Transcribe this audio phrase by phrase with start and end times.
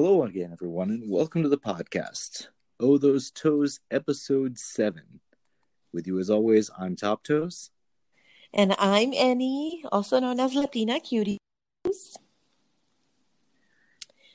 [0.00, 2.46] Hello again, everyone, and welcome to the podcast.
[2.78, 5.18] Oh, Those Toes, episode seven.
[5.92, 7.70] With you as always, I'm Top Toes.
[8.54, 11.38] And I'm Annie, also known as Latina Cuties.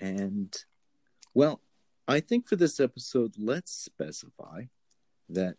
[0.02, 0.54] And,
[1.34, 1.62] well,
[2.10, 4.64] I think for this episode, let's specify
[5.30, 5.56] that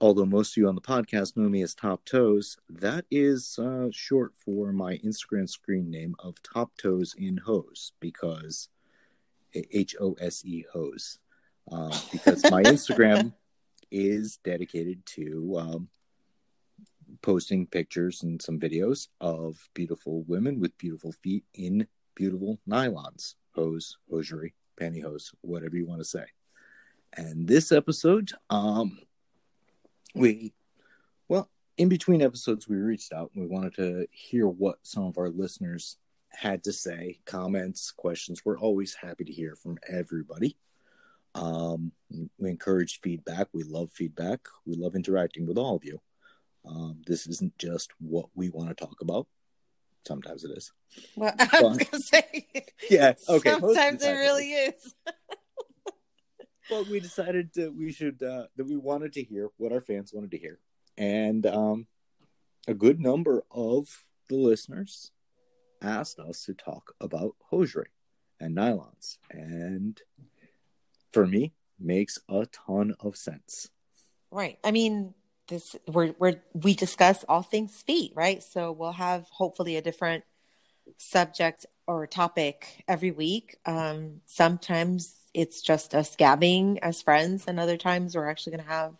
[0.00, 3.90] although most of you on the podcast know me as Top Toes, that is uh,
[3.92, 8.70] short for my Instagram screen name of Top Toes in Hose because
[9.54, 11.18] H O S E Hose.
[11.70, 13.32] Uh, because my Instagram
[13.90, 15.88] is dedicated to um,
[17.22, 23.96] posting pictures and some videos of beautiful women with beautiful feet in beautiful nylons, hose,
[24.10, 26.24] hosiery, pantyhose, whatever you want to say.
[27.16, 28.98] And this episode, um,
[30.14, 30.52] we,
[31.28, 35.18] well, in between episodes, we reached out and we wanted to hear what some of
[35.18, 35.96] our listeners
[36.34, 38.44] had to say, comments, questions.
[38.44, 40.56] We're always happy to hear from everybody.
[41.34, 41.92] Um,
[42.38, 43.48] we encourage feedback.
[43.52, 44.40] We love feedback.
[44.66, 46.00] We love interacting with all of you.
[46.66, 49.26] Um, this isn't just what we want to talk about.
[50.06, 50.72] Sometimes it is.
[51.16, 52.46] Well, I was But- gonna say,
[52.90, 53.14] Yeah.
[53.28, 53.50] Okay.
[53.52, 54.94] most of the Sometimes it really is.
[56.70, 60.12] Well, we decided that we should uh, that we wanted to hear what our fans
[60.12, 60.58] wanted to hear,
[60.96, 61.86] and um,
[62.68, 65.10] a good number of the listeners
[65.84, 67.88] asked us to talk about hosiery
[68.40, 70.00] and nylons, and
[71.12, 73.68] for me, makes a ton of sense.
[74.30, 74.58] Right.
[74.64, 75.14] I mean,
[75.48, 78.42] this we're we're we discuss all things feet, right?
[78.42, 80.24] So we'll have hopefully a different
[80.96, 83.56] subject or topic every week.
[83.66, 88.72] Um, sometimes it's just us gabbing as friends, and other times we're actually going to
[88.72, 88.94] have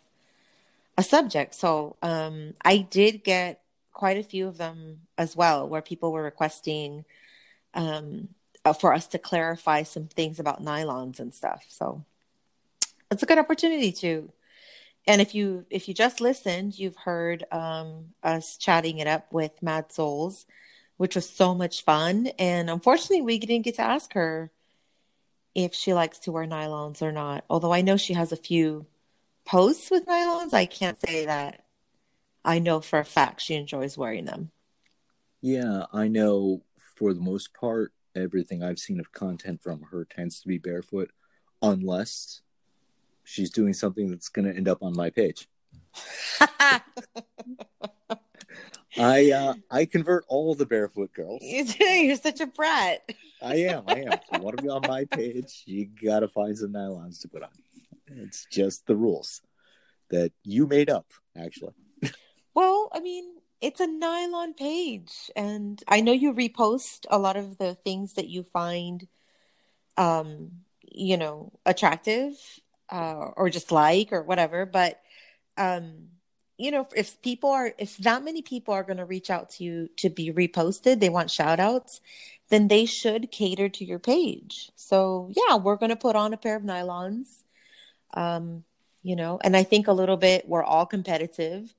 [0.97, 1.55] a subject.
[1.55, 3.61] So um, I did get
[3.95, 7.05] quite a few of them as well, where people were requesting
[7.73, 8.27] um,
[8.63, 11.65] uh, for us to clarify some things about nylons and stuff.
[11.69, 12.05] So
[13.09, 14.31] it's a good opportunity to
[15.07, 19.61] and if you if you just listened you've heard um us chatting it up with
[19.61, 20.45] mad souls
[20.97, 24.51] which was so much fun and unfortunately we didn't get to ask her
[25.53, 28.85] if she likes to wear nylons or not although i know she has a few
[29.45, 31.64] posts with nylons i can't say that
[32.45, 34.51] i know for a fact she enjoys wearing them
[35.41, 36.63] Yeah, I know
[36.95, 41.11] for the most part, everything I've seen of content from her tends to be barefoot,
[41.61, 42.41] unless
[43.23, 45.47] she's doing something that's going to end up on my page.
[48.97, 51.41] I uh, I convert all the barefoot girls.
[51.43, 53.01] you're such a brat
[53.41, 53.83] I am.
[53.87, 54.13] I am.
[54.13, 57.27] If you want to be on my page, you got to find some nylons to
[57.27, 57.49] put on.
[58.07, 59.41] It's just the rules
[60.09, 61.73] that you made up, actually.
[62.55, 63.25] Well, I mean,
[63.61, 68.29] it's a nylon page, and I know you repost a lot of the things that
[68.29, 69.07] you find,
[69.97, 70.51] um,
[70.83, 72.33] you know, attractive,
[72.89, 74.65] uh, or just like, or whatever.
[74.65, 75.01] But,
[75.57, 76.09] um,
[76.57, 79.63] you know, if people are, if that many people are going to reach out to
[79.63, 82.01] you to be reposted, they want shout outs,
[82.49, 84.71] then they should cater to your page.
[84.75, 87.43] So, yeah, we're going to put on a pair of nylons,
[88.13, 88.63] um,
[89.03, 91.73] you know, and I think a little bit, we're all competitive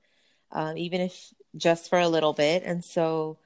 [0.53, 2.63] um, even if just for a little bit.
[2.65, 3.39] And so,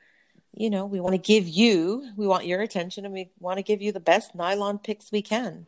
[0.54, 3.62] you know, we want to give you, we want your attention, and we want to
[3.62, 5.66] give you the best nylon picks we can.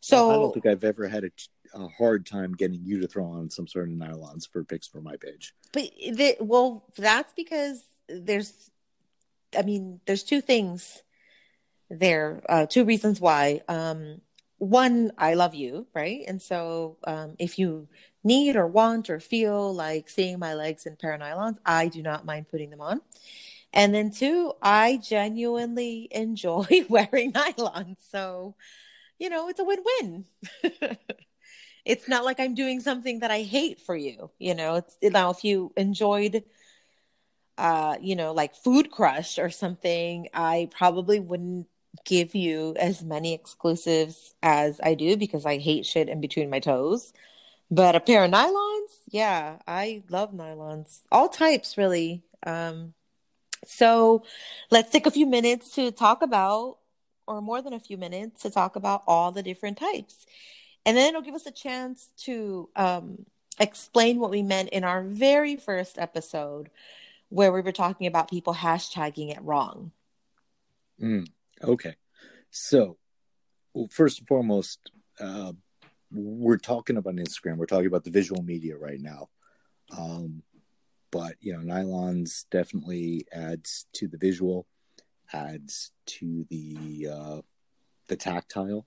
[0.00, 1.30] So, I don't think I've ever had a,
[1.74, 5.00] a hard time getting you to throw on some sort of nylons for picks for
[5.00, 5.54] my page.
[5.72, 8.70] but the, well, that's because there's,
[9.56, 11.02] I mean, there's two things
[11.88, 13.62] there, uh, two reasons why.
[13.68, 14.20] Um,
[14.58, 16.20] one, I love you, right?
[16.26, 17.88] And so, um, if you
[18.24, 22.02] need or want or feel like seeing my legs in pair of nylons, I do
[22.02, 23.00] not mind putting them on.
[23.72, 27.96] And then two, I genuinely enjoy wearing nylons.
[28.10, 28.54] So,
[29.18, 30.24] you know, it's a win-win.
[31.84, 34.30] it's not like I'm doing something that I hate for you.
[34.38, 36.44] You know, it's now if you enjoyed
[37.58, 41.66] uh, you know, like Food Crush or something, I probably wouldn't
[42.04, 46.60] give you as many exclusives as I do because I hate shit in between my
[46.60, 47.12] toes.
[47.72, 51.00] But a pair of nylons, yeah, I love nylons.
[51.10, 52.22] All types really.
[52.46, 52.92] Um
[53.64, 54.24] so
[54.70, 56.76] let's take a few minutes to talk about
[57.26, 60.26] or more than a few minutes to talk about all the different types.
[60.84, 63.24] And then it'll give us a chance to um
[63.58, 66.68] explain what we meant in our very first episode
[67.30, 69.92] where we were talking about people hashtagging it wrong.
[71.00, 71.26] Mm,
[71.64, 71.96] okay.
[72.50, 72.98] So,
[73.72, 75.52] well, first and foremost, uh,
[76.12, 77.56] we're talking about Instagram.
[77.56, 79.28] We're talking about the visual media right now.
[79.96, 80.42] Um,
[81.10, 84.66] but, you know, nylons definitely adds to the visual,
[85.32, 87.40] adds to the uh,
[88.08, 88.86] the tactile.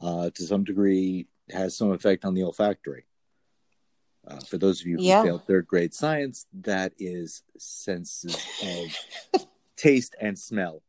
[0.00, 3.06] Uh, to some degree, has some effect on the olfactory.
[4.26, 5.22] Uh, for those of you who Yeah.
[5.22, 9.46] failed third grade science, that is senses of
[9.76, 10.82] taste and smell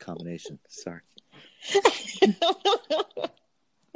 [0.00, 0.58] combination.
[0.68, 1.02] Sorry.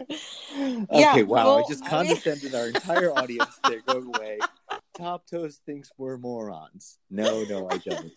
[0.09, 1.45] Yeah, okay, wow.
[1.47, 3.59] well, I just I mean- condescended our entire audience.
[3.67, 4.39] They're going away.
[4.95, 6.99] Top Toes thinks we're morons.
[7.11, 8.13] No, no, I don't.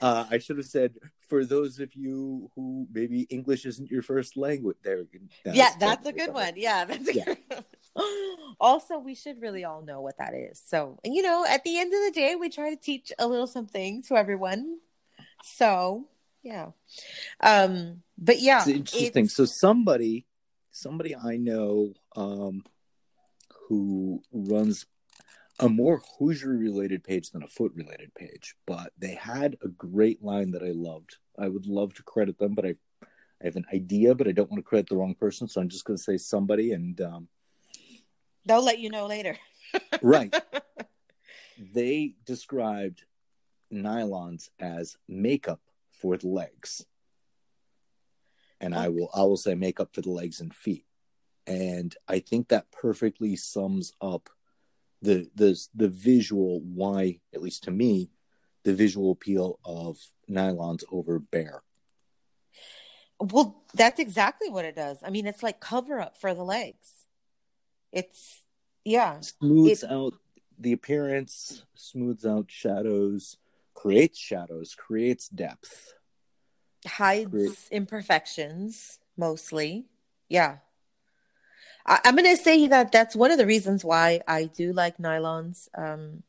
[0.00, 0.94] Uh, I should have said
[1.28, 4.76] for those of you who maybe English isn't your first language.
[4.82, 5.04] There,
[5.44, 6.54] yeah, that's a good one.
[6.56, 7.24] Yeah, that's a Yeah.
[7.24, 7.64] good one.
[8.60, 10.62] Also, we should really all know what that is.
[10.64, 13.46] So, you know, at the end of the day, we try to teach a little
[13.48, 14.78] something to everyone.
[15.44, 16.06] So,
[16.42, 16.70] yeah.
[17.40, 19.24] Um, but yeah, It's interesting.
[19.24, 20.26] it's- So somebody,
[20.78, 22.64] somebody I know, um,
[23.68, 24.86] who runs
[25.60, 30.22] a more hosiery related page than a foot related page, but they had a great
[30.22, 31.16] line that I loved.
[31.38, 34.50] I would love to credit them, but I, I have an idea, but I don't
[34.50, 36.72] want to credit the wrong person, so I'm just going to say somebody.
[36.72, 37.28] And um,
[38.46, 39.36] they'll let you know later.
[40.02, 40.34] right,
[41.58, 43.04] they described
[43.72, 45.60] nylons as makeup
[45.90, 46.86] for the legs
[48.60, 50.84] and i will i will say make up for the legs and feet.
[51.46, 54.28] And i think that perfectly sums up
[55.02, 58.10] the the the visual why at least to me
[58.64, 59.96] the visual appeal of
[60.28, 61.62] nylons over bare.
[63.20, 64.98] Well, that's exactly what it does.
[65.02, 66.92] I mean, it's like cover up for the legs.
[67.92, 68.42] It's
[68.84, 70.14] yeah, smooths It- out
[70.58, 73.38] the appearance smooths out shadows
[73.74, 75.94] creates shadows creates depth
[76.86, 77.68] hides Great.
[77.70, 79.86] imperfections mostly.
[80.28, 80.58] Yeah.
[81.86, 85.68] I, I'm gonna say that that's one of the reasons why I do like nylons.
[85.76, 86.22] Um,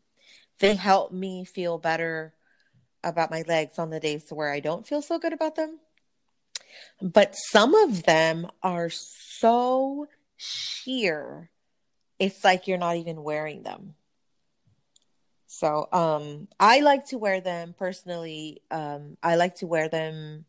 [0.59, 2.33] they help me feel better
[3.03, 5.79] about my legs on the days where I don't feel so good about them.
[7.01, 11.49] But some of them are so sheer,
[12.17, 13.95] it's like you're not even wearing them.
[15.51, 18.61] So um I like to wear them personally.
[18.69, 20.45] Um I like to wear them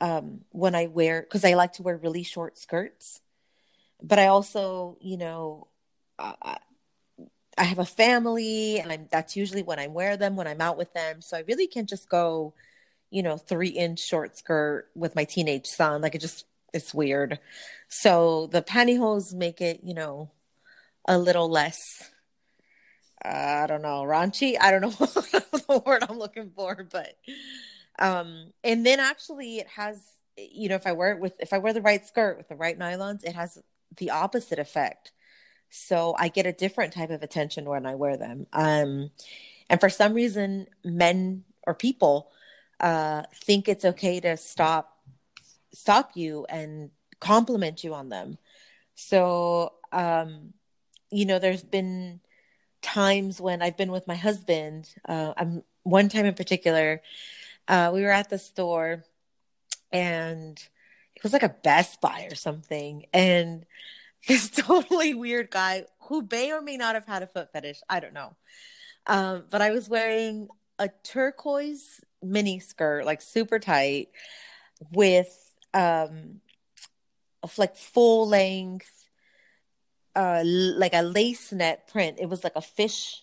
[0.00, 3.20] um when I wear because I like to wear really short skirts.
[4.02, 5.68] But I also, you know,
[6.18, 6.56] I,
[7.58, 10.78] I have a family and I'm, that's usually when I wear them when I'm out
[10.78, 11.20] with them.
[11.20, 12.54] So I really can't just go,
[13.10, 16.00] you know, three inch short skirt with my teenage son.
[16.00, 17.38] Like it just, it's weird.
[17.88, 20.30] So the pantyhose make it, you know,
[21.06, 22.10] a little less,
[23.24, 24.56] I don't know, raunchy.
[24.60, 24.90] I don't know
[25.68, 27.14] the word I'm looking for, but,
[27.98, 30.02] um, and then actually it has,
[30.36, 32.56] you know, if I wear it with, if I wear the right skirt with the
[32.56, 33.58] right nylons, it has
[33.96, 35.12] the opposite effect
[35.74, 38.46] so I get a different type of attention when I wear them.
[38.52, 39.10] Um,
[39.70, 42.30] and for some reason, men or people
[42.78, 44.98] uh, think it's okay to stop
[45.72, 46.90] stop you and
[47.20, 48.36] compliment you on them.
[48.96, 50.52] So um,
[51.10, 52.20] you know, there's been
[52.82, 54.88] times when I've been with my husband.
[55.08, 57.00] Uh, I'm one time in particular,
[57.68, 59.04] uh, we were at the store,
[59.92, 60.58] and
[61.14, 63.64] it was like a Best Buy or something, and
[64.28, 67.80] this totally weird guy who may or may not have had a foot fetish.
[67.88, 68.36] I don't know.
[69.06, 74.10] Um, but I was wearing a turquoise mini skirt, like super tight,
[74.92, 76.40] with um,
[77.56, 79.01] like full length,
[80.14, 82.18] uh, like a lace net print.
[82.20, 83.22] It was like a fish,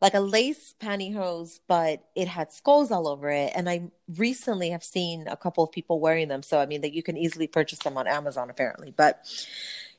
[0.00, 3.52] like a lace pantyhose, but it had skulls all over it.
[3.54, 6.42] And I recently have seen a couple of people wearing them.
[6.42, 8.92] So I mean that you can easily purchase them on Amazon apparently.
[8.96, 9.26] But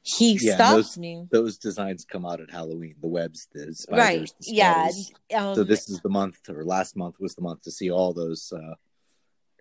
[0.01, 1.27] he Yeah, stopped those- me.
[1.32, 4.34] those designs come out at halloween the webs the spiders Right.
[4.42, 4.92] the Yeah.
[5.34, 8.12] Um, so this is the month or last month was the month to see all
[8.13, 8.75] those uh,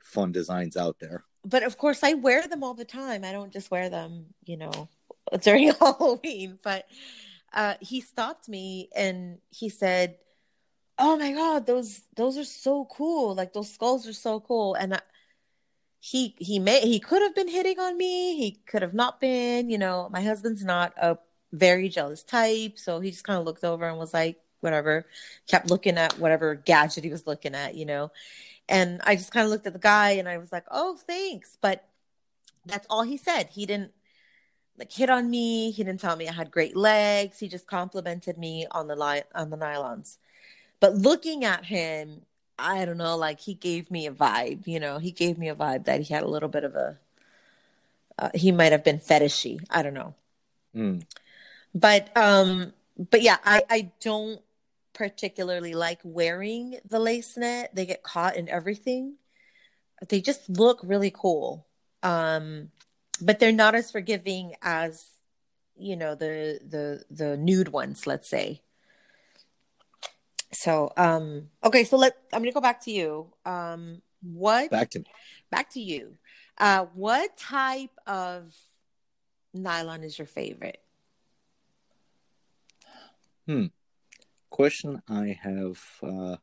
[0.02, 3.24] fun designs out there but of course I wear them all the time.
[3.24, 4.88] I don't just wear them, you know,
[5.42, 6.58] during Halloween.
[6.62, 6.86] But
[7.52, 10.16] uh, he stopped me and he said,
[10.98, 13.34] "Oh my god, those those are so cool!
[13.34, 15.00] Like those skulls are so cool." And I,
[16.00, 18.36] he he may he could have been hitting on me.
[18.36, 19.70] He could have not been.
[19.70, 21.18] You know, my husband's not a
[21.52, 25.06] very jealous type, so he just kind of looked over and was like, "Whatever."
[25.48, 28.10] Kept looking at whatever gadget he was looking at, you know.
[28.68, 31.58] And I just kind of looked at the guy and I was like, "Oh, thanks,"
[31.60, 31.84] but
[32.66, 33.48] that's all he said.
[33.50, 33.92] He didn't
[34.78, 35.70] like hit on me.
[35.70, 37.38] He didn't tell me I had great legs.
[37.38, 40.18] He just complimented me on the line on the nylons.
[40.80, 42.22] But looking at him,
[42.58, 45.54] I don't know, like he gave me a vibe, you know, he gave me a
[45.54, 46.98] vibe that he had a little bit of a
[48.18, 49.64] uh, he might have been fetishy.
[49.70, 50.14] I don't know.
[50.74, 50.98] Hmm.
[51.74, 52.72] But um
[53.10, 54.40] but yeah, I I don't
[54.92, 57.74] particularly like wearing the lace net.
[57.74, 59.14] They get caught in everything.
[60.08, 61.66] They just look really cool.
[62.02, 62.70] Um
[63.22, 65.06] but they're not as forgiving as
[65.76, 68.60] you know the the the nude ones let's say
[70.52, 74.98] so um okay so let i'm gonna go back to you um what Back to
[75.00, 75.06] me.
[75.50, 76.16] back to you
[76.58, 78.54] uh what type of
[79.54, 80.78] nylon is your favorite
[83.48, 83.66] Hmm.
[84.50, 86.36] Question I have uh,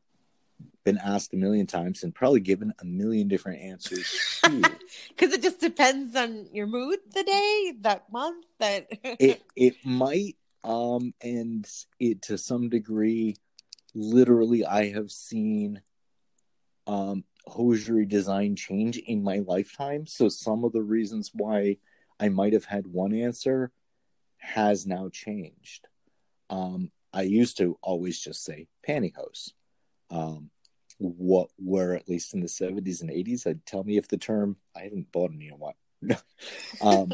[0.84, 4.40] been asked a million times and probably given a million different answers
[5.08, 8.86] because it just depends on your mood the day that month that
[9.20, 11.68] it it might um and
[11.98, 13.36] it to some degree
[13.94, 15.80] literally i have seen
[16.86, 20.06] um hosiery design change in my lifetime.
[20.06, 21.78] So some of the reasons why
[22.18, 23.72] i might have had one answer
[24.38, 25.88] has now changed.
[26.48, 29.52] Um i used to always just say pantyhose.
[30.10, 30.50] Um
[31.02, 34.56] what were at least in the 70s and 80s i'd tell me if the term
[34.76, 35.76] i haven't bought any in a while
[36.82, 37.12] um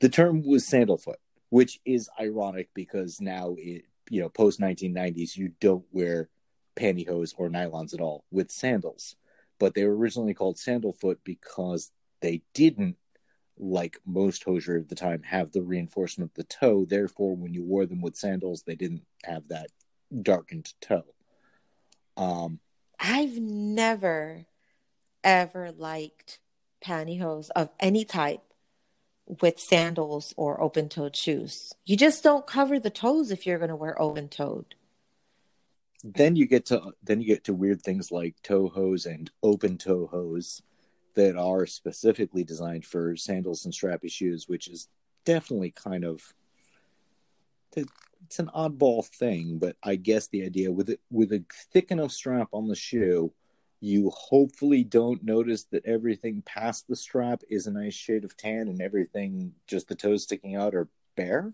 [0.00, 1.16] the term was sandalfoot,
[1.50, 6.28] which is ironic because now it you know post 1990s you don't wear
[6.76, 9.16] pantyhose or nylons at all with sandals,
[9.58, 12.96] but they were originally called sandalfoot because they didn't
[13.58, 16.84] like most hosiery of the time have the reinforcement of the toe.
[16.84, 19.68] Therefore, when you wore them with sandals, they didn't have that
[20.22, 21.04] darkened toe.
[22.16, 22.60] Um,
[22.98, 24.46] I've never
[25.22, 26.38] ever liked
[26.84, 28.42] pantyhose of any type
[29.26, 31.72] with sandals or open toed shoes.
[31.84, 34.76] You just don't cover the toes if you're going to wear open toed.
[36.04, 39.76] then you get to then you get to weird things like toe hose and open
[39.78, 40.62] toe hose
[41.14, 44.88] that are specifically designed for sandals and strappy shoes, which is
[45.24, 46.34] definitely kind of
[48.24, 52.12] it's an oddball thing, but I guess the idea with it with a thick enough
[52.12, 53.32] strap on the shoe,
[53.80, 58.68] you hopefully don't notice that everything past the strap is a nice shade of tan
[58.68, 61.52] and everything just the toes sticking out are bare.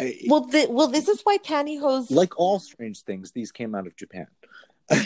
[0.00, 2.10] I- Well, the, well, this is why pantyhose.
[2.10, 4.26] like all strange things, these came out of Japan.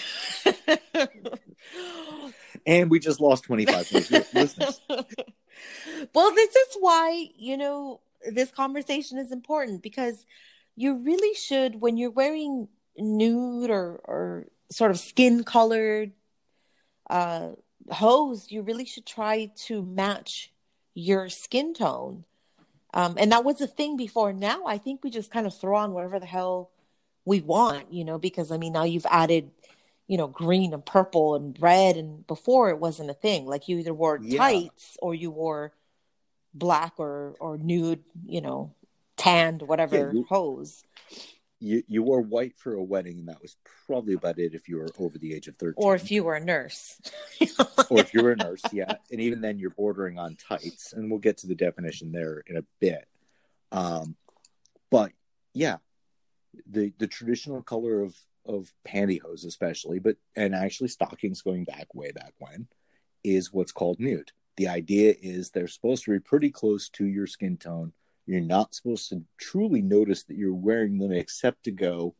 [2.66, 4.80] And we just lost 25 listeners.
[6.14, 10.26] well, this is why, you know, this conversation is important because
[10.80, 16.12] you really should, when you're wearing nude or, or sort of skin colored
[17.08, 17.50] uh,
[17.90, 20.52] hose, you really should try to match
[20.94, 22.24] your skin tone.
[22.94, 24.32] Um, and that was a thing before.
[24.32, 26.70] Now, I think we just kind of throw on whatever the hell
[27.24, 29.50] we want, you know, because I mean, now you've added
[30.10, 31.96] you know, green and purple and red.
[31.96, 33.46] And before it wasn't a thing.
[33.46, 34.38] Like you either wore Yeah.
[34.38, 35.72] tights or you wore
[36.52, 38.74] black or or nude, you know,
[39.20, 40.82] tanned, whatever Yeah, you- hose.
[41.62, 43.54] You you wore white for a wedding, and that was
[43.86, 45.74] probably about it if you were over the age of 13.
[45.76, 46.98] Or if you were a nurse.
[47.90, 48.94] or if you were a nurse, yeah.
[49.10, 52.56] And even then, you're bordering on tights, and we'll get to the definition there in
[52.56, 53.06] a bit.
[53.72, 54.16] Um,
[54.90, 55.12] but
[55.52, 55.76] yeah,
[56.66, 62.10] the the traditional color of of pantyhose, especially, but and actually stockings going back way
[62.10, 62.68] back when,
[63.22, 64.32] is what's called nude.
[64.56, 67.92] The idea is they're supposed to be pretty close to your skin tone.
[68.30, 72.14] You're not supposed to truly notice that you're wearing them, except to go,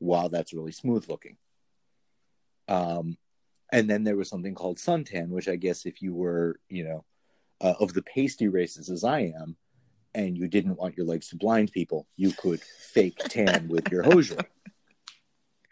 [0.00, 1.38] "Wow, that's really smooth looking."
[2.68, 3.16] Um,
[3.72, 7.04] and then there was something called suntan, which I guess if you were, you know,
[7.62, 9.56] uh, of the pasty races as I am,
[10.14, 14.02] and you didn't want your legs to blind people, you could fake tan with your
[14.02, 14.44] hosiery.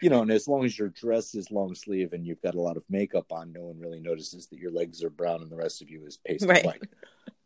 [0.00, 2.60] You know, and as long as your dress is long sleeve and you've got a
[2.60, 5.56] lot of makeup on, no one really notices that your legs are brown and the
[5.56, 6.64] rest of you is pasty Right.
[6.64, 6.82] white.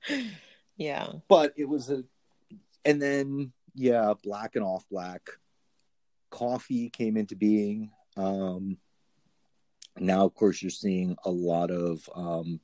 [0.76, 1.08] yeah.
[1.28, 2.04] But it was a,
[2.88, 5.28] and then yeah, black and off black.
[6.30, 7.90] Coffee came into being.
[8.16, 8.78] Um,
[9.98, 12.60] now, of course, you're seeing a lot of um,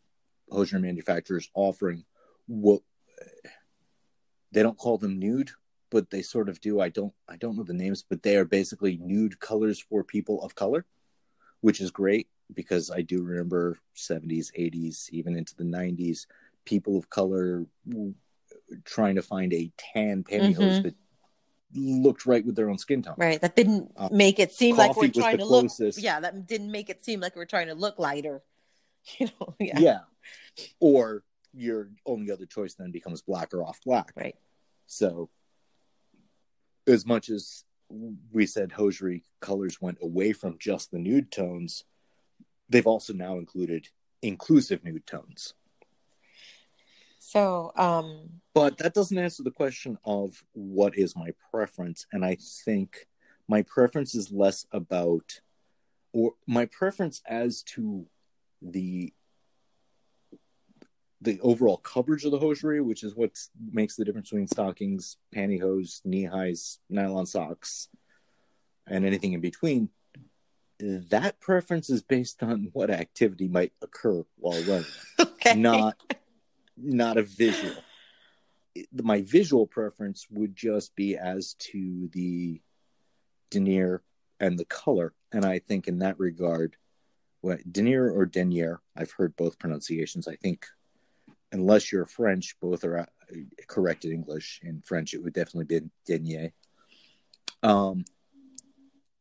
[0.50, 2.04] hosiery manufacturers offering
[2.46, 2.80] what
[4.52, 5.50] they don't call them nude,
[5.90, 6.80] but they sort of do.
[6.80, 10.42] I don't, I don't know the names, but they are basically nude colors for people
[10.42, 10.86] of color,
[11.60, 16.26] which is great because I do remember 70s, 80s, even into the 90s,
[16.64, 17.66] people of color
[18.84, 20.82] trying to find a tan pantyhose Mhm.
[20.84, 20.94] that
[21.74, 23.14] looked right with their own skin tone.
[23.18, 23.40] Right.
[23.40, 25.70] That didn't Uh, make it seem like we're trying to look.
[25.96, 28.42] Yeah, that didn't make it seem like we're trying to look lighter.
[29.18, 29.78] You know, yeah.
[29.80, 30.00] yeah.
[30.80, 34.12] Or your only other choice then becomes black or off black.
[34.16, 34.36] Right.
[34.86, 35.28] So,
[36.86, 37.64] as much as
[38.32, 41.84] we said hosiery colors went away from just the nude tones,
[42.68, 43.88] they've also now included
[44.22, 45.52] inclusive nude tones.
[47.34, 52.06] So, um, But that doesn't answer the question of what is my preference.
[52.12, 53.08] And I think
[53.48, 55.40] my preference is less about,
[56.12, 58.06] or my preference as to
[58.62, 59.12] the
[61.20, 63.30] the overall coverage of the hosiery, which is what
[63.72, 67.88] makes the difference between stockings, pantyhose, knee highs, nylon socks,
[68.86, 69.88] and anything in between.
[70.78, 74.84] That preference is based on what activity might occur while running,
[75.18, 75.54] Okay.
[75.54, 75.96] not
[76.76, 77.74] not a visual.
[78.92, 82.60] My visual preference would just be as to the
[83.50, 84.02] denier
[84.40, 86.76] and the color, and I think in that regard,
[87.40, 90.26] what denier or denier, I've heard both pronunciations.
[90.26, 90.66] I think
[91.52, 93.06] unless you're French, both are uh,
[93.68, 94.60] correct in English.
[94.62, 96.52] In French, it would definitely be denier.
[97.62, 98.04] Um,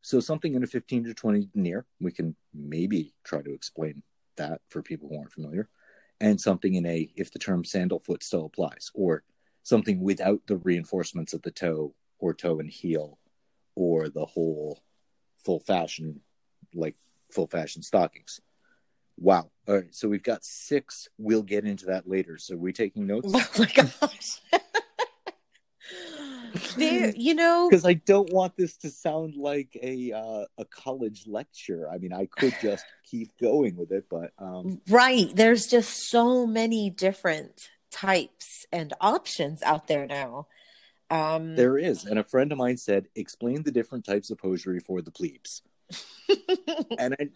[0.02, 4.04] so something in a 15 to 20 denier, we can maybe try to explain
[4.36, 5.70] that for people who aren't familiar,
[6.24, 9.24] and something in a if the term sandal foot still applies, or
[9.62, 13.20] something without the reinforcements at the toe or toe and heel,
[13.76, 14.82] or the whole
[15.44, 16.22] full fashion
[16.74, 16.96] like
[17.30, 18.40] full fashion stockings.
[19.18, 19.52] Wow.
[19.68, 19.94] All right.
[19.94, 21.10] So we've got six.
[21.18, 22.38] We'll get into that later.
[22.38, 23.32] So we taking notes?
[23.36, 24.42] Oh my gosh.
[26.78, 31.26] there, you know, Because I don't want this to sound like a uh, a college
[31.28, 31.90] lecture.
[31.90, 35.34] I mean, I could just keep going with it, but um, right.
[35.36, 40.48] There's just so many different types and options out there now.
[41.10, 42.06] Um, there is.
[42.06, 45.62] And a friend of mine said, "Explain the different types of hosiery for the plebes."
[46.98, 47.30] And I,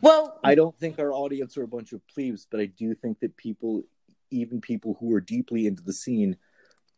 [0.00, 3.20] well, I don't think our audience are a bunch of plebes, but I do think
[3.20, 3.82] that people,
[4.30, 6.36] even people who are deeply into the scene,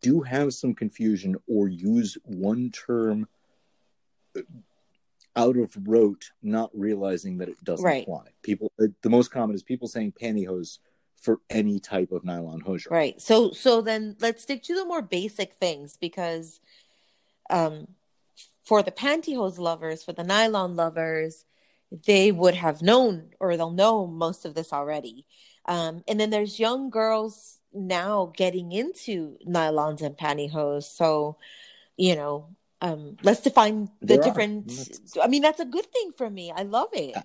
[0.02, 3.26] do have some confusion or use one term
[5.34, 8.02] out of rote, not realizing that it doesn't Right.
[8.02, 8.28] apply.
[8.42, 10.78] People, the most common is people saying pantyhose
[11.20, 12.94] for any type of nylon hosiery.
[12.96, 13.20] Right.
[13.20, 16.60] So so then let's stick to the more basic things because
[17.50, 17.88] um
[18.64, 21.44] for the pantyhose lovers, for the nylon lovers,
[22.06, 25.26] they would have known or they'll know most of this already.
[25.66, 30.84] Um and then there's young girls now getting into nylons and pantyhose.
[30.84, 31.36] So,
[31.96, 32.48] you know,
[32.80, 34.72] um let's define the There different
[35.22, 36.52] I mean that's a good thing for me.
[36.54, 37.16] I love it.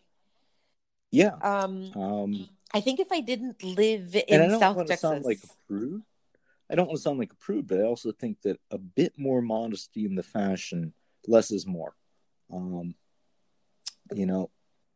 [1.12, 1.36] Yeah.
[1.41, 5.67] Um Um, I think if I didn't live in don't South Texas sound like a
[5.67, 6.04] prude.
[6.69, 9.13] I don't want to sound like a prude, but I also think that a bit
[9.17, 10.93] more modesty in the fashion,
[11.28, 11.93] less is more.
[12.52, 12.95] Um,
[14.15, 14.49] you know,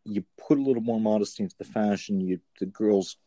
[0.05, 2.21] you put a little more modesty into the fashion.
[2.21, 3.17] You the girls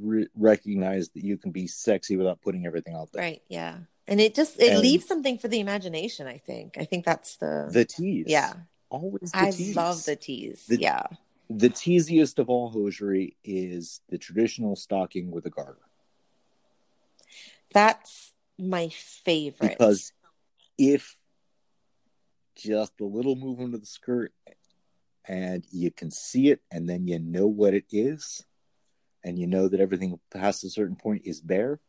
[0.00, 3.22] re- recognize that you can be sexy without putting everything out there.
[3.22, 3.42] Right.
[3.48, 3.78] Yeah.
[4.08, 6.26] And it just it And- leaves something for the imagination.
[6.26, 6.76] I think.
[6.78, 7.68] I think that's the.
[7.70, 8.54] The tease, yeah.
[8.90, 9.30] always.
[9.32, 9.76] The I tease.
[9.76, 10.64] love the tease.
[10.66, 11.06] The- yeah.
[11.48, 15.78] The teasiest of all hosiery is the traditional stocking with a garter.
[17.72, 19.70] That's my favorite.
[19.70, 20.12] because
[20.78, 21.16] if
[22.56, 24.32] just a little movement of the skirt
[25.28, 28.44] and you can see it and then you know what it is
[29.26, 31.80] and you know that everything past a certain point is bare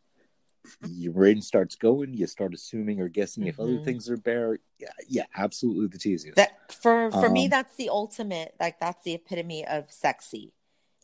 [0.82, 3.86] your brain starts going you start assuming or guessing if other Mhm.
[3.86, 7.90] things are bare yeah yeah absolutely the teasiest that for for me Um, that's the
[7.90, 10.52] ultimate like that's the epitome of sexy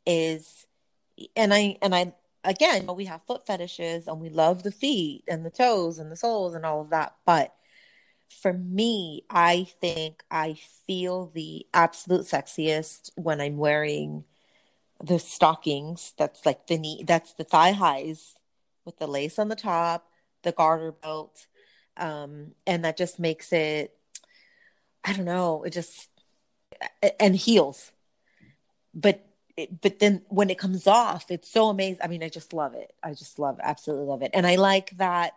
[0.06, 0.66] is
[1.36, 5.46] and I and I again we have foot fetishes and we love the feet and
[5.46, 7.56] the toes and the soles and all of that but
[8.42, 14.26] for me I think I feel the absolute sexiest when I'm wearing
[15.04, 18.36] the stockings that's like the knee that's the thigh highs
[18.86, 20.08] with the lace on the top
[20.44, 21.48] the garter belt
[21.98, 23.94] um and that just makes it
[25.04, 25.64] I don't know.
[25.64, 26.10] It just
[27.20, 27.92] and heels,
[28.94, 29.26] but
[29.82, 32.00] but then when it comes off, it's so amazing.
[32.04, 32.92] I mean, I just love it.
[33.04, 35.34] I just love, absolutely love it, and I like that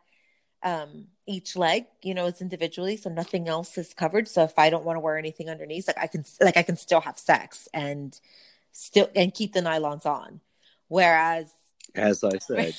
[0.62, 4.28] um each leg, you know, is individually, so nothing else is covered.
[4.28, 6.76] So if I don't want to wear anything underneath, like I can, like I can
[6.76, 8.18] still have sex and
[8.76, 10.40] still and keep the nylons on.
[10.88, 11.50] Whereas,
[11.94, 12.74] as i said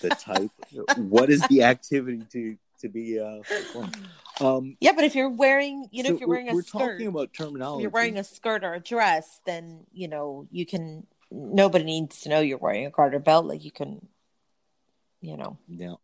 [0.00, 0.50] the type
[0.96, 3.40] what is the activity to to be uh
[4.40, 6.92] um yeah, but if you're wearing, you know, so if you're wearing a we're skirt,
[6.92, 10.64] talking about if terminology you're wearing a skirt or a dress, then you know you
[10.64, 11.06] can.
[11.32, 13.46] Nobody needs to know you're wearing a garter belt.
[13.46, 14.08] Like you can,
[15.20, 15.58] you know.
[15.68, 15.94] Yeah,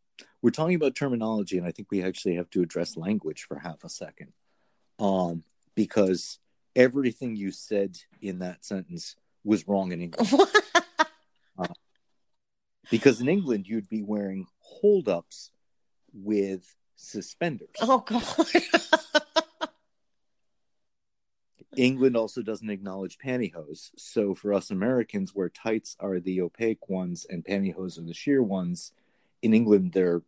[0.42, 3.82] we're talking about terminology, and I think we actually have to address language for half
[3.82, 4.32] a second.
[4.98, 5.42] Um,
[5.74, 6.38] because
[6.76, 10.32] everything you said in that sentence was wrong in English.
[11.58, 11.64] Uh,
[12.90, 15.50] because in England, you'd be wearing holdups
[16.12, 17.70] with suspenders.
[17.80, 18.22] oh god.
[21.78, 23.90] England also doesn't acknowledge pantyhose.
[23.96, 28.42] So for us Americans, where tights are the opaque ones and pantyhose are the sheer
[28.42, 28.92] ones,
[29.40, 30.20] in England, they're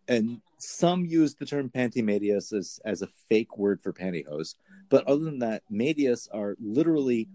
[0.08, 4.54] and some use the term panty-medias as, as a fake word for pantyhose.
[4.88, 7.28] But other than that, medias are literally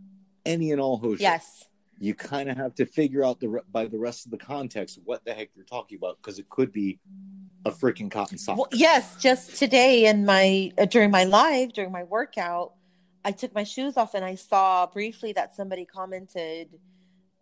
[0.46, 1.20] any and all hose.
[1.20, 1.66] Yes.
[2.00, 5.26] You kind of have to figure out the by the rest of the context what
[5.26, 7.00] the heck you're talking about because it could be
[7.66, 8.58] a freaking cotton sock.
[8.58, 12.74] Well, yes, just today in my uh, during my live during my workout,
[13.28, 16.80] I took my shoes off and I saw briefly that somebody commented,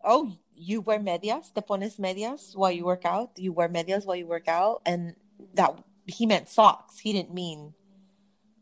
[0.03, 1.51] "Oh, you wear medias?
[1.51, 3.29] Te pones medias while you work out?
[3.37, 5.15] You wear medias while you work out?" And
[5.53, 5.71] that
[6.07, 6.97] he meant socks.
[6.97, 7.75] He didn't mean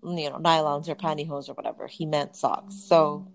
[0.03, 1.87] you know nylons or pantyhose or whatever.
[1.87, 2.75] He meant socks.
[2.75, 3.31] So,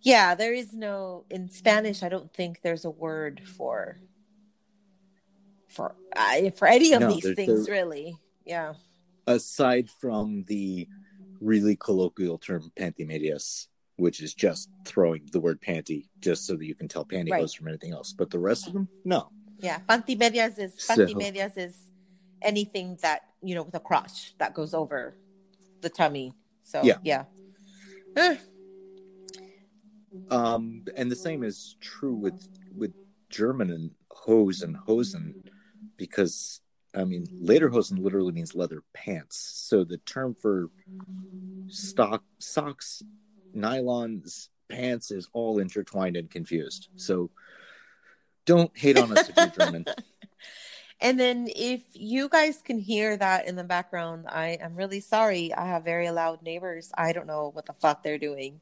[0.00, 2.02] yeah, there is no in Spanish.
[2.02, 4.00] I don't think there's a word for
[5.68, 8.16] for uh, for any of No, these things really.
[8.46, 8.72] Yeah.
[9.26, 10.88] Aside from the
[11.40, 16.74] really colloquial term panty-medias, which is just throwing the word panty just so that you
[16.74, 17.50] can tell panty Right.
[17.50, 18.12] from anything else.
[18.12, 19.30] But the rest of them, no.
[19.58, 21.90] Yeah, panty medias is So- panty medias is
[22.42, 25.16] anything that you know with a crotch that goes over
[25.80, 26.34] the tummy.
[26.62, 26.98] So Yeah.
[27.04, 27.24] yeah,
[28.16, 28.36] Eh,
[30.30, 32.92] Um, and the same is true with with
[33.30, 35.42] German and hose and hosen,
[35.96, 36.60] because
[36.96, 39.36] I mean lederhosen literally means leather pants.
[39.38, 40.70] So the term for
[41.68, 43.02] stock socks,
[43.54, 46.88] nylons, pants is all intertwined and confused.
[46.96, 47.30] So
[48.44, 49.84] don't hate on us if you're German.
[51.00, 55.52] and then if you guys can hear that in the background, I am really sorry.
[55.52, 56.90] I have very loud neighbors.
[56.96, 58.60] I don't know what the fuck they're doing.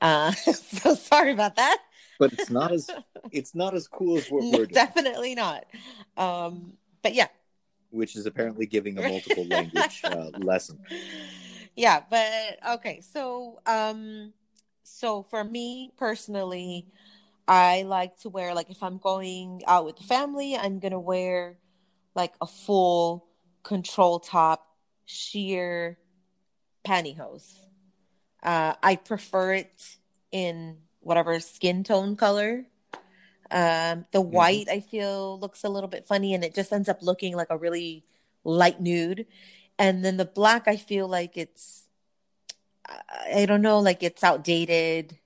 [0.00, 1.78] Uh, so sorry about that.
[2.18, 2.90] But it's not as
[3.30, 5.66] it's not as cool as what No, we're doing, definitely not.
[6.16, 7.28] Um, but yeah,
[7.90, 10.78] which is apparently giving a multiple language uh, lesson.
[11.76, 14.32] yeah but okay so um
[14.82, 16.86] so for me personally
[17.46, 21.58] i like to wear like if i'm going out with the family i'm gonna wear
[22.14, 23.26] like a full
[23.62, 24.66] control top
[25.04, 25.98] sheer
[26.86, 27.54] pantyhose
[28.42, 29.96] uh i prefer it
[30.32, 32.64] in whatever skin tone color
[33.50, 37.02] um the white i feel looks a little bit funny and it just ends up
[37.02, 38.04] looking like a really
[38.44, 39.26] light nude
[39.78, 41.86] and then the black i feel like it's
[43.34, 45.16] i don't know like it's outdated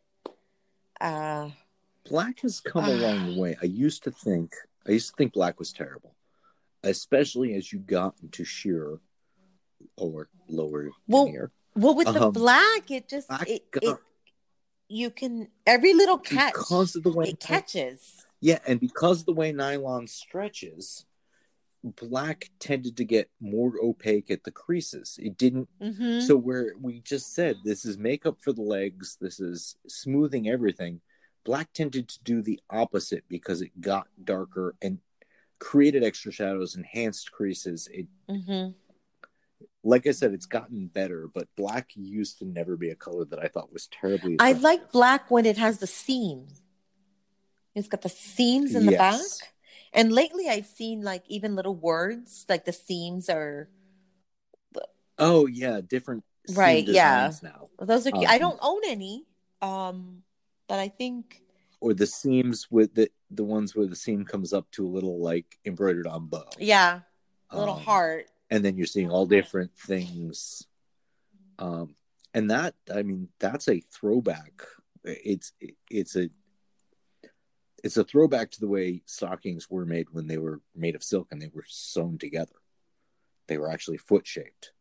[1.00, 1.50] uh
[2.08, 3.56] black has come a long way.
[3.62, 4.54] I used to think
[4.87, 6.14] I used to think black was terrible,
[6.82, 8.98] especially as you got into sheer
[9.96, 11.50] or lower Well, denier.
[11.76, 13.96] well with the Um, black it just black it, got- it
[14.92, 19.26] you can every little catch because of the way it catches yeah, and because of
[19.26, 21.07] the way nylon stretches,
[21.85, 25.16] black tended to get more opaque at the creases.
[25.22, 25.68] It didn't.
[25.81, 30.48] hmm So where we just said this is makeup for the legs, this is smoothing
[30.48, 31.00] everything.
[31.44, 34.98] Black tended to do the opposite because it got darker and
[35.61, 37.88] created extra shadows, enhanced creases.
[37.92, 38.70] It, hmm
[39.85, 43.40] like I said, it's gotten better, but black used to never be a color that
[43.40, 44.37] I thought was terribly.
[44.38, 46.62] i like black when it has the seams
[47.75, 49.21] it's got the seams in the back
[49.92, 53.68] and lately i've seen like even little words like the seams are
[55.18, 57.31] Oh yeah, different Right, yeah.
[57.42, 58.29] now, those are cute.
[58.29, 59.25] i Um, don't own any
[59.61, 60.23] um
[60.68, 61.40] but i think
[61.81, 65.21] or the seams with the the ones where the seam comes up to a little
[65.21, 66.45] like embroidered on bow.
[66.59, 67.01] yeah
[67.51, 70.68] a little Um, heart and then you're seeing all different things.
[71.58, 71.96] Um
[72.34, 74.62] and that i mean that's a throwback.
[75.04, 75.52] It's
[75.90, 76.28] it's a
[77.82, 81.28] it's a throwback to the way stockings were made when they were made of silk
[81.30, 82.54] and they were sewn together.
[83.48, 84.72] They were actually foot shaped.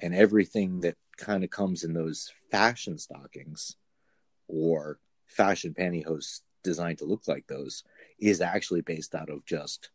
[0.00, 3.76] And everything that kind of comes in those fashion stockings
[4.46, 7.84] or fashion pantyhose designed to look like those
[8.18, 9.90] is actually based out of just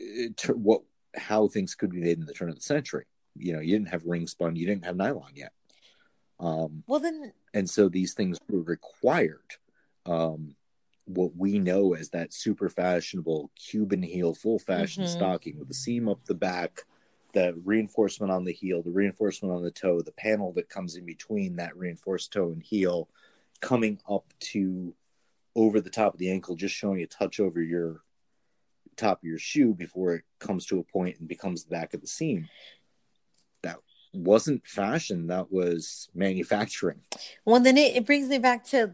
[0.00, 0.82] uh, what
[1.16, 3.06] how things could be made in the turn of the century.
[3.36, 5.52] You know, you didn't have ring spun, you didn't have nylon yet.
[6.38, 9.56] Um, well then and so these things were required.
[10.06, 10.56] Um,
[11.06, 15.08] what we know as that super fashionable Cuban heel full fashion Mhm.
[15.08, 16.82] stocking with the seam up the back,
[17.32, 21.04] the reinforcement on the heel, the reinforcement on the toe, the panel that comes in
[21.04, 23.08] between that reinforced toe and heel,
[23.60, 24.94] coming up to
[25.56, 28.02] over the top of the ankle, just showing a touch over your
[29.00, 32.00] top of your shoe before it comes to a point and becomes the back of
[32.00, 32.48] the seam.
[33.62, 33.78] That
[34.12, 37.00] wasn't fashion, that was manufacturing.
[37.44, 38.92] Well, then it, it brings me back to,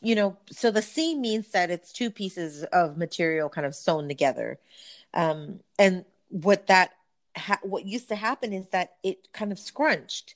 [0.00, 4.08] you know, so the seam means that it's two pieces of material kind of sewn
[4.08, 4.58] together.
[5.14, 6.92] Um, and what that,
[7.36, 10.34] ha- what used to happen is that it kind of scrunched.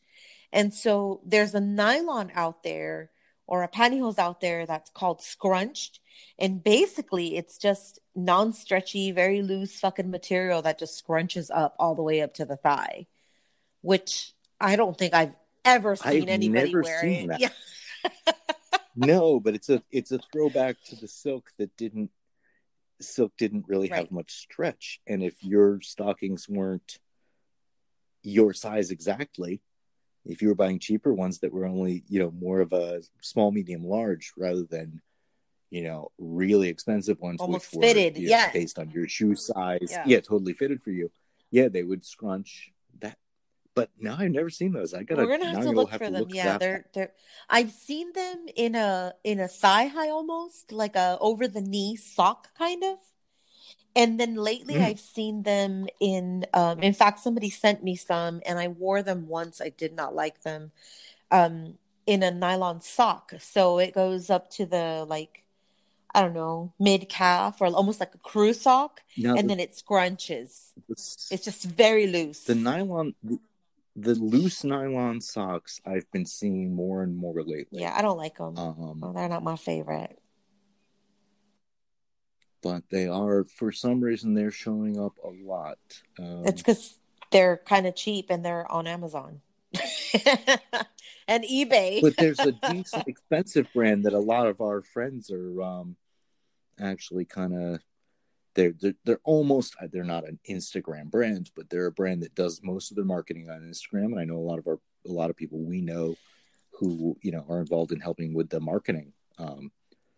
[0.52, 3.10] And so there's a nylon out there
[3.52, 6.00] or a pantyhose out there that's called scrunched.
[6.38, 11.94] And basically, it's just non stretchy, very loose fucking material that just scrunches up all
[11.94, 13.06] the way up to the thigh,
[13.82, 15.34] which I don't think I've
[15.66, 17.14] ever seen I've anybody never wearing.
[17.18, 17.40] seen that.
[17.40, 18.32] Yeah.
[18.96, 22.10] no, but it's a it's a throwback to the silk that didn't
[23.02, 23.98] silk didn't really Right.
[23.98, 24.98] have much stretch.
[25.06, 26.98] And if your stockings weren't
[28.22, 29.60] your size exactly,
[30.24, 33.50] if you were buying cheaper ones that were only, you know, more of a small,
[33.50, 35.00] medium, large rather than,
[35.70, 38.52] you know, really expensive ones Almost which were fitted, you know, yeah.
[38.52, 39.88] based on your shoe size.
[39.90, 40.04] Yeah.
[40.06, 40.20] Yeah.
[40.20, 41.10] totally fitted for you.
[41.50, 43.18] Yeah, they would scrunch that.
[43.74, 44.94] But now I've never seen those.
[44.94, 46.20] I gotta We're gonna have to look have for to them.
[46.22, 47.12] look yeah, they're they're.
[47.48, 51.96] I've seen them in a in a thigh high almost, like a over the knee
[51.96, 52.98] sock kind of.
[53.94, 54.84] And then lately, Mm.
[54.84, 56.46] I've seen them in.
[56.54, 59.60] Um, in fact, somebody sent me some, and I wore them once.
[59.60, 60.72] I did not like them.
[61.30, 65.44] Um, in a nylon sock, so it goes up to the like,
[66.14, 69.60] I don't know, mid calf or almost like a crew sock, now and the, then
[69.60, 70.72] it scrunches.
[70.88, 70.94] the-
[71.30, 72.44] It's just very loose.
[72.44, 73.38] the nylon the,
[73.94, 77.80] the loose nylon socks I've been seeing more and more lately.
[77.80, 78.58] yeah, I don't like them.
[78.58, 80.18] Um, well, they're not my favorite.
[82.62, 85.78] But they are for some reason they're showing up a lot.
[86.18, 86.98] Um, It's because
[87.30, 89.40] they're kind of cheap and they're on Amazon
[91.28, 92.00] and eBay.
[92.02, 95.96] but there's a decent expensive brand that a lot of our friends are um
[96.78, 97.80] actually kind of
[98.54, 102.60] they're, they're they're almost they're not an Instagram brand, but they're a brand that does
[102.62, 104.06] most of their marketing on Instagram.
[104.06, 106.16] And I know a lot of our a lot of people we know
[106.72, 109.72] who you know are involved in helping with the marketing, um,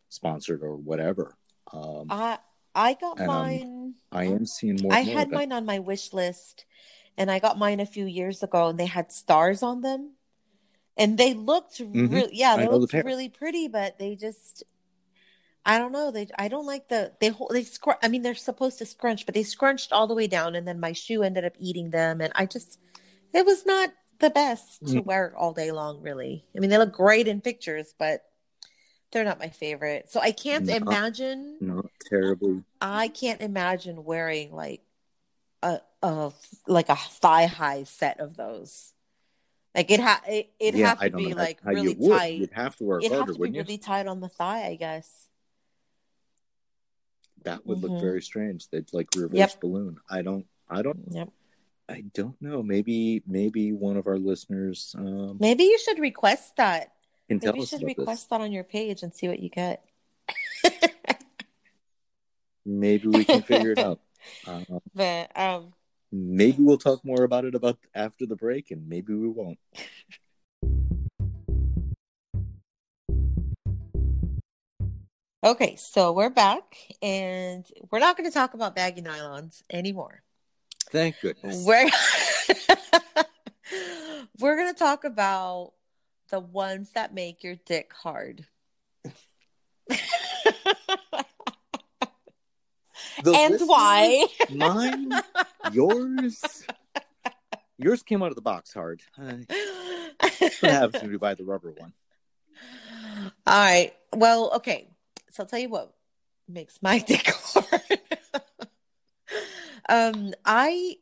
[0.09, 1.37] sponsored or whatever.
[1.73, 2.39] Um, I
[2.75, 3.95] I got um, mine.
[4.13, 4.93] I am seeing more.
[4.93, 6.65] I more had mine on my wish list,
[7.17, 10.13] and I got mine a few years ago, and they had stars on them,
[10.97, 12.61] and they looked really yeah, Mm-hmm.
[12.61, 13.05] I they the looked pair.
[13.05, 14.65] really pretty, but they just.
[15.67, 16.11] I don't know.
[16.11, 17.99] They I don't like the they hold they scrunch.
[18.03, 20.79] I mean, they're supposed to scrunch, but they scrunched all the way down, and then
[20.81, 22.79] my shoe ended up eating them, and I just
[23.33, 25.07] it was not the best to Mm.
[25.07, 26.03] wear all day long.
[26.03, 28.25] Really, I mean, they look great in pictures, but
[29.15, 30.11] they're not my favorite.
[30.11, 30.77] So I can't No.
[30.77, 31.57] imagine.
[31.61, 32.63] not terribly.
[32.83, 34.83] I can't imagine wearing like
[35.63, 36.33] a a
[36.67, 38.93] like a thigh high set of those.
[39.75, 42.11] Like it ha it it'd yeah, have to be like you really would.
[42.19, 42.35] tight.
[42.39, 43.61] You'd have to wear a It'd have to be you?
[43.63, 45.29] really tight on the thigh, I guess.
[47.45, 47.83] That would Mhm.
[47.83, 48.69] look very strange.
[48.69, 49.61] They'd like reverse Yep.
[49.61, 49.99] balloon.
[50.09, 50.47] I don't.
[50.69, 51.05] I don't.
[51.11, 51.29] Yep.
[51.89, 52.63] I don't know.
[52.63, 56.94] Maybe maybe one of our listeners um, Maybe you should request that.
[57.29, 59.85] Can tell Maybe you should request that on your page and see what you get.
[62.67, 64.01] Maybe we can figure it out.
[64.95, 65.75] But um
[66.11, 69.59] maybe we'll talk more about it about after the break, and maybe we won't.
[75.45, 80.23] okay, so we're back and we're not going to talk about baggy nylons anymore.
[80.91, 81.65] Thank goodness.
[81.67, 81.91] We're
[84.39, 85.73] we're gonna talk about
[86.31, 88.47] the ones that make your dick hard.
[93.27, 94.27] And why?
[94.51, 95.13] Mine,
[95.73, 96.67] yours.
[97.79, 99.03] Yours came out of the box hard.
[100.61, 101.93] Happens when we buy the rubber one?
[103.47, 103.93] All right.
[104.15, 104.89] Well, okay.
[105.31, 105.95] So I'll tell you what
[106.49, 108.01] makes my dick hard.
[109.89, 110.97] um, I,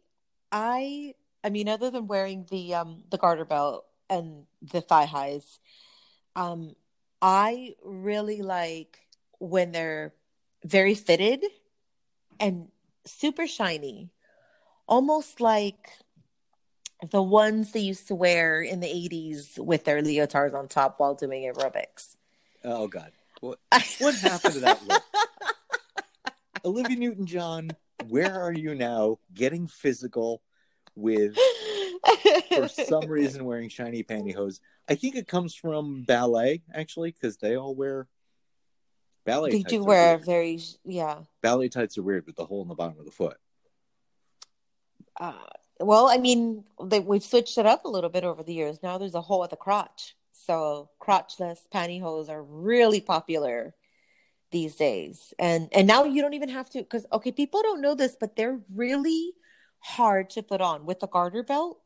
[0.50, 5.58] I, I mean, other than wearing the um the garter belt and the thigh highs,
[6.36, 6.74] um,
[7.20, 8.98] I really like
[9.38, 10.12] when they're
[10.64, 11.44] very fitted
[12.40, 12.68] and
[13.04, 14.10] super shiny,
[14.86, 15.90] almost like
[17.10, 21.14] the ones they used to wear in the 80s with their leotards on top while
[21.14, 22.16] doing aerobics.
[22.64, 23.58] Oh God, what
[23.98, 25.02] what happened to that look?
[26.64, 27.70] Olivia Newton John,
[28.08, 29.18] where are you now?
[29.34, 30.42] Getting physical
[30.94, 31.36] with
[32.48, 34.60] for some reason wearing shiny pantyhose.
[34.88, 38.08] I think it comes from ballet actually because they all wear
[39.24, 39.50] ballet.
[39.50, 42.98] they do wear very yeah ballet tights are weird with the hole in the bottom
[42.98, 43.36] of the foot.
[45.20, 45.32] uh,
[45.80, 48.98] well i mean they, we've switched it up a little bit over the years now
[48.98, 53.74] there's a hole at the crotch so crotchless pantyhose are really popular
[54.50, 57.94] these days and and now you don't even have to because okay people don't know
[57.94, 59.32] this but they're really
[59.78, 61.81] hard to put on with a garter belt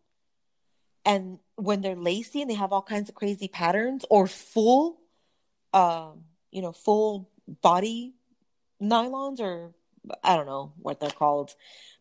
[1.07, 4.99] and when they're lacy and they have all kinds of crazy patterns or full
[5.73, 7.31] um you know full
[7.63, 8.13] body
[8.83, 9.73] nylons or
[10.23, 11.55] i don't know what they're called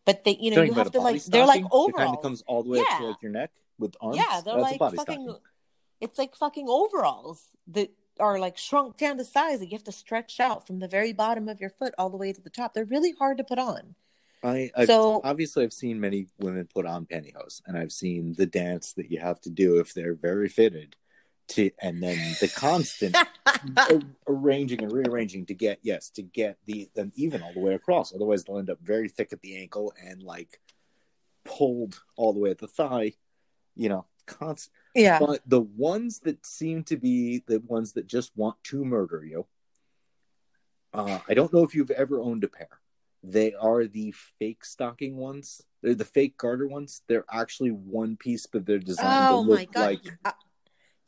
[0.04, 2.22] but they you know you have to like they're like stocking that kind overalls of
[2.22, 4.16] comes all the way up to like your neck with arms.
[4.16, 5.36] yeah they're That's like fucking stocking.
[6.00, 9.92] it's like fucking overalls that are like shrunk down to size that you have to
[9.92, 12.72] stretch out from the very bottom of your foot all the way to the top.
[12.72, 13.94] They're really hard to put on.
[14.42, 18.46] I I've, So- obviously I've seen many women put on pantyhose, and I've seen the
[18.46, 20.96] dance that you have to do if they're very fitted,
[21.48, 23.16] to and then the constant
[24.28, 28.14] arranging and rearranging to get yes to get the them even all the way across.
[28.14, 30.60] Otherwise, they'll end up very thick at the ankle and like
[31.44, 33.12] pulled all the way at the thigh.
[33.74, 34.72] You know, constant.
[34.94, 35.18] yeah.
[35.18, 39.46] But the ones that seem to be the ones that just want to murder you.
[40.94, 42.68] Uh, I don't know if you've ever owned a pair.
[43.28, 45.60] They are the fake stocking ones.
[45.82, 47.02] They're the fake garter ones.
[47.08, 49.80] They're actually one piece, but they're designed Oh to look god.
[49.84, 50.30] like Uh,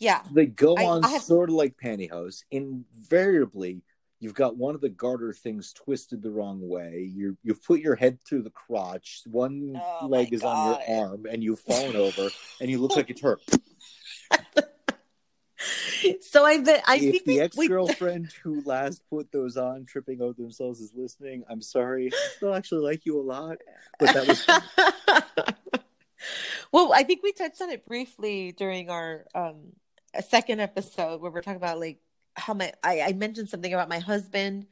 [0.00, 0.22] yeah.
[0.32, 2.42] they go I- on I have- sort of like pantyhose.
[2.50, 3.82] Invariably,
[4.18, 7.08] you've got one of the garter things twisted the wrong way.
[7.14, 9.22] You you've put your head through the crotch.
[9.30, 12.28] One Oh leg is on your arm, and you've fallen over,
[12.60, 13.44] and you look like a turtle.
[16.20, 20.20] So I bet I if think the ex girlfriend who last put those on, tripping
[20.20, 22.10] over themselves, is listening, I'm sorry.
[22.12, 23.58] I still actually like you a lot,
[23.98, 24.46] but that was
[26.72, 29.72] well, I think we touched on it briefly during our um
[30.28, 32.00] second episode where we're talking about like
[32.36, 34.66] how my I, I mentioned something about my husband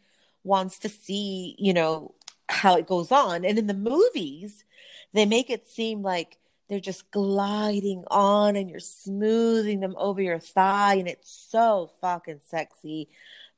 [0.44, 2.14] wants to see, you know,
[2.48, 3.44] how it goes on.
[3.44, 4.64] And in the movies,
[5.12, 10.38] they make it seem like they're just gliding on and you're smoothing them over your
[10.40, 13.08] thigh and it's so fucking sexy.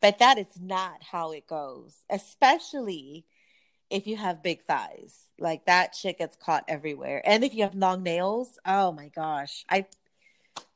[0.00, 3.24] But that is not how it goes, especially
[3.90, 5.24] if you have big thighs.
[5.38, 7.22] Like that shit gets caught everywhere.
[7.24, 9.64] And if you have long nails, oh my gosh.
[9.68, 9.86] I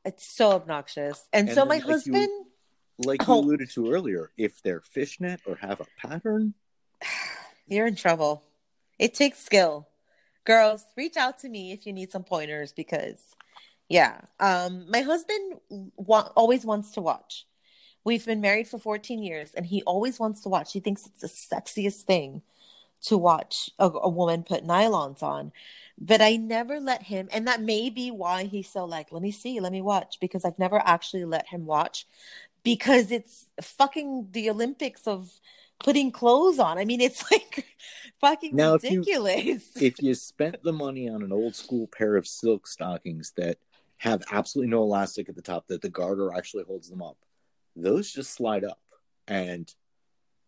[0.04, 1.28] it's so obnoxious.
[1.32, 2.28] And, And so my like, you- husband
[2.98, 3.40] Like you Oh.
[3.40, 6.54] alluded to earlier, if they're fishnet or have a pattern,
[7.68, 8.42] You're in trouble.
[8.98, 9.86] It takes skill.
[10.44, 13.36] Girls, reach out to me if you need some pointers because
[13.88, 14.22] yeah.
[14.40, 15.60] Um my husband
[15.96, 17.46] wa- always wants to watch.
[18.04, 20.72] We've been married for 14 years and he always wants to watch.
[20.72, 22.42] He thinks it's the sexiest thing
[23.02, 25.52] to watch a, a woman put nylons on.
[25.98, 29.30] But I never let him and that may be why he's so like, let me
[29.32, 32.06] see, let me watch because I've never actually let him watch
[32.64, 35.40] because it's fucking the Olympics of
[35.82, 36.78] putting clothes on.
[36.78, 37.66] I mean, it's like
[38.20, 39.70] fucking Now, if you- ridiculous.
[39.76, 43.58] if you spent the money on an old school pair of silk stockings that
[43.98, 47.16] have absolutely no elastic at the top, that the garter actually holds them up,
[47.76, 48.80] those just slide up
[49.28, 49.72] and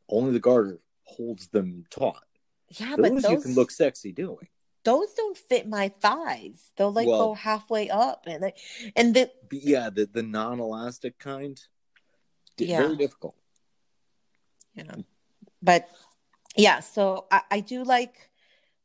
[0.09, 2.23] only the garter holds them taut.
[2.71, 4.49] yeah, but Those, those you can look sexy doing.
[4.85, 6.71] those don't fit my thighs.
[6.77, 8.57] They'll like Well- go halfway up and like,
[8.97, 11.61] and the yeah, the, the non elastic kind,
[12.59, 12.83] Yeah.
[12.83, 13.37] very difficult.
[14.75, 15.05] you know,
[15.65, 15.89] but
[16.57, 16.81] yeah.
[16.81, 18.31] So I, I do like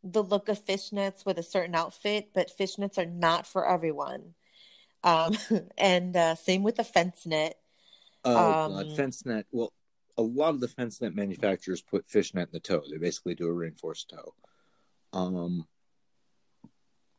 [0.04, 4.34] the look of fishnets with a certain outfit, but fishnets are not for everyone.
[5.04, 5.38] Um,
[5.78, 7.58] and uh, same with the fence net.
[8.26, 8.88] Oh, God.
[8.88, 9.46] Um, Fence net.
[9.52, 9.74] Well,
[10.18, 12.84] a lot of the fence net manufacturers put fishnet in the toe.
[12.90, 14.34] They basically do a reinforced toe.
[15.14, 15.66] Um,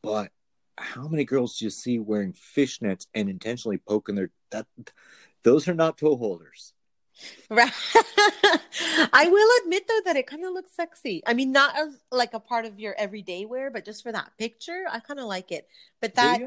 [0.03, 0.31] but
[0.77, 4.66] how many girls do you see wearing fishnets and intentionally poking their that?
[5.42, 6.75] Those are not toe holders.
[7.50, 7.72] Right.
[9.12, 11.22] I will admit though that it kind of looks sexy.
[11.26, 14.30] I mean, not as like a part of your everyday wear, but just for that
[14.38, 15.66] picture, I kind of like it.
[16.00, 16.40] But that,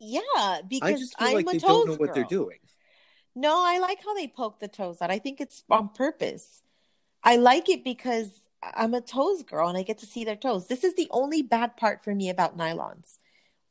[0.00, 2.28] yeah, I because just feel I'm like a they toes don't know what they're girl.
[2.30, 2.58] doing.
[3.34, 5.10] No, I like how they poke the toes out.
[5.10, 6.62] I think it's on purpose.
[7.22, 8.30] I like it because
[8.62, 10.66] I'm a toes girl and I get to see their toes.
[10.66, 13.18] This is the only bad part for me about nylons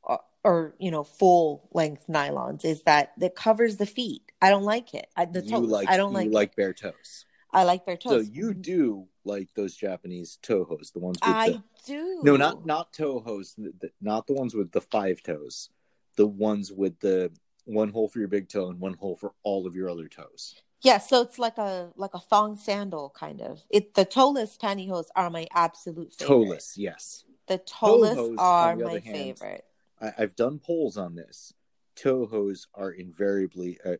[0.03, 4.26] or, or you know, full length nylons is that it covers the feet.
[4.41, 5.07] I don't like it.
[5.15, 5.69] I, the toes.
[5.69, 7.25] like I don't you like, like bare toes.
[7.51, 11.49] I like their So you do like those Japanese toe hose, the ones with I
[11.49, 12.19] the do.
[12.23, 15.69] no, not not toe hose, the, the- not the ones with the five toes,
[16.17, 17.31] the ones with the
[17.65, 20.55] one hole for your big toe and one hole for all of your other toes.
[20.81, 23.63] Yeah, so it's like a like a thong sandal kind of.
[23.69, 26.35] It the toeless pantyhose are my absolute favorite.
[26.35, 27.23] Toeless, yes.
[27.47, 29.65] The toeless Toe hose, are my hand, favorite.
[30.01, 31.53] I, I've done polls on this.
[31.95, 33.95] Toe hose are invariably, uh,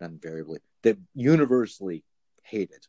[0.00, 2.04] not invariably, they're universally
[2.42, 2.86] hated.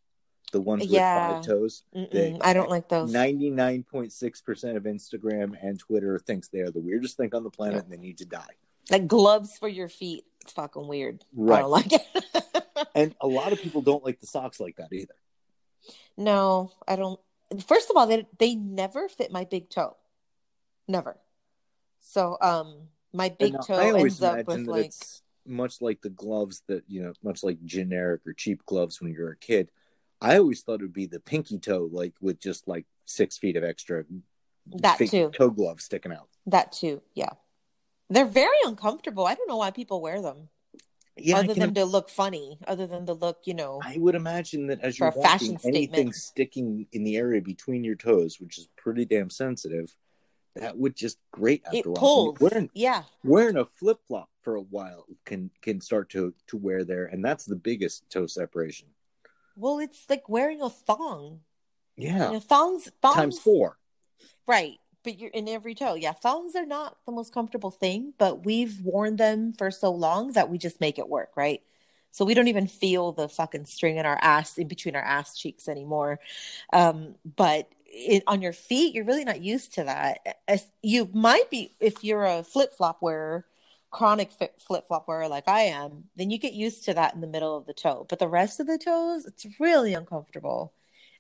[0.52, 1.28] The ones Yeah.
[1.28, 1.84] with five toes.
[1.94, 3.12] They- I don't like those.
[3.14, 7.82] 99.6% of Instagram and Twitter thinks they are the weirdest thing on the planet Yeah.
[7.84, 8.56] and they need to die.
[8.90, 10.26] Like gloves for your feet.
[10.42, 11.24] It's fucking weird.
[11.34, 11.58] Right.
[11.58, 12.02] I don't like it.
[12.96, 15.14] And a lot of people don't like the socks like that either.
[16.18, 17.20] no, I don't.
[17.66, 19.96] First of all, they they never fit my big toe.
[20.88, 21.18] Never.
[22.02, 26.02] So um my big And toe I always ends up with like it's much like
[26.02, 29.72] the gloves that, you know, much like generic or cheap gloves when you're a kid.
[30.22, 33.56] I always thought it would be the pinky toe, like with just like six feet
[33.58, 34.04] of extra
[34.68, 35.32] That too.
[35.34, 36.28] toe gloves sticking out.
[36.48, 37.02] that too.
[37.16, 37.30] Yeah.
[38.10, 39.26] They're very uncomfortable.
[39.26, 40.50] I don't know why people wear them.
[41.18, 44.68] yeah, other than to look funny, other than to look, you know, I would imagine
[44.68, 46.16] that as you're fashion walking, anything statement.
[46.16, 49.96] sticking in the area between your toes, which is pretty damn sensitive,
[50.56, 52.00] that would just grate after it a while.
[52.00, 52.40] pulls.
[52.40, 53.04] Wearing Yeah.
[53.24, 57.24] wearing a flip flop for a while can can start to to wear there, and
[57.24, 58.88] that's the biggest toe separation.
[59.56, 61.42] Well, it's like wearing a thong.
[61.98, 63.78] Yeah, You know, thongs, thongs times four.
[64.48, 64.78] Right.
[65.04, 65.96] But you're in every toe.
[65.96, 66.14] Yeah.
[66.14, 70.50] Thongs are not the most comfortable thing, but we've worn them for so long that
[70.50, 71.62] we just make it work, right?
[72.12, 75.38] So we don't even feel the fucking string in our ass in between our ass
[75.38, 76.20] cheeks anymore.
[76.74, 80.40] Um, but it, on your feet, you're really not used to that.
[80.48, 83.46] As you might be if you're a flip flop wearer,
[83.92, 87.28] chronic flip flop wearer like I am, then you get used to that in the
[87.28, 88.06] middle of the toe.
[88.10, 90.74] But the rest of the toes, it's really uncomfortable.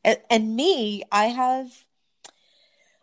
[0.03, 1.86] And, and me, I have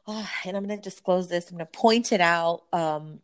[0.09, 1.51] Ah, and I'm going to disclose this.
[1.51, 2.63] I'm going to point it out.
[2.73, 3.21] Um,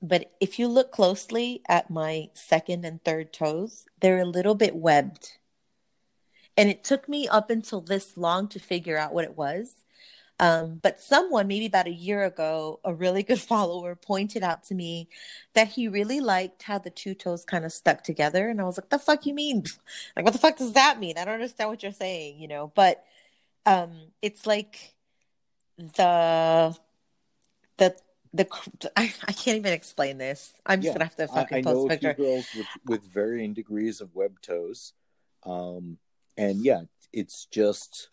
[0.00, 4.74] but if you look closely at my second and third toes, they're a little bit
[4.74, 5.38] webbed.
[6.56, 9.84] And it took me up until this long to figure out what it was.
[10.42, 14.74] Um, but someone, maybe about a year ago, a really good follower pointed out to
[14.74, 15.08] me
[15.54, 18.48] that he really liked how the two toes kind of stuck together.
[18.48, 19.64] And I was like, the fuck you mean?
[20.16, 21.16] Like, what the fuck does that mean?
[21.16, 22.72] I don't understand what you're saying, you know?
[22.74, 23.04] But
[23.66, 24.94] um, it's like,
[25.78, 26.76] the
[27.76, 27.96] the
[28.32, 28.48] the
[28.96, 30.52] I, I can't even explain this.
[30.66, 32.14] I'm just Yeah, gonna have to I, fucking I post know a picture.
[32.14, 34.92] girls with with varying degrees of web toes,
[35.44, 35.98] um,
[36.36, 36.82] and yeah,
[37.12, 38.08] it's just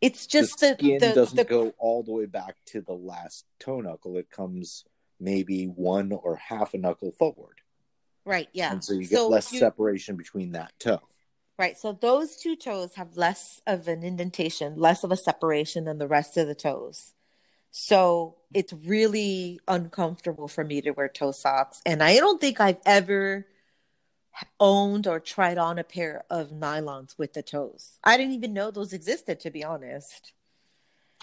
[0.00, 2.94] It's just the the skin the, doesn't the go all the way back to the
[2.94, 4.16] last toe knuckle.
[4.16, 4.84] It comes
[5.18, 7.60] maybe one or half a knuckle forward,
[8.24, 8.72] right, yeah.
[8.72, 11.00] and so you get less you- separation between that toe.
[11.58, 15.98] Right, so those two toes have less of an indentation, less of a separation than
[15.98, 17.12] the rest of the toes.
[17.70, 22.80] So it's really uncomfortable for me to wear toe socks, and I don't think I've
[22.86, 23.46] ever
[24.58, 27.98] owned or tried on a pair of nylons with the toes.
[28.04, 30.32] I didn't even know those existed, to be honest.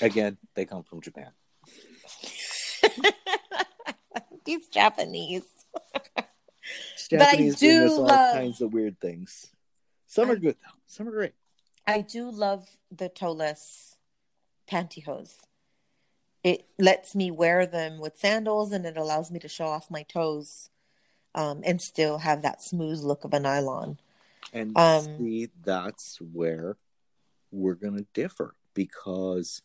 [0.01, 1.31] Again, they come from Japan.
[4.45, 5.43] These Japanese.
[7.09, 9.47] Japanese I bring us do all love- kinds of weird things.
[10.05, 10.77] Some are I- good though.
[10.85, 11.33] Some are great.
[11.85, 13.95] I do love the toeless
[14.69, 15.35] pantyhose.
[16.43, 20.03] It lets me wear them with sandals and it allows me to show off my
[20.03, 20.69] toes
[21.37, 23.99] um, and still have that smooth look of a nylon.
[24.51, 26.77] And Um, see, that's where
[27.51, 29.61] we're going to differ because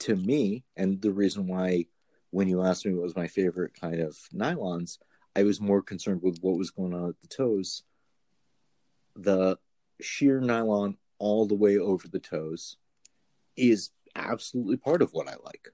[0.00, 1.86] to me, and the reason why
[2.30, 4.98] when you asked me what was my favorite kind of nylons,
[5.34, 7.84] I was more concerned with what was going on at the toes.
[9.16, 9.56] The
[10.00, 12.76] sheer nylon all the way over the toes
[13.56, 15.68] is absolutely part of what I like.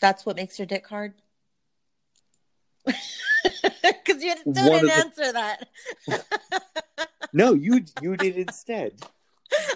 [0.00, 1.14] That's what makes your dick hard?
[4.04, 5.68] Because you still didn't the- answer that.
[7.34, 8.92] No, you you did instead.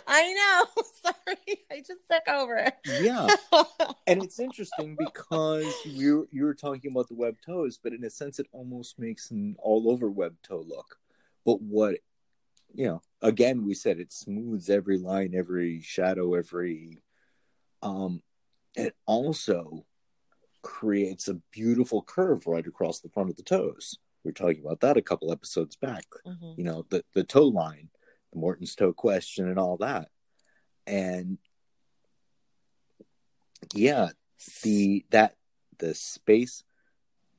[0.06, 0.82] I know.
[1.02, 1.64] Sorry.
[1.70, 2.70] I just took over.
[3.00, 3.28] Yeah.
[4.06, 8.10] and it's interesting because you you were talking about the web toes, but in a
[8.10, 10.98] sense, it almost makes an all over web toe look.
[11.46, 11.96] But what
[12.74, 17.02] you know, again, we said it smooths every line, every shadow, every.
[17.82, 18.22] Um,
[18.74, 19.86] it also
[20.66, 23.98] creates a beautiful curve right across the front of the toes.
[24.24, 26.04] We were talking about that a couple episodes back.
[26.26, 26.58] Mhm.
[26.58, 27.88] You know, the the toe line,
[28.32, 30.10] the Morton's toe question, and all that,
[30.86, 31.38] and
[33.74, 34.10] yeah,
[34.62, 35.36] the that
[35.78, 36.64] the space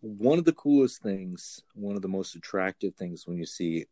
[0.02, 3.86] one of the coolest things one of the most attractive things when you see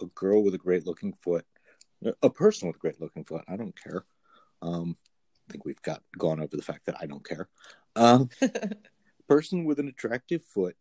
[0.00, 1.44] a girl with a great looking foot
[2.22, 4.04] a person with a great looking foot i don't care
[4.62, 4.96] um
[5.48, 7.48] i think we've got gone over the fact that i don't care
[7.96, 8.28] um
[9.28, 10.76] person with an attractive foot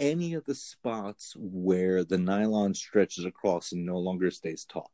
[0.00, 4.90] any of the spots where the nylon stretches across and no longer stays taut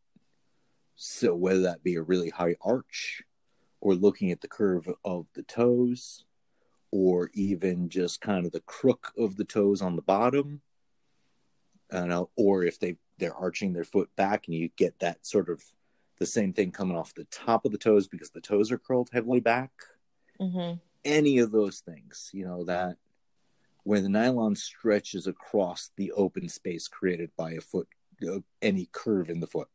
[0.97, 3.23] so whether that be a really high arch
[3.81, 6.25] or looking at the curve of the toes
[6.91, 10.61] or even just kind of the crook of the toes on the bottom
[11.93, 15.63] know, or if they they're arching their foot back and you get that sort of
[16.19, 19.09] the same thing coming off the top of the toes because the toes are curled
[19.13, 19.71] heavily back
[20.41, 20.81] Mhm.
[21.05, 22.97] Any of those things you know that
[23.85, 27.89] where the nylon stretches across the open space created by a foot
[28.29, 29.69] uh, any curve in the foot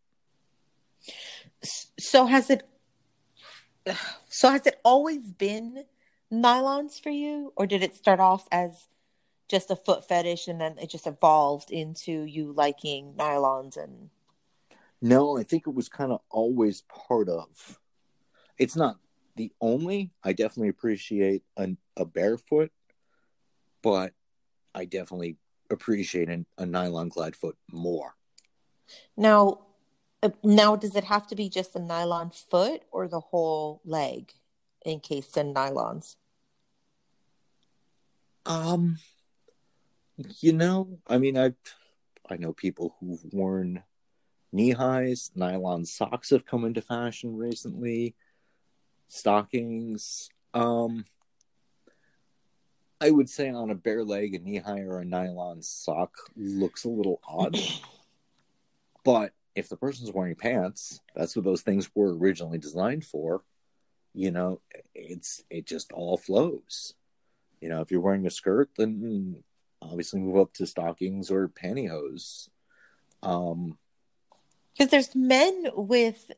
[2.00, 2.64] So has it
[4.28, 5.86] so has it always been
[6.32, 8.88] nylons for you or did it start off as
[9.50, 14.10] just a foot fetish and then it just evolved into you liking nylons and
[15.02, 17.80] No, I think it was kind of always part of.
[18.58, 18.98] It's not
[19.36, 20.12] the only.
[20.24, 22.72] I definitely appreciate a, a barefoot,
[23.82, 24.14] but
[24.74, 25.38] I definitely
[25.70, 28.16] appreciate an, a nylon clad foot more.
[29.18, 29.60] Now,
[30.22, 34.32] uh, now does it have to be just a nylon foot or the whole leg
[34.86, 36.16] encased in nylons?
[38.46, 38.98] Um,
[40.40, 41.54] you know, I mean, I
[42.30, 43.84] I know people who've worn
[44.52, 48.16] knee highs, nylon socks have come into fashion recently,
[49.14, 50.30] stockings.
[50.54, 51.06] Um,
[53.00, 56.84] I would say on a bare leg, a knee high or a nylon sock looks
[56.84, 57.58] a little odd.
[59.04, 63.44] but if the person's wearing pants, that's what those things were originally designed for.
[64.16, 64.62] You know,
[64.96, 66.94] it's it just all flows.
[67.62, 69.44] You know, if you're wearing a skirt, then
[69.82, 72.50] obviously move up to stockings or pantyhose.
[73.22, 73.78] Um,
[74.74, 76.32] because there's men with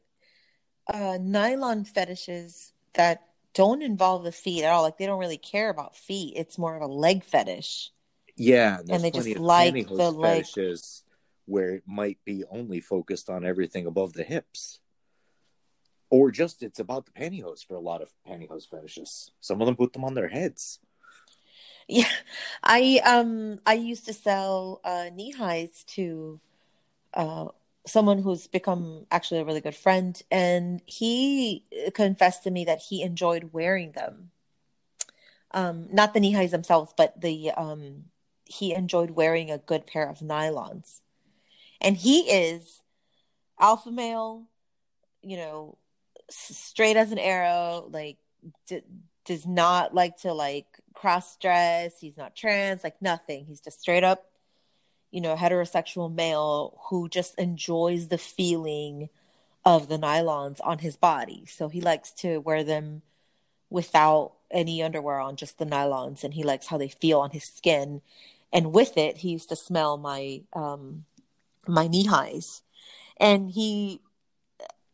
[0.88, 4.84] uh, nylon fetishes that don't involve the feet at all.
[4.84, 6.34] Like they don't really care about feet.
[6.36, 7.92] It's more of a leg fetish.
[8.38, 10.56] Yeah, and, they just like the leg
[11.46, 14.80] where it might be only focused on everything above the hips.
[16.10, 19.32] Or just it's about the pantyhose for a lot of pantyhose fetishes.
[19.40, 20.80] Some of them put them on their heads.
[21.88, 22.10] Yeah,
[22.64, 26.40] I um I used to sell uh, knee highs to
[27.14, 27.50] uh,
[27.86, 33.02] someone who's become actually a really good friend, and he confessed to me that he
[33.02, 34.32] enjoyed wearing them.
[35.52, 38.06] Um, not the knee highs themselves, but the um,
[38.46, 41.02] he enjoyed wearing a good pair of nylons,
[41.80, 42.82] and he is
[43.60, 44.48] alpha male,
[45.22, 45.78] you know,
[46.30, 48.18] straight as an arrow, like
[48.68, 48.82] d-
[49.26, 52.00] does not like to like cross dress.
[52.00, 53.46] He's not trans, like nothing.
[53.46, 54.26] He's just straight up,
[55.16, 59.08] you know, heterosexual male who just enjoys the feeling
[59.64, 61.46] of the nylons on his body.
[61.46, 63.02] So he likes to wear them
[63.70, 67.46] without any underwear on, just the nylons, and he likes how they feel on his
[67.46, 68.02] skin.
[68.52, 71.06] And with it, he used to smell my um,
[71.66, 72.62] my knee highs,
[73.18, 74.02] and he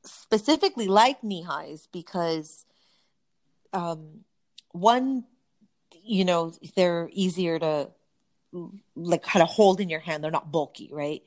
[0.06, 2.68] specifically liked knee highs because
[3.74, 4.24] um,
[4.72, 5.24] one
[6.04, 7.90] you know they're easier to
[8.96, 10.24] like kind of hold in your hand.
[10.24, 11.24] They're not bulky right?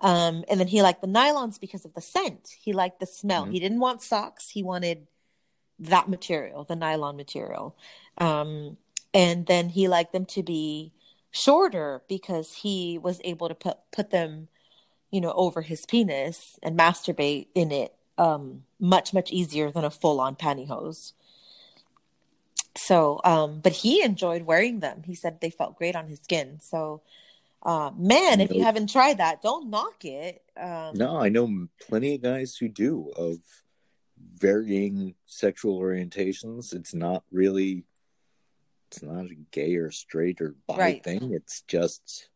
[0.00, 2.50] Um and then he liked the nylons because of the scent.
[2.60, 3.44] He liked the smell.
[3.44, 3.52] Mm-hmm.
[3.52, 4.48] he didn't want socks.
[4.48, 5.06] He wanted
[5.78, 7.76] that material the nylon material.
[8.18, 8.76] Um
[9.12, 10.92] and then he liked them to be
[11.30, 14.48] shorter because he was able to put put them
[15.10, 19.90] you know over his penis and masturbate in it um much much easier than a
[19.90, 21.12] full on pantyhose
[22.86, 25.02] so, um, but he enjoyed wearing them.
[25.04, 26.60] He said they felt great on his skin.
[26.62, 27.02] So,
[27.62, 30.42] uh, man, if you haven't tried that, don't knock it.
[30.56, 33.36] Um, no, I know plenty of guys who do of
[34.18, 36.72] varying sexual orientations.
[36.72, 37.84] It's not really,
[38.90, 41.04] it's not a gay or straight or bi right.
[41.04, 41.34] thing.
[41.34, 42.30] It's just,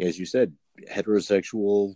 [0.00, 0.54] as you said,
[0.90, 1.94] heterosexual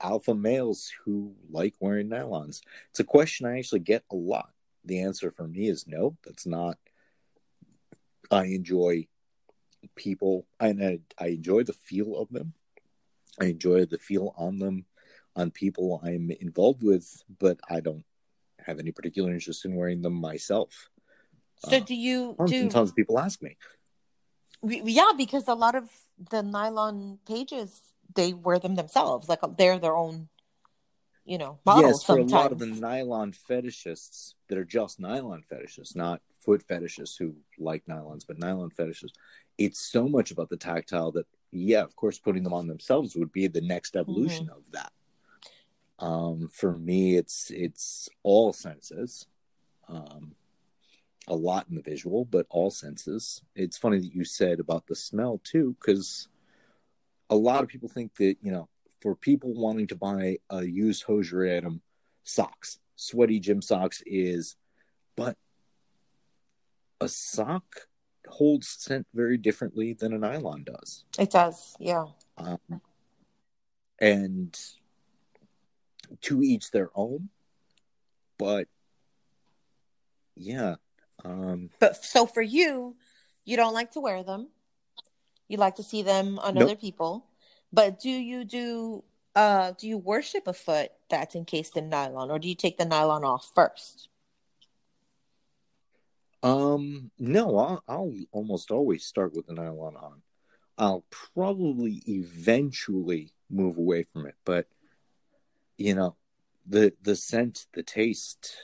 [0.00, 2.60] alpha males who like wearing nylons.
[2.90, 4.50] It's a question I actually get a lot.
[4.84, 6.76] The answer for me is no, that's not
[8.34, 9.06] I enjoy
[9.94, 12.54] people and I, I enjoy the feel of them.
[13.40, 14.86] I enjoy the feel on them,
[15.36, 18.04] on people I'm involved with, but I don't
[18.64, 20.90] have any particular interest in wearing them myself.
[21.58, 22.34] So, uh, do you?
[22.38, 22.60] Tons do...
[22.60, 23.56] and tons of people ask me.
[24.62, 25.90] Yeah, because a lot of
[26.30, 27.80] the nylon pages
[28.14, 30.28] they wear them themselves, like they're their own,
[31.24, 31.84] you know, models.
[31.84, 32.32] Yes, for sometimes.
[32.32, 37.34] a lot of the nylon fetishists that are just nylon fetishists, not foot fetishists who
[37.58, 39.12] like nylons, but nylon fetishes,
[39.58, 43.32] it's so much about the tactile that, yeah, of course, putting them on themselves would
[43.32, 44.58] be the next evolution mm-hmm.
[44.58, 44.92] of that.
[45.98, 49.26] Um, for me, it's it's all senses,
[49.88, 50.34] um,
[51.28, 53.42] a lot in the visual, but all senses.
[53.54, 56.28] It's funny that you said about the smell too, because
[57.30, 58.68] a lot of people think that you know,
[59.00, 61.80] for people wanting to buy a used hosiery item,
[62.24, 64.56] socks, sweaty gym socks is,
[65.16, 65.36] but
[67.00, 67.64] a sock
[68.28, 71.04] holds scent very differently than a nylon does.
[71.18, 72.06] It does, yeah.
[72.38, 72.80] Um,
[74.00, 74.58] and
[76.22, 77.28] to each their own,
[78.38, 78.68] but
[80.36, 80.76] yeah.
[81.24, 82.96] Um, but so for you,
[83.44, 84.48] you don't like to wear them.
[85.48, 86.64] You like to see them on nope.
[86.64, 87.26] other people.
[87.72, 92.38] But do you do uh do you worship a foot that's encased in nylon or
[92.38, 94.08] do you take the nylon off first?
[96.44, 100.20] Um, no, I'll, I'll almost always start with the nylon on.
[100.76, 104.66] I'll probably eventually move away from it, but
[105.78, 106.16] you know,
[106.66, 108.56] the the scent, the taste,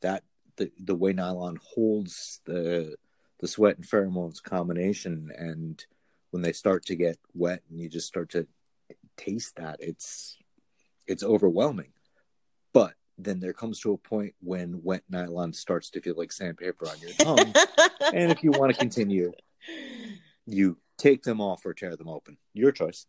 [0.00, 0.24] that
[0.56, 2.96] the the way nylon holds the
[3.38, 5.84] the sweat and pheromones combination, and
[6.32, 8.48] when they start to get wet and you just start to
[9.16, 10.38] taste that, it's
[11.06, 11.92] it's overwhelming.
[13.22, 16.98] Then there comes to a point when wet nylon starts to feel like sandpaper on
[17.00, 17.54] your tongue.
[18.12, 19.32] and if you want to continue,
[20.46, 22.36] you take them off or tear them open.
[22.52, 23.06] Your choice.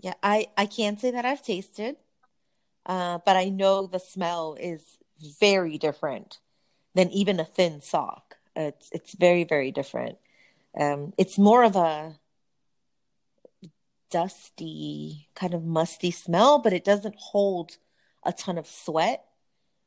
[0.00, 1.96] Yeah, I I can't say that I've tasted,
[2.86, 4.98] uh, but I know the smell is
[5.40, 6.40] very different
[6.94, 8.36] than even a thin sock.
[8.56, 10.18] It's it's very very different.
[10.78, 12.18] Um, it's more of a
[14.10, 17.78] dusty kind of musty smell, but it doesn't hold
[18.24, 19.24] a ton of sweat.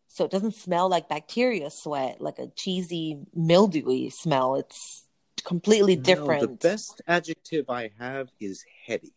[0.08, 4.56] So it doesn't smell like bacteria sweat, like a cheesy, mildewy smell.
[4.56, 5.04] It's
[5.44, 6.42] completely different.
[6.42, 9.14] No, the best adjective I have is heady.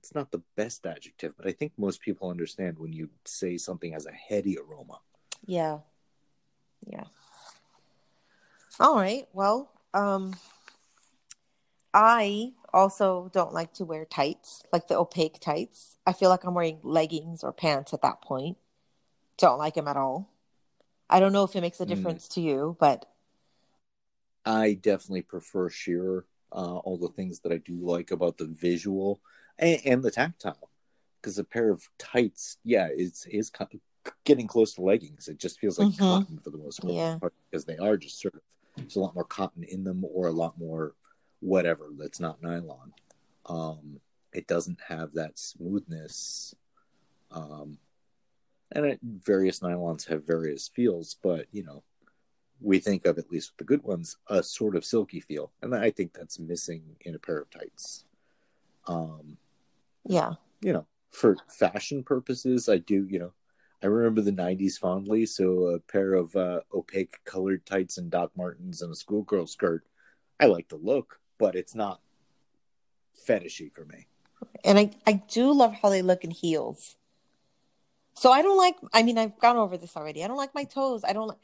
[0.00, 3.92] It's not the best adjective, but I think most people understand when you say something
[3.92, 4.98] has a heady aroma.
[5.46, 5.78] Yeah.
[6.86, 7.04] Yeah.
[8.80, 9.28] All right.
[9.32, 10.34] Well, um
[11.94, 15.96] I also don't like to wear tights, like the opaque tights.
[16.06, 18.56] I feel like I'm wearing leggings or pants at that point.
[19.38, 20.30] Don't like them at all.
[21.10, 21.88] I don't know if it makes a mm.
[21.88, 22.34] difference mm.
[22.34, 23.06] to you, but
[24.44, 26.24] I definitely prefer sheer.
[26.54, 29.20] Uh, all the things that I do like about the visual
[29.58, 30.68] and, and the tactile,
[31.18, 33.50] because a pair of tights, yeah, it's is
[34.24, 35.28] getting close to leggings.
[35.28, 36.04] It just feels like mm-hmm.
[36.04, 37.16] cotton for the most part, yeah.
[37.50, 38.42] because they are just sort of
[38.76, 40.92] there's a lot more cotton in them, or a lot more
[41.42, 42.92] whatever that's not nylon.
[43.46, 44.00] Um,
[44.32, 46.54] it doesn't have that smoothness.
[47.30, 47.78] Um,
[48.70, 51.82] and it, various nylons have various feels, but you know,
[52.60, 55.74] we think of at least with the good ones a sort of silky feel, and
[55.74, 58.04] I think that's missing in a pair of tights.
[58.86, 59.36] Um,
[60.04, 63.06] yeah, you know, for fashion purposes, I do.
[63.10, 63.32] You know,
[63.82, 68.30] I remember the '90s fondly, so a pair of uh, opaque colored tights and Doc
[68.36, 69.84] Martens and a schoolgirl skirt.
[70.40, 72.00] I like the look, but it's not
[73.28, 74.06] fetishy for me.
[74.64, 76.94] And I, I do love how they look in heels.
[78.14, 80.22] So I don't like I mean I've gone over this already.
[80.22, 81.02] I don't like my toes.
[81.02, 81.38] I don't like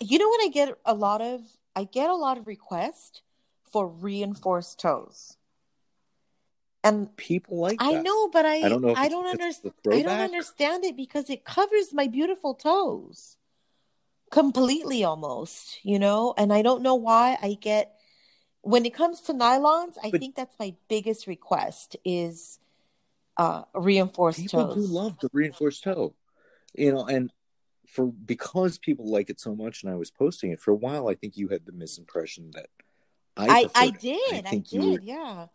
[0.00, 1.40] you know what I get a lot of
[1.76, 3.22] I get a lot of requests
[3.70, 5.36] for reinforced toes.
[6.82, 7.84] And people like that.
[7.84, 11.30] I know, but I I don't know I don't understand I don't understand it because
[11.30, 13.36] it covers my beautiful toes
[14.32, 16.34] completely almost, you know?
[16.36, 17.94] And I don't know why I get
[18.64, 22.58] when it comes to nylons, I but think that's my biggest request is
[23.36, 24.74] uh reinforced people toes.
[24.74, 26.14] do love the reinforced toe.
[26.74, 27.30] You know, and
[27.86, 31.08] for because people like it so much and I was posting it for a while,
[31.08, 32.66] I think you had the misimpression that
[33.36, 34.46] I I, I did.
[34.46, 35.46] I, I did, were, yeah.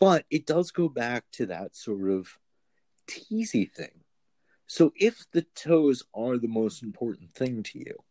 [0.00, 2.38] But it does go back to that sort of
[3.06, 4.00] teasy thing.
[4.66, 8.02] So if the toes are the most important thing to you,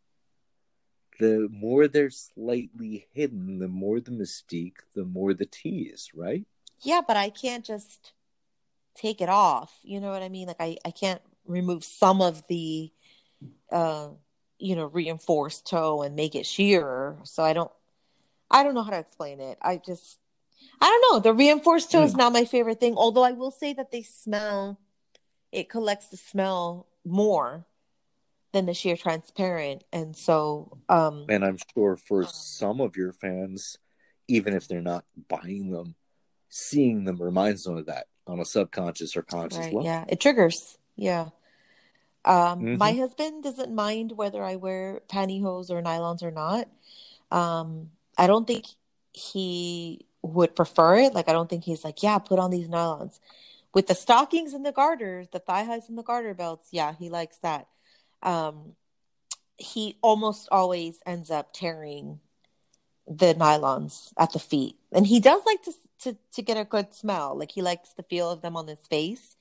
[1.21, 6.45] the more they're slightly hidden, the more the mystique, the more the tease, right?
[6.81, 8.13] Yeah, but I can't just
[8.95, 9.71] take it off.
[9.83, 10.47] You know what I mean?
[10.47, 12.91] Like I, I can't remove some of the
[13.71, 14.09] uh
[14.57, 17.17] you know, reinforced toe and make it sheer.
[17.23, 17.71] So I don't
[18.49, 19.59] I don't know how to explain it.
[19.61, 20.17] I just
[20.79, 21.19] I don't know.
[21.19, 22.05] The reinforced toe mm.
[22.05, 22.17] is hmm.
[22.17, 24.79] not my favorite thing, although I will say that they smell
[25.51, 27.65] it collects the smell more
[28.51, 29.83] than the sheer transparent.
[29.91, 33.77] And so, um, and I'm sure for some of your fans,
[34.27, 35.95] even if they're not buying them,
[36.49, 39.83] seeing them reminds them of that on a subconscious or conscious right, level.
[39.83, 40.77] Yeah, it triggers.
[40.95, 41.29] Yeah.
[42.23, 42.77] Um, mm-hmm.
[42.77, 46.67] My husband doesn't mind whether I wear pantyhose or nylons or not.
[47.31, 48.65] Um, I don't think
[49.13, 51.13] he would prefer it.
[51.13, 53.19] Like, I don't think he's like, yeah, put on these nylons.
[53.73, 57.09] With the stockings and the garters, the thigh highs and the garter belts, yeah, he
[57.09, 57.67] likes that
[58.23, 58.75] um,
[59.57, 62.19] he almost always ends up tearing
[63.07, 66.93] the nylons at the feet, and he does like to to to get a good
[66.93, 67.37] smell.
[67.37, 69.35] Like he likes the feel of them on his face.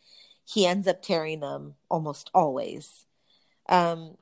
[0.44, 3.06] He ends up tearing them almost always.
[3.68, 4.16] Um,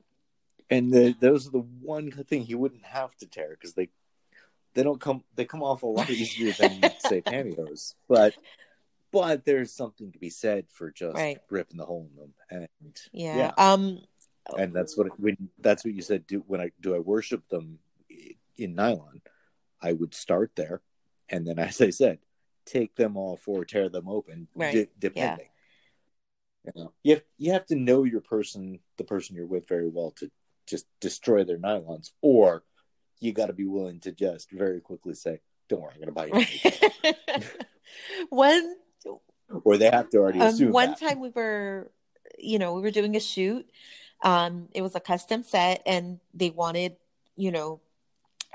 [0.69, 3.89] and the, those are the one thing he wouldn't have to tear because they
[4.75, 8.35] they don't come they come off a lot easier than say pantyhose, but
[9.11, 11.39] but there's something to be said for just right.
[11.49, 13.37] ripping the hole in them and yeah.
[13.37, 13.51] yeah.
[13.57, 13.99] um
[14.57, 16.27] and that's what when that's what you said.
[16.27, 17.79] Do when I do I worship them
[18.57, 19.21] in nylon?
[19.81, 20.81] I would start there,
[21.29, 22.19] and then, as I said,
[22.65, 24.73] take them all or tear them open, right.
[24.73, 25.47] d- depending.
[26.65, 26.71] Yeah.
[26.75, 29.87] You know, you have, you have to know your person, the person you're with, very
[29.87, 30.29] well to
[30.67, 32.63] just destroy their nylons, or
[33.19, 36.33] you got to be willing to just very quickly say, "Don't worry, I'm going to
[36.33, 37.49] buy you."
[38.29, 38.75] one,
[39.63, 40.71] or they have to already um, assume.
[40.71, 40.99] One that.
[40.99, 41.91] time we were,
[42.37, 43.67] you know, we were doing a shoot,
[44.21, 46.95] um, it was a custom set, and they wanted,
[47.35, 47.79] you know,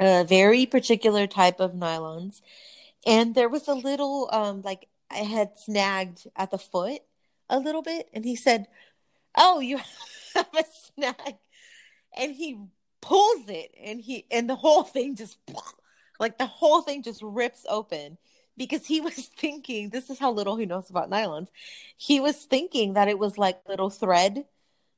[0.01, 2.41] a very particular type of nylons.
[3.07, 7.03] And there was a little, um, like I had snagged at the foot
[7.49, 8.67] a little bit and he said,
[9.37, 9.79] Oh, you
[10.35, 11.37] have a snag.
[12.17, 12.59] And he
[13.01, 15.37] pulls it and he and the whole thing just
[16.21, 18.17] like the whole thing just rips open
[18.57, 21.49] because he was thinking this is how little he knows about nylons.
[21.97, 24.45] He was thinking that it was like little thread,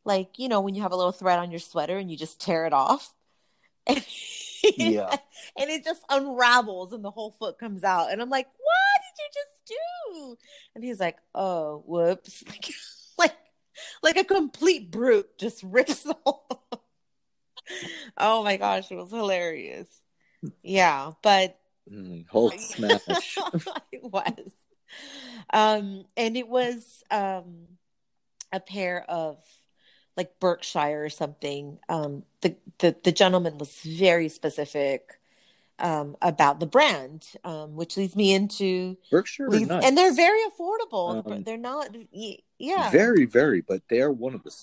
[0.07, 2.41] like you know when you have a little thread on your sweater and you just
[2.41, 3.13] tear it off.
[4.79, 5.17] And Yeah.
[5.59, 8.11] and it just unravels and the whole foot comes out.
[8.11, 9.79] And I'm like, what did you just
[10.17, 10.37] do?
[10.75, 12.43] And he's like, oh, whoops.
[12.53, 12.73] Like,
[13.19, 13.37] like,
[14.03, 16.67] like a complete brute just rips the whole.
[18.19, 19.87] oh my gosh, it was hilarious.
[20.63, 21.59] Yeah, but
[21.91, 23.39] Mm, Hulk smash.
[23.93, 24.53] it was.
[25.53, 27.67] Um, and it was um
[28.53, 29.39] a pair of
[30.17, 31.79] like Berkshire or something.
[31.89, 35.21] Um, the, the the gentleman was very specific
[35.79, 41.25] um about the brand, um, which leads me into Berkshire leads, and they're very affordable.
[41.27, 41.95] Um, they're not,
[42.59, 44.55] yeah, very, very, but they are one of the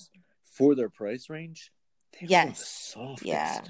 [0.44, 1.72] for their price range.
[2.14, 2.94] They're the Yes.
[2.94, 3.26] softest.
[3.28, 3.62] Yeah.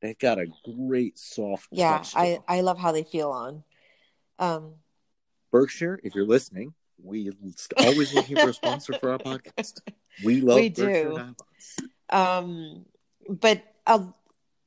[0.00, 1.68] they've got a great soft.
[1.70, 2.04] yeah.
[2.14, 2.40] I.
[2.48, 3.64] I love how they feel on.
[4.38, 4.74] Um,
[5.52, 7.30] Berkshire, if you're listening, we
[7.76, 9.80] always looking for a sponsor for our podcast.
[10.24, 11.18] We love We do.
[12.10, 12.84] um
[13.28, 14.04] but uh,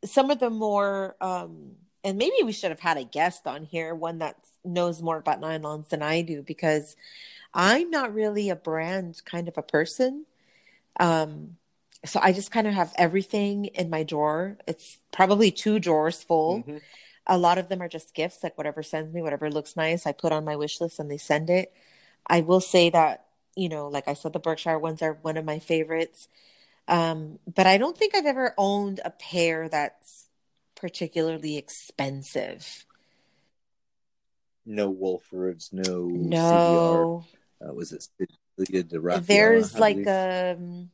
[0.03, 1.71] some of the more um
[2.03, 5.41] and maybe we should have had a guest on here one that knows more about
[5.41, 6.95] nylons than i do because
[7.53, 10.25] i'm not really a brand kind of a person
[10.99, 11.57] um
[12.05, 16.63] so i just kind of have everything in my drawer it's probably two drawers full
[16.63, 16.81] Mhm.
[17.27, 20.11] a lot of them are just gifts like whatever sends me whatever looks nice i
[20.11, 21.73] put on my wish list and they send it
[22.27, 25.45] i will say that you know like i said the berkshire ones are one of
[25.45, 26.27] my favorites
[26.87, 30.27] um but i don't think i've ever owned a pair that's
[30.75, 32.85] particularly expensive
[34.65, 37.23] No Wolfords, no, no
[37.61, 37.69] CDR.
[37.69, 38.07] Uh, was it
[38.57, 40.57] Celia de Raffaella, there's I like believe?
[40.57, 40.89] um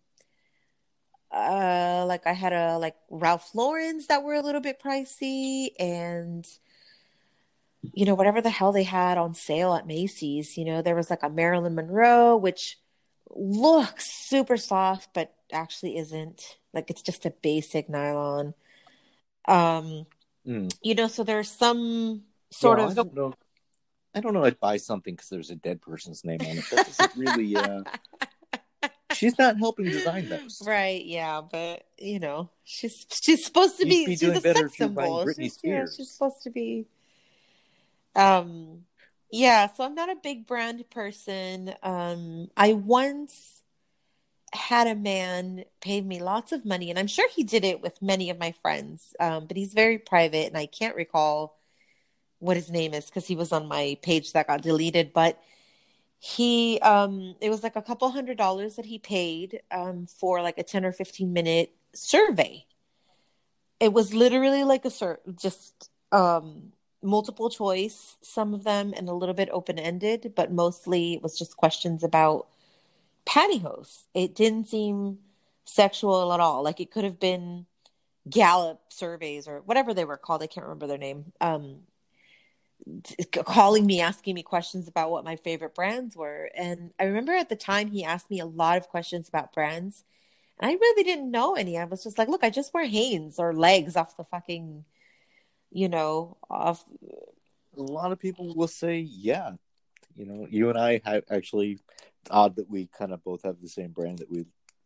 [1.32, 6.46] uh like i had a like ralph lauren's that were a little bit pricey and
[7.94, 11.10] you know whatever the hell they had on sale at macy's you know there was
[11.10, 12.78] like a marilyn monroe which
[13.30, 18.54] looks super soft but actually isn't like it's just a basic nylon
[19.48, 20.06] um
[20.48, 20.74] Mm.
[20.82, 23.34] you know so there's some sort Well, I of don't know.
[24.16, 24.44] I don't know.
[24.44, 26.66] I'd buy something because there's a dead person's name on it.
[26.72, 27.56] That doesn't really.
[27.56, 27.84] Uh,
[29.14, 30.62] she's not helping design those.
[30.66, 34.42] Right, yeah, but you know, she's she's supposed to You'd be, be she's doing a
[34.42, 35.26] better sex if you're buying symbol.
[35.26, 36.88] Britney She's, yeah, she's supposed to be
[38.16, 38.86] um
[39.32, 41.74] yeah, so I'm not a big brand person.
[41.84, 43.62] Um I once
[44.54, 48.02] had a man pay me lots of money and I'm sure he did it with
[48.02, 49.16] many of my friends.
[49.20, 51.58] Um but he's very private and I can't recall
[52.40, 55.42] what his name is because he was on my page that got deleted, but
[56.20, 60.58] he um it was like a couple hundred dollars that he paid um for like
[60.58, 62.66] a 10 or 15 minute survey
[63.80, 66.72] it was literally like a sur- just um
[67.04, 71.38] multiple choice some of them and a little bit open ended but mostly it was
[71.38, 72.48] just questions about
[73.26, 74.04] pantyhose.
[74.14, 75.20] It didn't seem
[75.66, 76.64] sexual at all.
[76.64, 77.66] Like it could have been
[78.30, 81.78] gallup surveys or whatever they were called i can't remember their name um
[83.46, 86.52] calling me asking me questions about what my favorite brands were.
[86.56, 90.04] And i remember at the time he asked me a lot of questions about brands
[90.60, 91.78] and i really didn't know any.
[91.80, 94.86] I was just like look i just wear hanes or L'eggs off the fucking
[95.72, 96.84] you know off
[97.78, 99.52] A lot of people will say, yeah.
[100.16, 101.80] You know, you and I have actually.
[102.22, 104.46] It's odd that we kind of both have the same brand that we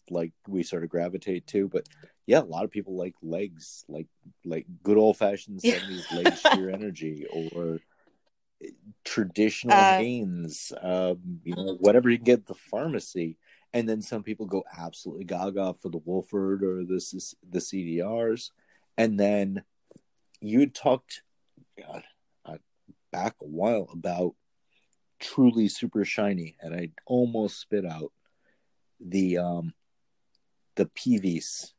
[0.09, 0.31] like.
[0.47, 1.89] We sort of gravitate to, but
[2.27, 4.07] yeah, a lot of people like L'eggs, like
[4.45, 5.73] like good old fashioned Yeah.
[5.73, 7.81] seventies L'eggs sheer energy, or
[9.03, 13.37] traditional Uh, Hanes, um, you know, whatever you can get at the pharmacy.
[13.73, 18.51] And then some people go absolutely gaga for the Wolford or the C- the CDRs,
[18.97, 19.63] and then
[20.41, 21.21] you talked
[21.77, 22.03] God,
[22.45, 22.57] uh,
[23.11, 24.35] back a while about
[25.19, 28.11] truly super shiny, and I almost spit out
[28.99, 29.73] the um
[30.75, 31.73] the PVs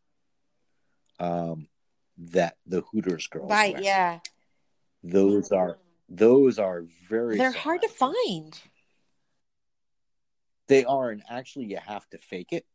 [1.18, 1.68] um
[2.18, 3.82] that the Hooters girls right wear.
[3.82, 4.18] yeah.
[5.02, 5.78] Those are
[6.08, 8.58] those are very they're hard to find.
[10.68, 12.66] They are, and actually, you have to fake it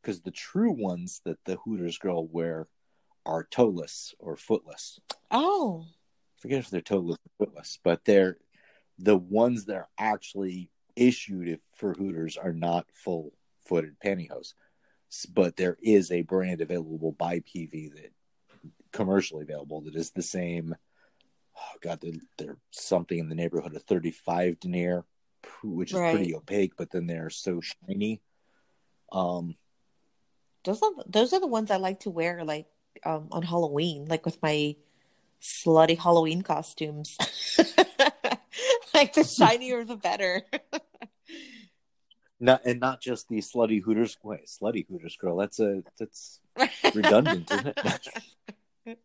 [0.00, 2.68] because the true ones that the Hooters girl wear
[3.26, 4.98] are toeless or footless.
[5.30, 8.36] oh I forget if they're toeless or footless, but they're
[8.98, 14.54] the ones that are actually issued if- for Hooters are not full-footed pantyhose.
[15.32, 18.12] But there is a brand available by PV that
[18.92, 20.74] commercially available that is the same.
[21.56, 25.04] Oh God, they're, they're something in the neighborhood of thirty-five denier
[25.62, 26.14] which is Right.
[26.14, 28.22] pretty opaque, but then they're so shiny.
[29.12, 29.56] Um,
[30.64, 32.66] Those are those are the ones I like to wear like
[33.04, 34.76] um on Halloween, like with my
[35.40, 37.16] slutty Halloween costumes.
[38.94, 40.42] like the shinier the better.
[42.40, 44.16] not and not just the slutty Hooters.
[44.22, 45.36] Wait, slutty Hooters girl.
[45.36, 46.40] That's a that's
[46.94, 47.78] redundant, isn't
[48.86, 48.98] it?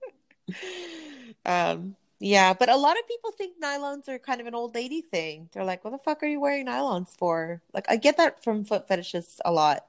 [1.45, 5.01] um yeah, but a lot of people think nylons are kind of an old lady
[5.01, 5.49] thing.
[5.53, 8.65] They're like, "What the fuck are you wearing nylons for?" Like I get that from
[8.65, 9.85] foot fetishists a lot.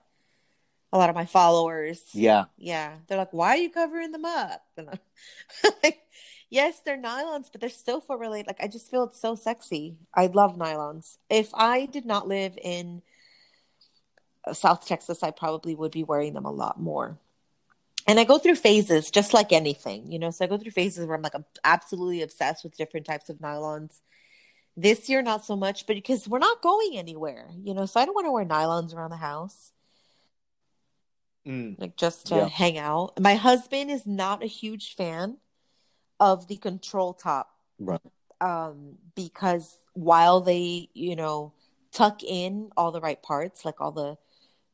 [0.93, 2.03] A lot of my followers.
[2.12, 4.99] yeah, Yeah, they're like, "Why are you covering them up?" And I'm
[5.84, 6.01] like,
[6.51, 8.49] "Yes, they're nylons, but they're still foot related.
[8.49, 9.97] Like, I just feel it's so sexy.
[10.14, 11.18] I love nylons.
[11.28, 13.03] If I did not live in
[14.45, 17.18] uh, South Texas, I probably would be wearing them a lot more.
[18.07, 20.30] And I go through phases, just like anything, you know.
[20.30, 23.36] So I go through phases where I'm like, I'm absolutely obsessed with different types of
[23.36, 24.01] nylons.
[24.76, 27.86] This year, not so much, but because we're not going anywhere, you know.
[27.86, 29.72] So I don't want to wear nylons around the house
[31.47, 32.49] Mm, like just to Yeah.
[32.49, 33.18] hang out.
[33.20, 35.38] My husband is not a huge fan
[36.20, 38.01] of the control top right.
[38.41, 41.53] um because while they, you know,
[41.93, 44.18] tuck in all the right parts, like all the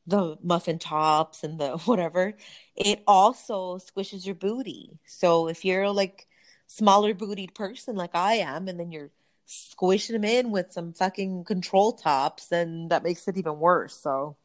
[0.06, 2.34] the muffin tops and the whatever,
[2.76, 4.98] it also squishes your booty.
[5.06, 6.28] So if you're like
[6.68, 9.10] smaller bootied person like I am and then you're
[9.46, 13.94] squishing them in with some fucking control tops, then that makes it even worse.
[13.96, 14.36] So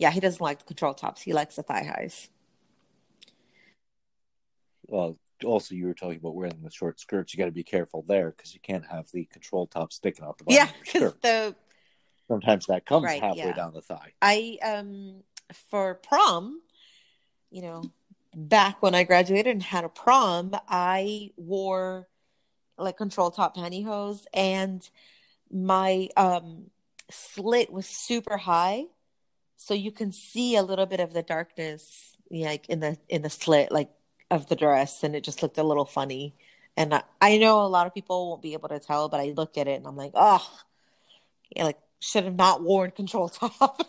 [0.00, 1.20] yeah, he doesn't like the control tops.
[1.20, 2.30] He likes the thigh highs.
[4.88, 7.34] Well, also you were talking about wearing the short skirts.
[7.34, 10.38] You got to be careful there because you can't have the control top sticking out
[10.38, 11.54] the bottom Yeah, because the
[12.28, 13.54] Sometimes that comes Right, halfway yeah.
[13.54, 14.12] down the thigh.
[14.22, 15.22] I um
[15.68, 16.62] for prom,
[17.50, 17.82] you know,
[18.34, 22.08] back when I graduated and had a prom, I wore
[22.78, 24.88] like control top pantyhose and
[25.52, 26.70] my um
[27.10, 28.84] slit was super high
[29.60, 33.28] so you can see a little bit of the darkness like in the in the
[33.28, 33.90] slit like
[34.30, 36.34] of the dress and it just looked a little funny.
[36.78, 39.34] And I, I know a lot of people won't be able to tell but I
[39.36, 40.48] look at it and I'm like oh
[41.54, 43.86] yeah, like should have not worn control top.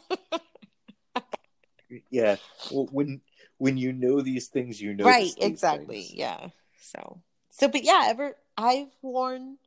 [2.09, 2.35] Yeah.
[2.69, 3.21] Well, when
[3.57, 6.05] when you know these things, you know right exactly.
[6.13, 6.47] yeah
[6.81, 9.57] so so but yeah ever i've worn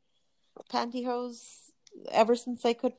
[0.70, 1.70] pantyhose
[2.11, 2.92] ever since i could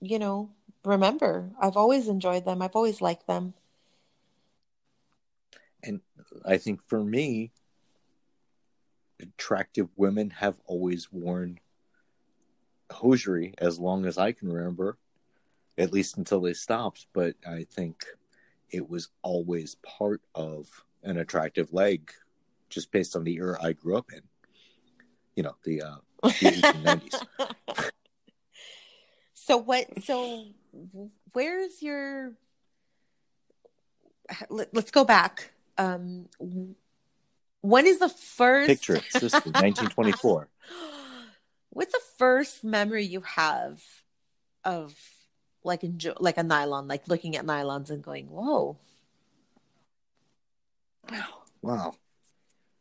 [0.00, 0.50] you know
[0.84, 3.54] remember i've always enjoyed them i've always liked them
[5.82, 6.00] And
[6.44, 7.52] I think for me,
[9.20, 11.58] attractive women have always worn
[12.90, 14.98] hosiery as long as I can remember,
[15.78, 17.06] at least until they stopped.
[17.12, 18.04] But I think
[18.70, 22.12] it was always part of an attractive leg,
[22.68, 24.22] just based on the era I grew up in.
[25.34, 27.26] You know, the uh, the 1890s.
[29.34, 30.44] so what so
[31.32, 32.32] where's your
[34.48, 36.26] let, let's go back um
[37.62, 40.48] when is the first Picture it, sister, 1924.
[41.70, 43.82] What's the first memory you have
[44.64, 44.96] of
[45.62, 48.78] like enjoy like a nylon, like looking at nylons and going, "Whoa!"
[51.62, 51.94] Wow.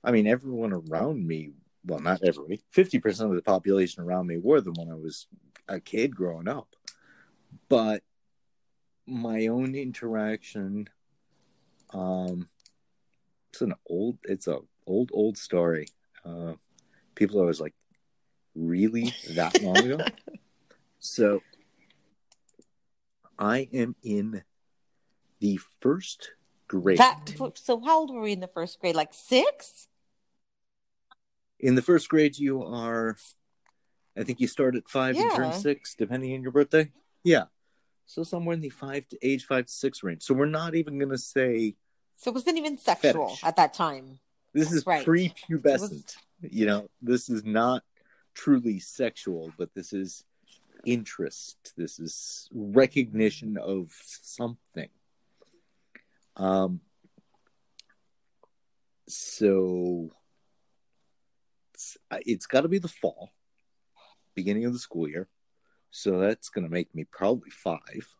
[0.04, 1.52] I mean, everyone around me,
[1.86, 5.28] well, not everybody, 50% of the population around me wore them when I was
[5.68, 6.76] a kid growing up.
[7.68, 8.04] But
[9.06, 10.89] my own interaction,
[11.93, 12.50] um,
[13.52, 15.88] it's an old, it's a old, old story.
[16.26, 16.54] Uh,
[17.16, 17.76] people are always like,
[18.56, 20.04] really that long ago?
[21.00, 21.43] so
[23.38, 24.43] I am in
[25.39, 26.32] the first
[26.68, 27.00] grade.
[27.00, 28.95] That so how old were we in the first grade?
[28.95, 29.88] Like six?
[31.60, 33.18] in the first grade you are
[34.18, 36.89] i think you start at five and turn six depending on your birthday
[37.24, 37.45] yeah
[38.05, 40.97] so somewhere in the five to age five to six range so we're not even
[40.97, 41.76] going to say
[42.17, 43.43] So it wasn't even sexual Fetish.
[43.43, 44.20] at that time.
[44.53, 45.03] this is Right.
[45.05, 47.84] pre-pubescent you know this is not
[48.34, 50.24] truly sexual but this is
[50.86, 53.91] interest this is recognition of
[54.22, 54.88] something
[56.38, 56.80] um
[59.07, 60.09] so
[61.74, 63.30] it's, it's got to be the fall
[64.36, 65.28] beginning of the school year
[65.92, 68.16] so that's going to make me probably five.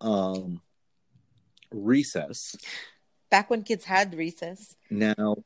[0.00, 0.60] Um
[1.72, 2.56] recess.
[3.30, 4.76] Back when kids had recess.
[4.90, 5.36] now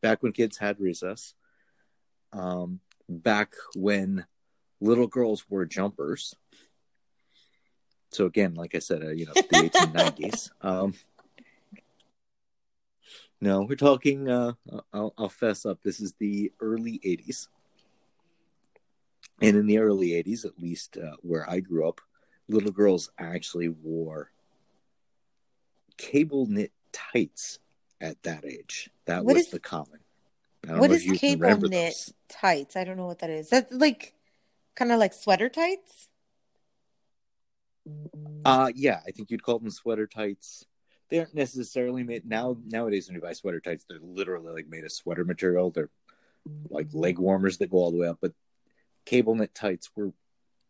[0.00, 1.34] back when kids had recess.
[2.32, 4.26] Um back when
[4.80, 6.34] little girls wore jumpers.
[8.12, 10.94] So again like i said uh, you know the 1890s um
[13.40, 14.52] no we're talking uh
[14.92, 15.82] I'll, I'll fess up.
[15.82, 17.48] This is the early 80s
[19.42, 22.00] And in the early 80s, at least uh, where I grew up,
[22.48, 24.30] little girls actually wore
[25.96, 27.58] cable knit tights
[28.00, 28.90] at that age.
[29.06, 30.00] That What was is- the common.
[30.66, 32.14] What is cable knit those.
[32.28, 32.74] tights?
[32.76, 33.50] I don't know what that is.
[33.50, 34.14] That's like
[34.74, 36.08] kind of like sweater tights.
[38.46, 40.64] Uh yeah, I think you'd call them sweater tights.
[41.10, 44.84] They aren't necessarily made now nowadays when you buy sweater tights, they're literally like made
[44.84, 45.70] of sweater material.
[45.70, 45.90] They're
[46.70, 48.32] like leg warmers that go all the way up, but
[49.04, 50.12] cable knit tights were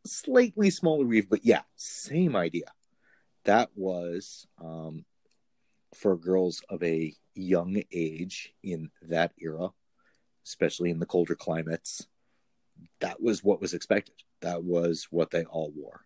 [0.07, 2.73] slightly smaller weave, but yeah, same idea.
[3.45, 5.05] That was um
[5.95, 9.71] for girls of a young age in that era,
[10.45, 12.07] especially in the colder climates.
[13.01, 14.17] That was what was expected.
[14.41, 16.05] That was what they all wore.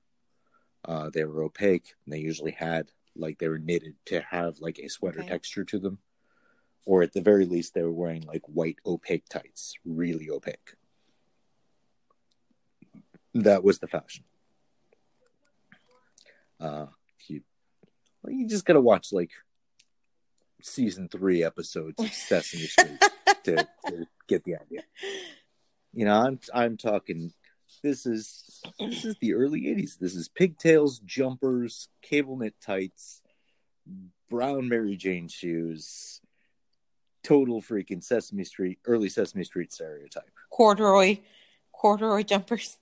[0.84, 1.94] Uh, they were opaque.
[2.04, 5.28] And they usually had like they were knitted to have like a sweater Okay.
[5.28, 5.98] texture to them,
[6.84, 10.74] or at the very least, they were wearing like white opaque tights, really opaque.
[13.42, 14.24] That was the fashion.
[16.60, 16.86] Uh,
[17.28, 17.42] you,
[18.22, 19.30] well, you just gotta watch like
[20.62, 23.00] season three episodes of Sesame Street
[23.44, 24.82] to, to get the idea.
[25.92, 27.32] You know, I'm I'm talking.
[27.82, 29.98] This is this is the early '80s.
[29.98, 33.22] This is pigtails, jumpers, cable knit tights,
[34.28, 36.20] brown Mary Jane shoes.
[37.24, 40.30] Total freaking Sesame Street, early Sesame Street stereotype.
[40.50, 41.18] Corduroy,
[41.72, 42.78] corduroy jumpers.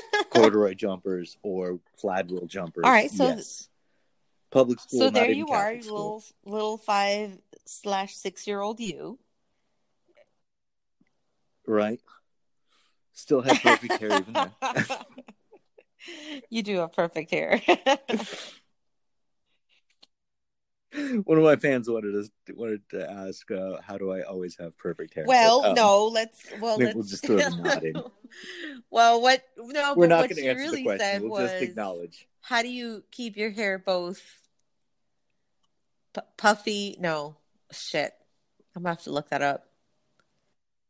[0.30, 2.84] Corduroy jumpers or flat wool jumpers.
[2.84, 3.68] All right, so- yes.
[4.50, 5.00] public school.
[5.00, 5.96] so there you are, Catholic school.
[5.96, 9.18] little little five slash six year old you.
[11.66, 12.00] right?
[13.14, 14.50] Still have perfect hair even then.
[16.50, 17.60] you do have perfect hair.
[21.24, 24.76] One of my fans wanted us wanted to ask, uh, "How do I always have
[24.76, 28.02] perfect hair?" well, But, um, no, let's well let's we'll just throw the nod in.
[28.90, 31.22] well, what no, we're not going to answer really the question.
[31.22, 32.28] We'll was just acknowledge.
[32.42, 34.20] how do you keep your hair both
[36.12, 36.96] pu- puffy?
[37.00, 37.36] No,
[37.70, 38.12] shit.
[38.76, 39.68] I'm gonna have to look that up.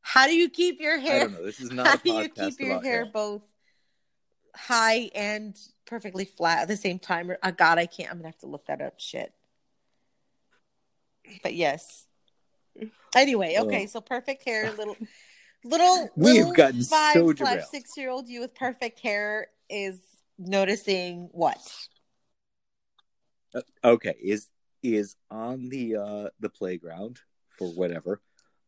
[0.00, 1.20] How do you keep your I hair?
[1.20, 1.44] don't know.
[1.44, 3.06] This is not How a do you keep your hair hair.
[3.06, 3.44] both
[4.54, 7.32] high and perfectly flat at the same time?
[7.42, 8.10] Oh, God, I can't.
[8.10, 8.94] I'm gonna have to look that up.
[8.98, 9.32] Shit.
[11.42, 12.06] But yes.
[13.14, 13.86] Anyway, okay, Oh.
[13.86, 14.96] so perfect hair, little,
[15.64, 19.48] little, We have little gotten five so slash six year old you with perfect hair
[19.68, 20.00] is
[20.38, 21.58] noticing what?
[23.54, 24.48] Uh, okay, is
[24.82, 27.20] is on the uh the playground
[27.58, 28.20] for whatever.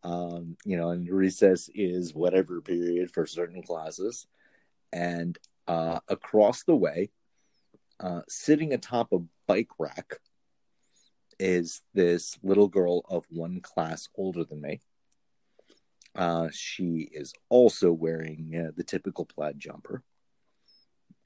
[0.03, 4.27] Um, you know, and recess is whatever period for certain classes.
[4.93, 7.11] And uh across the way,
[8.01, 10.19] uh sitting atop a bike rack
[11.45, 14.81] is this little girl of one class older than me.
[16.17, 20.03] Uh, she is also wearing uh, the typical plaid jumper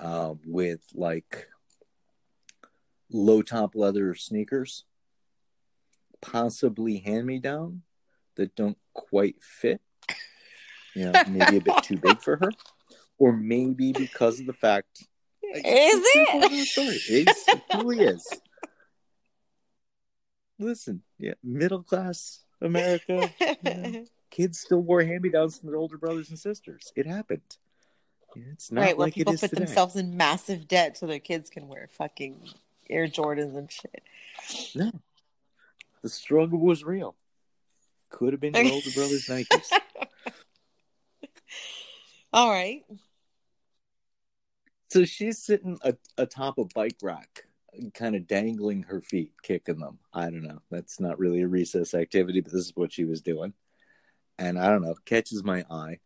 [0.00, 1.46] uh, with like
[3.12, 4.84] low top leather sneakers,
[6.20, 7.82] possibly hand me down
[8.34, 9.80] that don't quite fit.
[10.96, 12.50] You know, maybe a bit too big for her,
[13.18, 15.06] or maybe because of the fact.
[15.42, 16.66] Is It's the point of the it?
[16.66, 17.00] story.
[17.08, 18.26] It's, it really is.
[20.58, 23.30] Listen, yeah, middle class America,
[24.30, 26.92] kids still wore hand me downs from their older brothers and sisters.
[26.96, 27.42] It happened.
[28.52, 29.64] It's not right, like it people put today.
[29.64, 32.40] themselves in massive debt so their kids can wear fucking
[32.90, 34.02] Air Jordans and shit.
[34.74, 34.92] No,
[36.02, 37.14] the struggle was real.
[38.10, 39.70] Could have been your older brother's Nikes.
[42.32, 42.84] All right.
[44.90, 47.46] So she's sitting a- atop a bike rack,
[47.94, 49.98] kind of dangling her feet, kicking them.
[50.12, 50.60] I don't know.
[50.70, 53.52] That's not really a recess activity, but this is what she was doing.
[54.38, 55.98] And I don't know, catches my eye.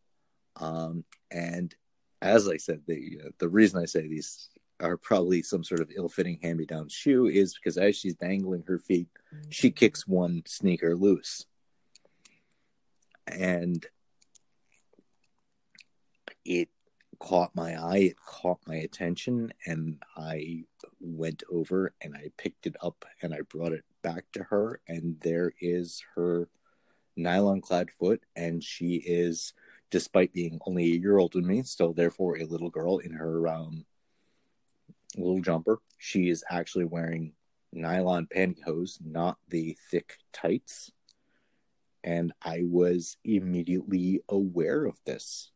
[0.56, 1.74] Um, and
[2.20, 4.48] as I said, the uh, the reason I say these
[4.80, 9.08] are probably some sort of ill-fitting hand-me-down shoe is because as she's dangling her feet,
[9.48, 11.46] she kicks one sneaker loose.
[13.28, 13.86] And
[16.44, 16.68] it
[17.22, 20.64] caught my eye, it caught my attention, and I
[21.00, 25.16] went over and I picked it up and I brought it back to her, and
[25.20, 26.48] there is her
[27.16, 29.54] nylon clad foot, and she is,
[29.90, 33.46] despite being only a year older than me, still therefore a little girl in her
[33.46, 33.84] um,
[35.16, 35.78] little jumper.
[35.98, 37.34] She is actually wearing
[37.72, 40.90] nylon pantyhose, not the thick tights.
[42.02, 45.51] And I was immediately aware of this.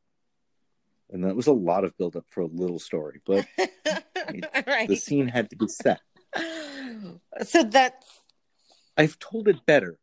[1.11, 3.47] And that was a lot of buildup for a little story, but
[4.67, 4.89] right.
[4.89, 6.01] the scene had to be set.
[7.45, 8.07] So that's
[8.97, 9.99] I've told it better.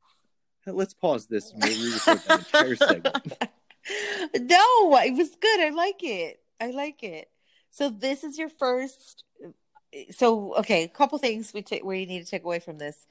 [0.66, 3.34] Let's pause this and we'll re-record that entire segment.
[4.40, 5.60] no, it was good.
[5.60, 6.40] I like it.
[6.62, 7.30] I like it.
[7.72, 9.26] So this is your first.
[10.12, 13.08] So okay, a couple things we take where you need to take away from this.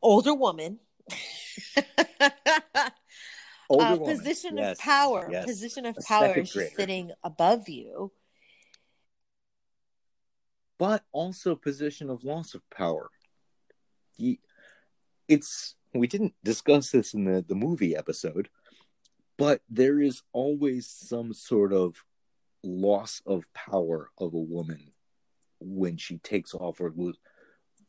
[0.00, 0.80] Older woman.
[3.72, 4.16] Older uh, woman.
[4.18, 5.28] position Yes, of power.
[5.30, 5.44] yes.
[5.46, 6.26] Position of A power.
[6.28, 8.12] second She's sitting above you.
[10.78, 13.08] but also position of loss of power.
[15.28, 18.48] It's we didn't discuss this in the the movie episode,
[19.38, 22.04] but there is always some sort of
[22.64, 24.92] loss of power of a woman
[25.60, 27.16] when she takes off or lose.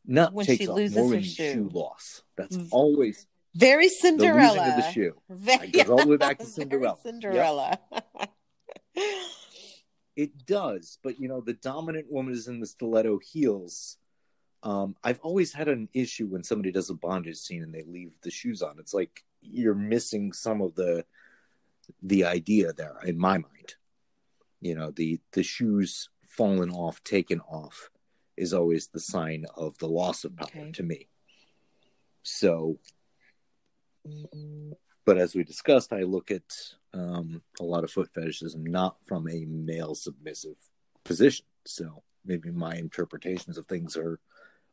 [0.05, 1.53] Not When takes she off, loses more her when shoe.
[1.53, 2.21] shoe loss.
[2.35, 2.67] That's Mm.
[2.71, 3.25] always
[3.55, 4.33] Very Cinderella.
[4.35, 4.77] the losing Cinderella.
[4.77, 5.13] of the shoe.
[5.29, 6.97] Very, goes all the way back to very Cinderella.
[7.03, 7.03] Yep.
[7.03, 7.79] Cinderella.
[10.15, 13.97] It does, but you know, the dominant woman is in the stiletto heels.
[14.61, 18.13] Um, I've always had an issue when somebody does a bondage scene and they leave
[18.21, 18.75] the shoes on.
[18.79, 21.03] It's like you're missing some of the
[22.03, 23.75] the idea there in my mind.
[24.61, 27.89] You know, the the shoes falling off, taken off
[28.37, 30.71] is always the sign of the loss of power Okay.
[30.73, 31.09] to me.
[32.21, 32.77] So
[35.05, 36.43] but as we discussed, I look at
[36.93, 40.57] um, a lot of foot fetishism not from a male submissive
[41.03, 41.45] position.
[41.65, 44.19] So maybe my interpretations of things are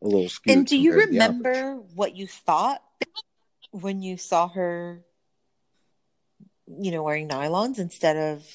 [0.02, 0.56] a little skewed.
[0.56, 1.46] and do you compared to the average.
[1.46, 2.82] remember what you thought
[3.70, 5.04] when you saw her,
[6.66, 8.46] you know, wearing nylons instead of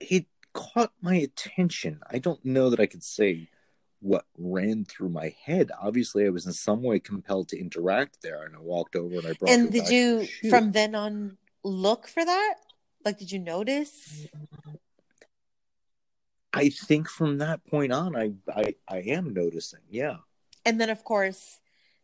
[0.00, 2.00] He caught my attention.
[2.10, 3.48] I don't know that I could say
[4.06, 5.70] what ran through my head.
[5.80, 9.26] Obviously, I was in some way compelled to interact there, and I walked over and
[9.26, 9.50] I brought.
[9.50, 10.50] and did you shoe.
[10.50, 12.54] from then on look for that
[13.04, 14.26] like did you notice
[16.52, 19.80] I think from that point on, I I, I am noticing.
[19.88, 20.18] Yeah.
[20.64, 21.60] and then of course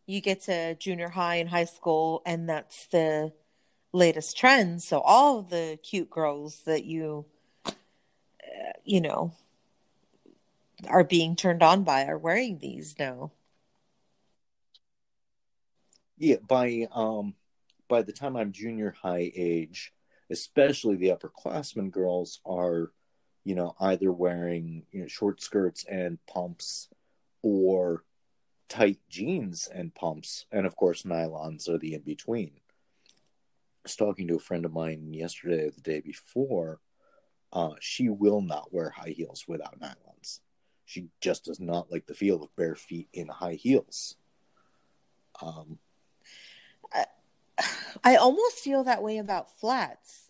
[0.07, 3.33] you get to junior high and high school and that's the
[3.93, 7.27] latest trend so all the cute girls that you
[7.67, 7.73] uh,
[8.85, 9.33] you know
[10.89, 13.33] are being turned on by are wearing these now
[16.23, 17.35] Yeah, by um
[17.89, 19.93] by the time I'm junior high age,
[20.31, 22.93] especially the upperclassmen girls are,
[23.45, 26.89] you know, either wearing you know short skirts and pumps
[27.43, 28.05] or
[28.69, 32.53] tight jeans and pumps, and of course nylons are the in between.
[32.57, 36.81] I was talking to a friend of mine yesterday or the day before.
[37.53, 40.41] Uh, she will not wear high heels without nylons.
[40.85, 44.17] She just does not like the feel of bare feet in high heels.
[45.41, 45.79] Um,
[48.05, 50.29] I almost feel that way about flats.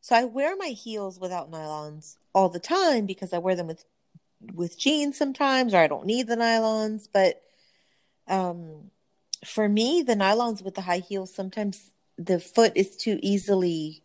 [0.00, 3.84] So I wear my heels without nylons all the time because I wear them with
[4.52, 7.42] with jeans sometimes or I don't need the nylons, but
[8.28, 8.90] um
[9.44, 14.02] for me the nylons with the high heels sometimes the foot is too easily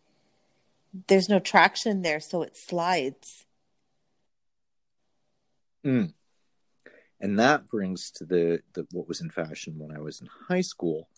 [1.08, 3.46] there's no traction there so it slides.
[5.86, 6.14] Mm.
[7.22, 10.62] And that brings to the, the what was in fashion when I was in high
[10.62, 11.10] school,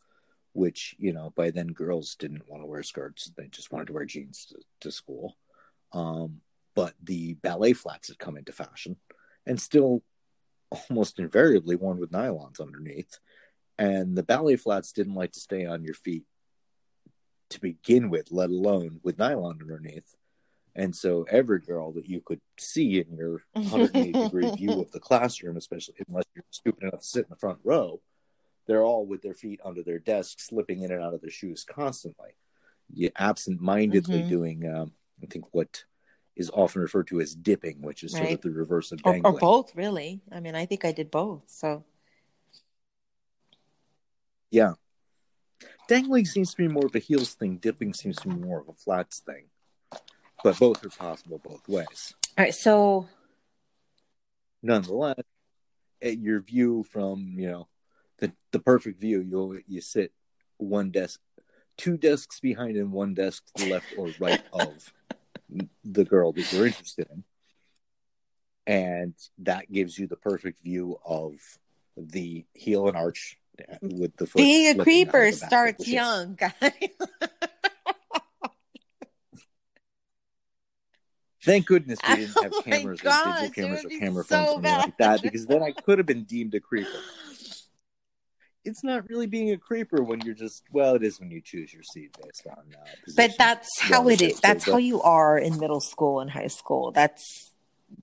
[0.53, 3.93] which you know by then girls didn't want to wear skirts; they just wanted to
[3.93, 5.37] wear jeans to, to school.
[5.93, 6.41] Um,
[6.75, 8.95] but the ballet flats had come into fashion,
[9.45, 10.03] and still
[10.89, 13.19] almost invariably worn with nylons underneath.
[13.77, 16.23] And the ballet flats didn't like to stay on your feet
[17.49, 20.15] to begin with, let alone with nylon underneath.
[20.75, 24.99] And so every girl that you could see in your 180 degree view of the
[24.99, 28.01] classroom, especially unless you're stupid enough to sit in the front row,
[28.67, 31.63] they're all with their feet under their desks, slipping in and out of their shoes
[31.63, 32.31] constantly.
[32.93, 34.27] You absent mindedly Mhm.
[34.29, 35.83] doing, um, I think, what
[36.35, 39.35] is often referred to as dipping, which is sort of the reverse of Or, dangling.
[39.35, 40.21] or both really.
[40.31, 41.49] I mean, I think I did both.
[41.49, 41.83] So
[44.49, 44.73] Yeah.
[45.87, 48.67] Dangling seems to be more of a heels thing, dipping seems to be more of
[48.69, 49.50] a flats thing.
[50.43, 52.13] But both are possible both ways.
[52.37, 53.07] all right, so
[54.63, 55.21] nonetheless,
[56.01, 57.67] at your view from you know
[58.17, 60.11] the the perfect view, you you sit
[60.57, 61.19] one desk,
[61.77, 64.93] two desks behind, and one desk to the left or right of
[65.83, 67.23] the girl that you're interested in,
[68.65, 71.33] and that gives you the perfect view of
[71.97, 73.37] the heel and arch
[73.81, 74.39] with the foot.
[74.39, 76.51] being a slipping out of creeper the back of the starts young, guys.
[81.43, 84.47] Thank goodness we didn't have Oh cameras or gosh, digital cameras or camera so phones
[84.49, 86.89] or anything like that because then I could have been deemed a creeper.
[88.63, 91.73] It's not really being a creeper when you're just well, it is when you choose
[91.73, 94.39] your seat based on uh, but that's how it is.
[94.39, 96.91] That's how you are in middle school and high school.
[96.91, 97.51] That's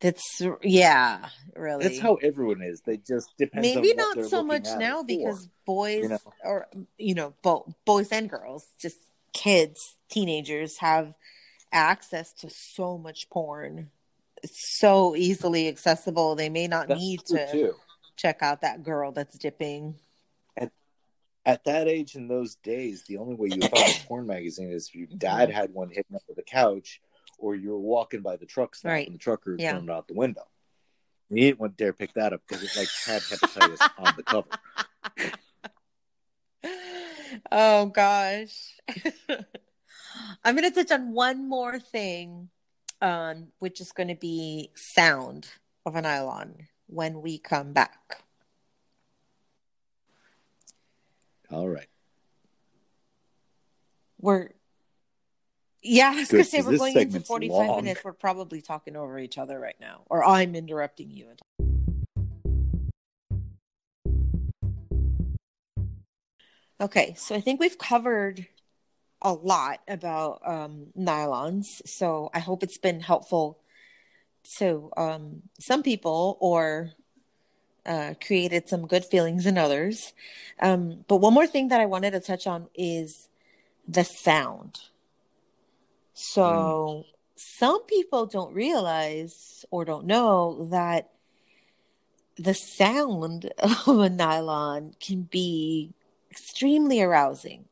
[0.01, 1.85] that's yeah, really.
[1.85, 2.81] That's how everyone is.
[2.81, 3.63] They just depend.
[3.63, 5.07] maybe not so much now for.
[5.07, 6.19] because boys you know?
[6.45, 6.67] or
[6.99, 8.97] you know both boys and girls just
[9.33, 11.15] kids, teenagers have
[11.73, 13.91] access to so much porn.
[14.43, 16.35] It's so easily accessible.
[16.35, 17.75] They may not That's need to too.
[18.17, 19.97] check out that girl that's dipping.
[21.47, 24.89] At that age in those days, the only way you found a porn magazine is
[24.89, 25.17] if your mm-hmm.
[25.17, 27.01] dad had one hidden under the couch,
[27.39, 29.07] or you were walking by the truck stop Right.
[29.07, 29.79] and the trucker Yeah.
[29.79, 30.47] it out the window.
[31.31, 34.23] You didn't want to dare pick that up because it like had hepatitis on the
[34.23, 34.49] cover.
[37.51, 38.75] Oh gosh.
[40.45, 42.49] I'm going to touch on one more thing,
[43.01, 45.49] um, which is going to be sound
[45.85, 48.23] of a nylon when we come back.
[51.51, 51.89] All right.
[54.21, 54.51] We're
[55.81, 57.85] yeah, I was gonna say 'cause we're going into 45 long.
[57.85, 58.03] minutes.
[58.05, 61.29] We're probably talking over each other right now, or I'm interrupting you.
[66.81, 68.47] Okay, so I think we've covered
[69.23, 71.87] a lot about um, nylons.
[71.87, 73.59] So I hope it's been helpful
[74.59, 76.93] to um, some people or
[77.85, 80.13] uh, created some good feelings in others.
[80.61, 83.29] Um, but one more thing that I wanted to touch on is
[83.87, 84.79] the sound.
[86.13, 91.11] So some people don't realize or don't know that
[92.37, 95.93] the sound of a nylon can be
[96.31, 97.65] extremely arousing.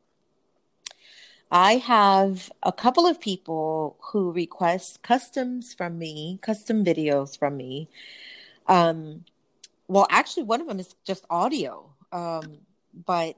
[1.51, 7.89] I have a couple of people who request customs from me, custom videos from me.
[8.67, 9.23] Um,
[9.87, 12.59] well, actually, one of them is just audio, um,
[13.05, 13.37] but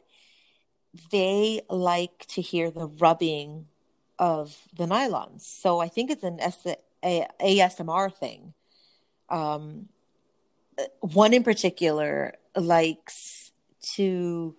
[1.12, 3.68] they like to hear the rubbing
[4.18, 5.42] of the nylons.
[5.42, 6.66] So I think it's an S-
[7.04, 8.54] a- ASMR thing.
[9.30, 9.90] Um,
[11.02, 13.52] one in particular likes
[13.94, 14.56] to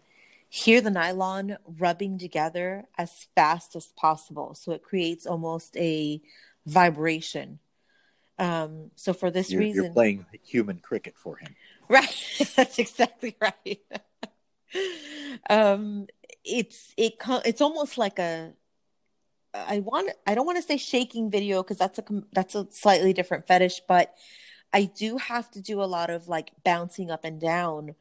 [0.50, 4.54] hear the nylon rubbing together as fast as possible.
[4.54, 6.20] So it creates almost a
[6.66, 7.60] vibration.
[8.36, 11.54] Um, so for this You're, reason, you're playing human cricket for him.
[11.88, 12.14] Right.
[12.56, 13.80] That's exactly right.
[15.50, 16.06] um
[16.44, 17.14] it's it
[17.44, 18.52] it's almost like a
[19.52, 23.12] I want I don't want to say shaking video because that's a that's a slightly
[23.12, 24.14] different fetish, but
[24.72, 27.96] I do have to do a lot of like bouncing up and down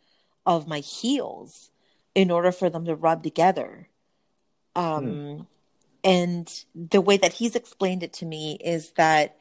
[0.46, 1.72] of my heels
[2.16, 3.88] in order for them to rub together.
[4.76, 5.48] Um
[6.04, 9.38] and the way that he's explained it to me is that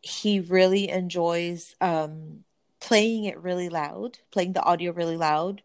[0.00, 2.44] he really enjoys um
[2.82, 5.62] playing it really loud, playing the audio really loud.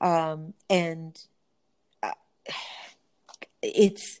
[0.00, 1.16] Um, and
[2.02, 2.12] uh,
[3.62, 4.20] it's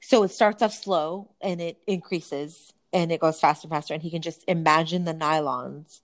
[0.00, 3.92] so it starts off slow and it increases and it goes faster and faster.
[3.92, 6.00] And he can just imagine the nylons,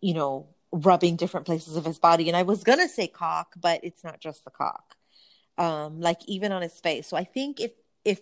[0.00, 2.28] you know, rubbing different places of his body.
[2.28, 4.96] And I was going to say cock, but it's not just the cock,
[5.58, 7.06] um, like even on his face.
[7.06, 7.72] So I think if,
[8.04, 8.20] if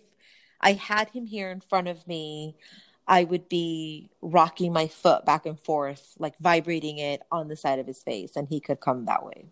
[0.59, 2.55] I had him here in front of me,
[3.07, 7.79] I would be rocking my foot back and forth, like vibrating it on the side
[7.79, 9.45] of his face, and he could come that way.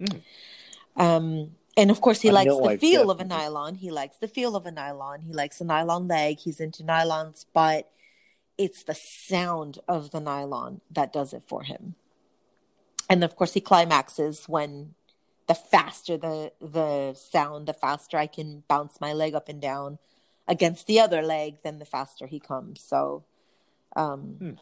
[0.00, 0.22] Mm.
[0.96, 3.74] Um, and of course, he I likes the I've feel of a nylon.
[3.74, 5.20] He likes the feel of a nylon.
[5.20, 6.38] He likes a nylon leg.
[6.38, 7.90] He's into nylons, but
[8.56, 11.96] it's the sound of the nylon that does it for him.
[13.08, 14.94] And of course, he climaxes when
[15.46, 19.98] the faster the the sound, the faster I can bounce my leg up and down
[20.48, 22.80] against the other leg, then the faster he comes.
[22.80, 23.24] So,
[23.96, 24.52] um, Hmm.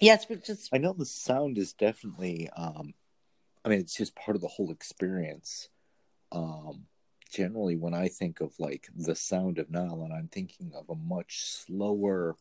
[0.00, 2.94] yes, but just I know the sound is definitely um
[3.64, 5.68] I mean it's just part of the whole experience.
[6.30, 6.86] Um
[7.30, 11.40] generally when I think of like the sound of nylon, I'm thinking of a much
[11.44, 12.36] slower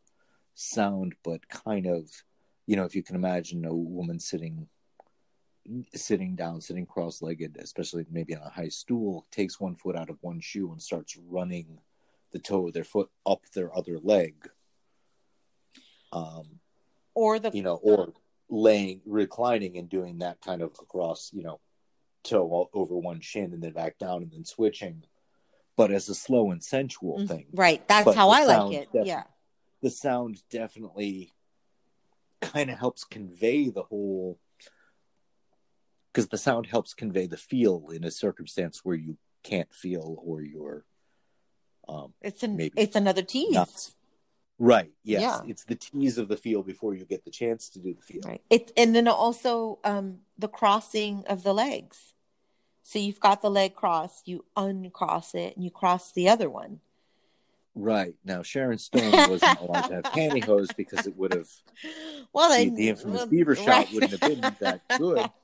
[0.54, 2.10] sound but kind of
[2.68, 4.68] you know, if you can imagine a woman sitting
[5.94, 10.18] sitting down, sitting cross-legged, especially maybe on a high stool, takes one foot out of
[10.22, 11.80] one shoe and starts running
[12.32, 14.50] the toe of their foot up their other leg.
[16.14, 16.60] Um
[17.14, 18.14] or the you know, or
[18.50, 21.60] laying, reclining, and doing that kind of across, you know,
[22.24, 25.04] toe all over one shin and then back down and then switching,
[25.76, 27.28] but as a slow and sensual Mhm.
[27.28, 27.48] thing.
[27.54, 27.86] right.
[27.88, 28.86] That's But how I like it.
[28.86, 29.24] definitely- Yeah,
[29.82, 31.34] The sound definitely
[32.40, 34.38] kind of helps convey the whole,
[36.12, 40.42] because the sound helps convey the feel in a circumstance where you can't feel or
[40.42, 40.86] you're,
[41.88, 42.74] um, it's an Maybe.
[42.78, 43.96] it's another tease.
[44.60, 44.92] Right.
[45.04, 45.22] Yes.
[45.22, 45.42] Yeah.
[45.48, 48.22] It's the tease of the feel before you get the chance to do the feel.
[48.24, 48.42] Right.
[48.50, 52.14] It and then also um the crossing of the legs.
[52.84, 56.80] So you've got the leg crossed, you uncross it, and you cross the other one.
[57.74, 58.16] Right.
[58.26, 61.48] Now, Sharon Stone wasn't allowed to have pantyhose because it would have,
[62.34, 63.94] Well, the, the infamous well, beaver shot right.
[63.94, 65.30] wouldn't have been that good.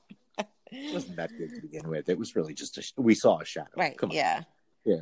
[0.70, 2.08] It wasn't that good to begin with.
[2.08, 3.70] It was really just a, sh- we saw a shadow.
[3.76, 3.96] Right.
[3.96, 4.16] Come on.
[4.16, 4.42] Yeah.
[4.84, 5.00] Yeah.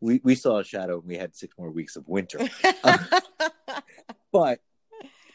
[0.00, 2.48] we we saw a shadow and we had six more weeks of winter.
[2.84, 2.98] Uh,
[4.32, 4.60] but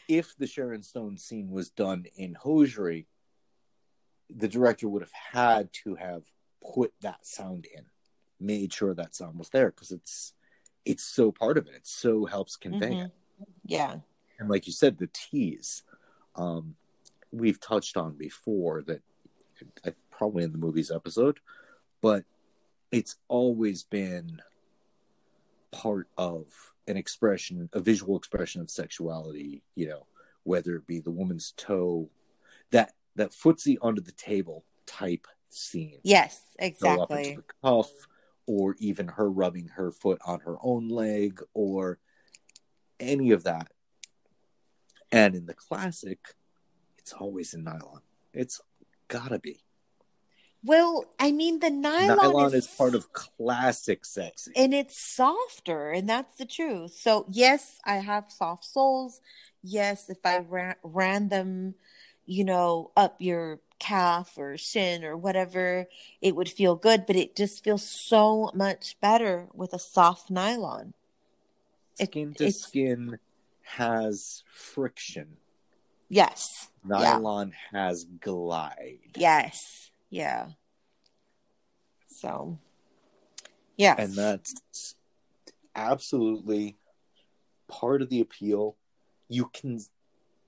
[0.08, 3.06] if the Sharon Stone scene was done in hosiery,
[4.34, 6.24] the director would have had to have
[6.74, 7.84] put that sound in,
[8.40, 10.32] made sure that sound was there because it's
[10.84, 11.74] it's so part of it.
[11.74, 13.04] It so helps convey Mhm.
[13.06, 13.12] it.
[13.64, 13.96] Yeah.
[14.38, 15.82] And like you said, the tease,
[16.36, 16.76] um,
[17.32, 19.02] we've touched on before that
[19.84, 21.38] Uh, probably in the movies episode,
[22.00, 22.24] but
[22.90, 24.40] it's always been
[25.72, 26.46] part of
[26.86, 30.06] an expression, a visual expression of sexuality, you know,
[30.44, 32.08] whether it be the woman's toe,
[32.70, 35.98] that that footsie under the table type scene.
[36.02, 36.42] Yes,
[36.80, 37.38] Go up into exactly.
[37.62, 37.90] cuff,
[38.46, 41.98] or even her rubbing her foot on her own leg, or
[43.00, 43.72] any of that.
[45.12, 46.18] And in the classic,
[46.98, 48.00] it's always in nylon.
[48.32, 48.60] It's
[49.08, 49.62] gotta be.
[50.64, 54.52] Well, I mean, the nylon, Nylon, is, is part of classic sexy.
[54.56, 56.94] and it's softer, and that's the truth.
[56.94, 59.20] So, yes, I have soft soles.
[59.62, 61.74] Yes, if I ran, ran them,
[62.24, 65.86] you know, up your calf or shin or whatever,
[66.20, 70.94] it would feel good, but it just feels so much better with a soft nylon.
[71.98, 73.18] It- skin to it's- skin
[73.62, 75.36] has friction.
[76.08, 76.68] Yes.
[76.84, 78.98] Nylon has glide.
[79.16, 79.90] Yes.
[80.10, 80.48] Yeah.
[82.08, 82.58] So,
[83.76, 83.98] yes.
[83.98, 84.94] And that's
[85.74, 86.76] absolutely
[87.68, 88.76] part of the appeal.
[89.28, 89.80] You can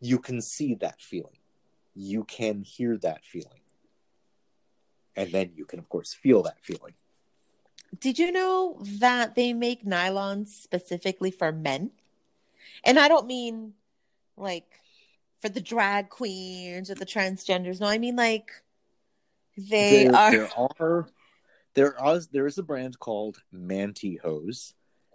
[0.01, 1.39] you can see that feeling.
[1.95, 3.61] You can hear that feeling.
[5.17, 6.95] And then you can of course feel that feeling.
[8.01, 11.91] Did you know that they make nylons specifically for men?
[12.85, 13.73] And I don't mean
[14.37, 14.81] like
[15.41, 17.81] for the drag queens or the transgenders.
[17.81, 18.51] No, I mean like
[19.57, 20.31] they there, are.
[20.31, 21.09] there are
[21.75, 24.75] there are there is a brand called Manti Hose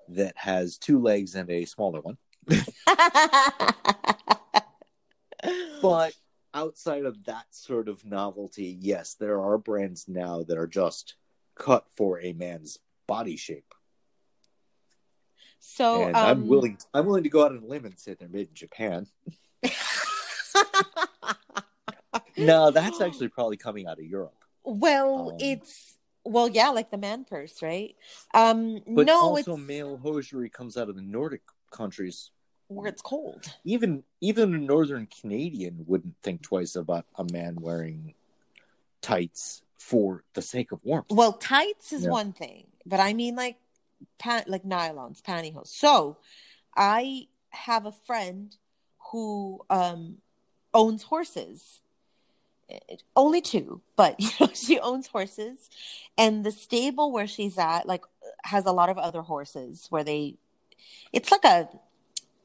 [0.10, 2.18] that has two legs and a smaller one.
[5.84, 6.14] But
[6.54, 11.16] outside of that sort of novelty, yes, there are brands now that are just
[11.56, 13.74] cut for a man's body shape.
[15.60, 18.30] so um, I'm willing I'm willing to go out on a limb and say they're
[18.30, 19.08] made in Japan.
[22.46, 24.36] No, that's actually probably coming out of Europe.
[24.64, 27.96] well, Um, it's well, yeah, like the man purse, right?
[28.34, 31.42] Um, But no, also it's male hosiery comes out of the Nordic
[31.72, 32.32] countries.
[32.68, 33.58] where it's cold.
[33.66, 38.14] Even even a northern Canadian wouldn't think twice about a man wearing
[39.02, 41.08] tights for the sake of warmth.
[41.10, 42.10] Well, tights is Yeah.
[42.12, 43.58] one thing, but I mean like
[44.18, 45.68] pan like nylons, pantyhose.
[45.68, 46.18] So
[46.76, 48.56] I have a friend
[49.12, 50.20] who um
[50.74, 51.82] owns horses.
[53.16, 55.70] Only two, but you know, she owns horses.
[56.18, 58.04] And the stable where she's at, like,
[58.44, 60.36] has a lot of other horses where they
[61.12, 61.70] it's like a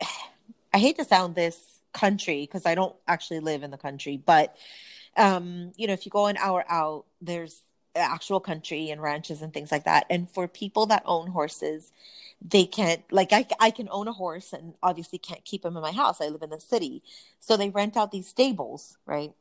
[0.73, 4.57] I hate to sound this country because I don't actually live in the country, but
[5.17, 7.63] um, you know, if you go an hour out, there's
[7.97, 10.07] actual country and ranches and things like that.
[10.09, 11.91] And for people that own horses,
[12.41, 15.83] they can't like I I can own a horse and obviously can't keep him in
[15.83, 16.21] my house.
[16.21, 17.03] I live in the city,
[17.41, 19.33] so they rent out these stables, right?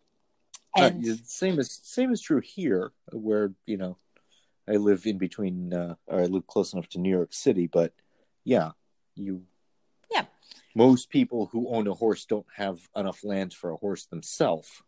[0.75, 3.97] Uh, And yeah, same as same is true here, where you know
[4.67, 7.67] I live in between, uh, or I live close enough to New York City.
[7.67, 7.93] But
[8.43, 8.71] yeah,
[9.15, 9.45] you,
[10.11, 10.25] Yeah.
[10.75, 14.83] most people who own a horse don't have enough land for a horse themselves.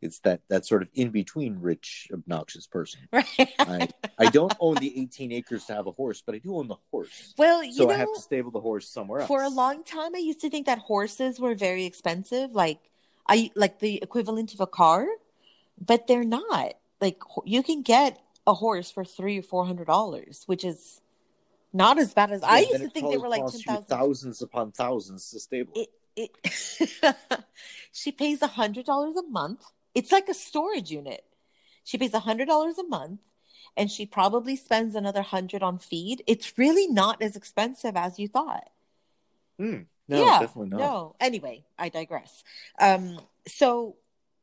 [0.00, 3.00] It's that that sort of in between rich, obnoxious person.
[3.12, 3.26] right.
[3.58, 3.88] I
[4.18, 6.76] I don't own the 18 acres to have a horse, but I do own the
[6.92, 9.28] horse, well, you so know, I have to stable the horse somewhere else.
[9.28, 12.87] for a long time i used to think that horses were very expensive like
[13.28, 15.06] i like the equivalent of a car
[15.80, 16.74] but they're not.
[17.00, 21.00] Like you can get a horse for three or four hundred dollars which is
[21.72, 23.98] not as bad as i used to think they were like costs ten you thousand.
[23.98, 25.72] thousands upon thousands to stable.
[25.76, 27.36] it, it
[27.92, 29.64] she pays a hundred dollars a month.
[29.94, 31.24] It's like a storage unit.
[31.84, 33.20] She pays a hundred dollars a month
[33.76, 36.22] and she probably spends another hundred on feed.
[36.26, 38.68] It's really not as expensive as you thought.
[39.58, 39.82] Hmm.
[40.08, 40.78] No, yeah, definitely not.
[40.78, 41.14] No.
[41.20, 42.42] Anyway, I digress.
[42.80, 43.96] Um, so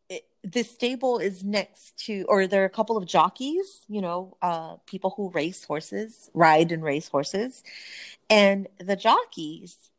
[0.09, 4.37] it, this stable is next to, or there are a couple of jockeys, you know,
[4.41, 7.63] uh, people who race horses, ride and race horses.
[8.29, 9.89] And the jockeys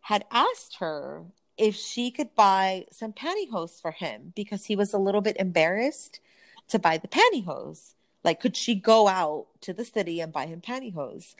[0.00, 1.24] had asked her
[1.56, 6.20] if she could buy some pantyhose for him because he was a little bit embarrassed
[6.68, 7.94] to buy the pantyhose.
[8.22, 11.34] Like, could she go out to the city and buy him pantyhose?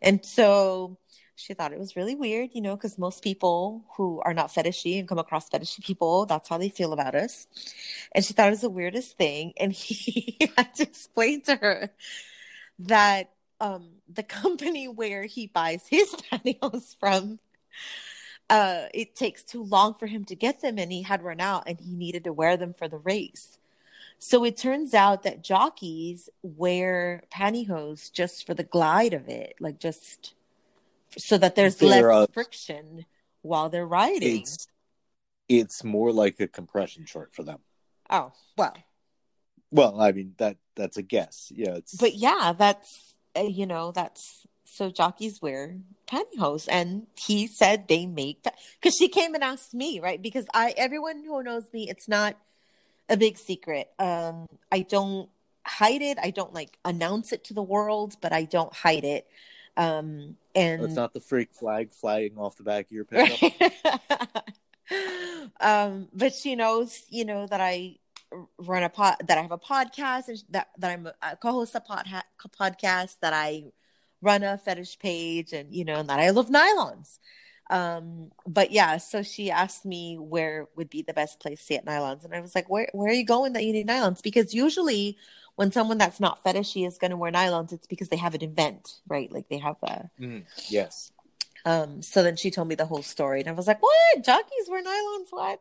[0.00, 0.96] And so
[1.36, 4.98] she thought it was really weird, you know, because most people who are not fetishy
[4.98, 7.46] and come across fetishy people, that's how they feel about us.
[8.14, 9.54] And she thought it was the weirdest thing.
[9.56, 11.90] And he had to explain to her
[12.80, 13.30] that
[13.60, 17.38] um, the company where he buys his pantyhose from,
[18.50, 21.62] uh, it takes too long for him to get them, and he had run out,
[21.66, 23.56] and he needed to wear them for the race.
[24.18, 29.78] So it turns out that jockeys wear pantyhose just for the glide of it, like
[29.78, 30.34] just
[31.18, 33.04] so that there's less uh, friction
[33.42, 34.42] while they're riding.
[34.42, 34.68] It's
[35.48, 37.58] it's more like a compression short for them.
[38.10, 38.76] Oh well,
[39.70, 41.52] Well, I mean that that's a guess.
[41.54, 45.76] Yeah, it's but yeah, that's uh, you know that's so jockeys wear
[46.06, 48.44] pantyhose, and he said they make
[48.80, 52.36] because she came and asked me right because I everyone who knows me, it's not
[53.08, 53.90] a big secret.
[53.98, 55.28] Um, I don't
[55.64, 56.18] hide it.
[56.22, 59.26] I don't like announce it to the world, but I don't hide it.
[59.76, 64.50] Um, and it's not the freak flag flying off the back of your pickup.
[65.60, 67.96] um, but she knows, you know, that I
[68.58, 71.74] run a pod, that I have a podcast, and that that I'm a, I co-host
[71.74, 72.06] a pod,
[72.60, 73.64] podcast, that I
[74.20, 77.18] run a fetish page, and you know, and that I love nylons.
[77.70, 81.86] Um, but yeah, so she asked me where would be the best place to get
[81.86, 84.22] nylons, and I was like, where Where are you going that you need nylons?
[84.22, 85.16] Because usually,
[85.56, 88.42] when someone that's not fetishy is going to wear nylons, it's because they have an
[88.42, 89.30] event, right?
[89.30, 90.44] Like they have a Mhm.
[90.68, 91.12] Yes.
[91.64, 94.24] um, so then she told me the whole story, and I was like, "What?
[94.24, 95.26] Jockeys wear nylons?
[95.30, 95.60] What?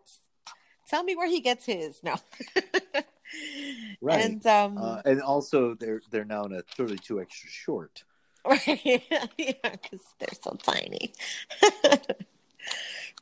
[0.88, 2.16] Tell me where he gets his." No,
[4.02, 4.26] Right.
[4.26, 8.04] And um, Uh, and also they're they're now in a 32 extra short.
[8.46, 8.68] right,
[9.38, 11.14] yeah, because they're so tiny.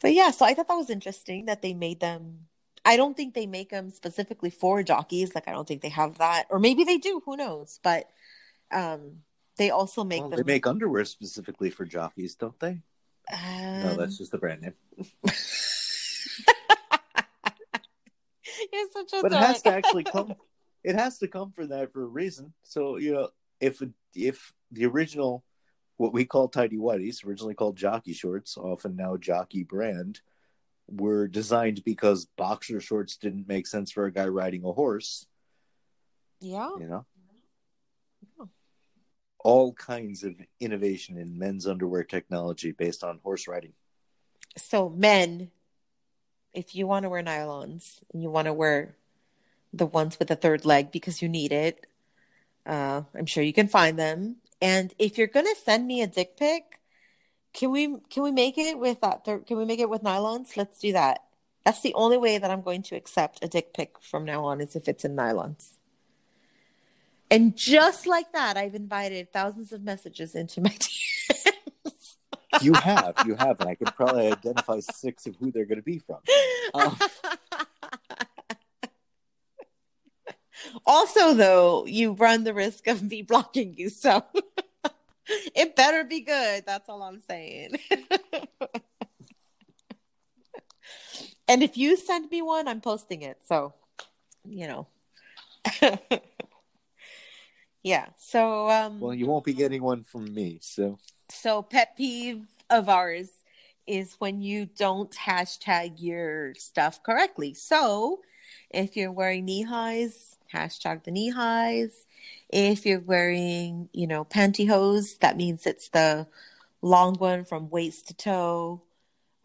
[0.01, 2.47] but yeah, so I thought that was interesting that they made them.
[2.85, 5.35] I don't think they make them specifically for jockeys.
[5.35, 7.21] Like I don't think they have that, or maybe they do.
[7.25, 7.79] Who knows?
[7.83, 8.09] But
[8.71, 9.23] um,
[9.57, 10.37] they also make Well, them.
[10.37, 12.81] they make underwear specifically for jockeys, don't they?
[13.31, 14.73] no, um, that's just the brand name.
[18.73, 20.35] You're such a But it has to actually come.
[20.81, 22.53] It has to come from that for a reason.
[22.63, 23.29] So you know,
[23.59, 23.83] if
[24.15, 25.43] if the original,
[25.97, 30.21] what we call tidy whities, originally called jockey shorts, often now jockey brand,
[30.91, 35.25] were designed because boxer shorts didn't make sense for a guy riding a horse.
[36.41, 36.69] yeah.
[36.79, 37.05] You know,
[38.39, 38.45] Yeah.
[39.43, 43.73] all kinds of innovation in men's underwear technology based on horse riding.
[44.57, 45.51] So men,
[46.53, 48.95] if you want to wear nylons, and you want to wear
[49.73, 51.85] the ones with the third leg because you need it.
[52.65, 54.37] Uh, I'm sure you can find them.
[54.61, 56.78] And if you're gonna send me a dick pic,
[57.53, 59.25] can we can we make it with that?
[59.25, 60.55] Third, can we make it with nylons?
[60.55, 61.23] Let's do that.
[61.65, 64.61] That's the only way that I'm going to accept a dick pic from now on
[64.61, 65.73] is if it's in nylons.
[67.31, 72.15] And just like that, I've invited thousands of messages into my DMs.
[72.61, 75.83] You have, you have, and I can probably identify six of who they're going to
[75.83, 76.17] be from.
[76.73, 76.97] Um,
[80.85, 84.23] also, though, you run the risk of me blocking you, so
[85.55, 86.63] it better be good.
[86.65, 87.77] That's all I'm saying.
[91.47, 93.37] and if you send me one, I'm posting it.
[93.47, 93.73] So,
[94.43, 94.87] you know.
[97.83, 98.07] yeah.
[98.17, 100.97] So, um, Well, you won't be getting one from me, so
[101.31, 103.29] so pet peeve of ours
[103.87, 107.53] is when you don't hashtag your stuff correctly.
[107.53, 108.21] So
[108.69, 112.05] if you're wearing knee highs, hashtag the knee highs.
[112.49, 116.27] If you're wearing, you know, pantyhose, that means it's the
[116.81, 118.81] long one from waist to toe.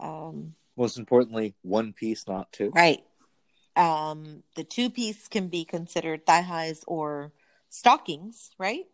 [0.01, 2.71] Um, most importantly, one piece, not two.
[2.75, 3.03] right.
[3.77, 7.33] Um, the two piece can be considered thigh highs or
[7.71, 8.87] stockings, right?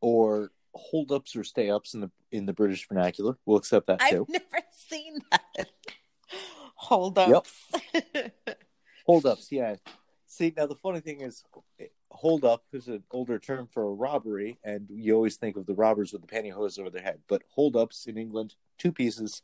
[0.00, 3.36] Or hold ups or stay ups in the in the British vernacular.
[3.46, 4.26] We'll accept that too.
[4.28, 5.68] I've never seen that.
[6.74, 7.52] Hold ups.
[9.06, 9.76] Hold ups, yeah.
[10.26, 11.42] See, now the funny thing is,
[12.20, 15.74] hold up is an older term for a robbery, and you always think of the
[15.74, 17.20] robbers with the pantyhose over their head.
[17.26, 19.40] But hold ups in England, two pieces,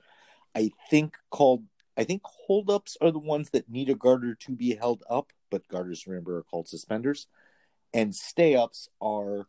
[0.55, 1.65] I think called.
[1.97, 5.33] I think hold ups are the ones that need a garter to be held up,
[5.51, 7.29] but garters, remember, are called suspenders.
[7.95, 9.47] And stay ups are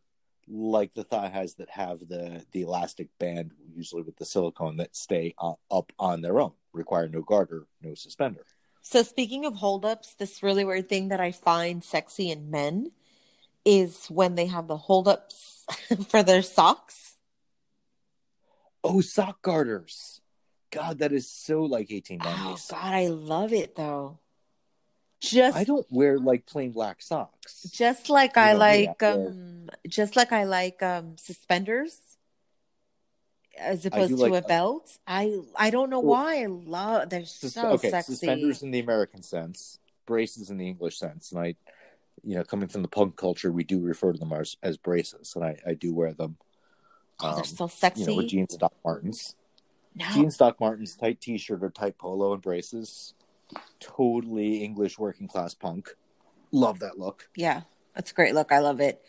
[0.48, 4.96] like the thigh highs that have the the elastic band, usually with the silicone, that
[4.96, 8.46] stay up on their own, require no garter, no suspender.
[8.80, 12.92] So speaking of holdups, this really weird thing that I find sexy in men
[13.64, 15.64] is when they have the holdups
[16.08, 17.14] for their socks.
[18.84, 20.20] Oh, sock garters.
[20.70, 22.20] God, that is so like 1890s.
[22.24, 22.70] Oh 1890s.
[22.70, 24.18] God, I love it though.
[25.20, 27.62] Just I don't wear like plain black socks.
[27.72, 31.98] just like You I know, like um just like I like um suspenders
[33.58, 34.96] as opposed like- to a belt.
[35.08, 38.12] I I don't know Well, why I love they're Sus- so okay, sexy.
[38.12, 41.56] suspenders in the American sense, braces in the English sense, and I,
[42.28, 45.32] you know, coming from the punk culture, we do refer to them as, as braces,
[45.34, 46.36] and I, I do wear them.
[47.20, 48.02] Oh, they're um, so sexy.
[48.02, 49.34] You know, with jeans and Doc Martens.
[49.94, 50.04] no.
[50.12, 53.14] Jeans, Doc Martens, tight T-shirt or tight polo and braces.
[53.80, 55.88] Totally English working class punk.
[56.52, 57.30] Love that look.
[57.34, 57.62] Yeah,
[57.94, 58.52] that's a great look.
[58.52, 59.00] I love it.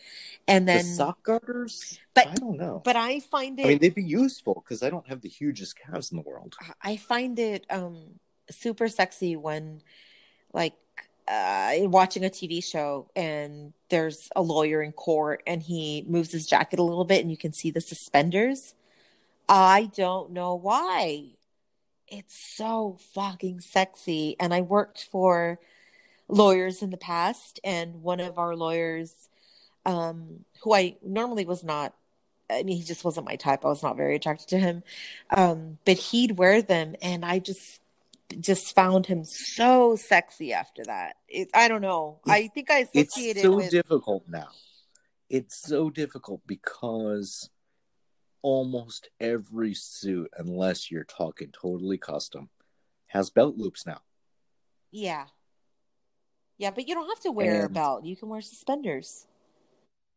[0.48, 2.80] And the then, sock garters, But- I don't know.
[2.82, 3.66] but I find it.
[3.66, 6.56] I mean, they'd be useful because I don't have the hugest calves in the world.
[6.82, 8.18] I find it um
[8.50, 9.82] super sexy when
[10.54, 10.72] like
[11.30, 16.46] uh watching a TV show and there's a lawyer in court and he moves his
[16.46, 18.74] jacket a little bit and you can see the suspenders.
[19.48, 21.36] I don't know why.
[22.08, 25.60] It's so fucking sexy and I worked for
[26.28, 29.28] lawyers in the past and one of our lawyers
[29.86, 31.94] um who I normally was not
[32.50, 33.64] I mean, he just wasn't my type.
[33.64, 34.82] I was not very attracted to him.
[35.30, 37.79] Um, but he'd wear them, and I just
[38.38, 41.16] just found him so sexy after that.
[41.28, 42.20] It, I don't know.
[42.26, 44.48] I think I It's so with difficult now.
[45.28, 47.50] It's so difficult because
[48.42, 52.50] almost every suit, unless you're talking totally custom,
[53.08, 54.00] has belt loops now.
[54.90, 55.26] yeah,
[56.58, 56.70] yeah.
[56.70, 58.04] But you don't have to wear a belt.
[58.04, 59.26] You can wear suspenders.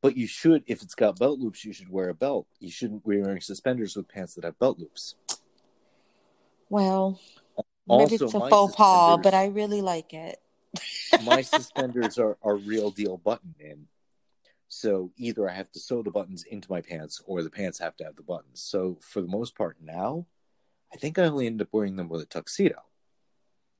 [0.01, 2.45] But you should, if it's got belt loops, you should wear a belt.
[2.59, 5.15] You shouldn't be wearing suspenders with pants that have belt loops.
[6.69, 7.21] Well,
[7.87, 10.39] maybe Also, it's a faux pas, but I really like it.
[11.23, 13.87] my suspenders are, are real deal button in.
[14.67, 17.95] So either I have to sew the buttons into my pants or the pants have
[17.97, 18.61] to have the buttons.
[18.61, 20.25] So for the most part now,
[20.91, 22.81] I think I only end up wearing them with a tuxedo.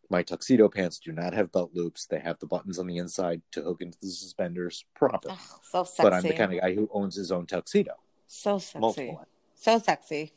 [0.10, 2.06] My tuxedo pants do not have belt loops.
[2.06, 5.32] They have the buttons on the inside to hook into the suspenders proper.
[5.32, 6.04] Ugh, so sexy.
[6.04, 7.94] but I'm the kind of guy who owns his own tuxedo.
[8.28, 8.80] so sexy.
[8.80, 9.26] Multiple.
[9.56, 10.34] So sexy.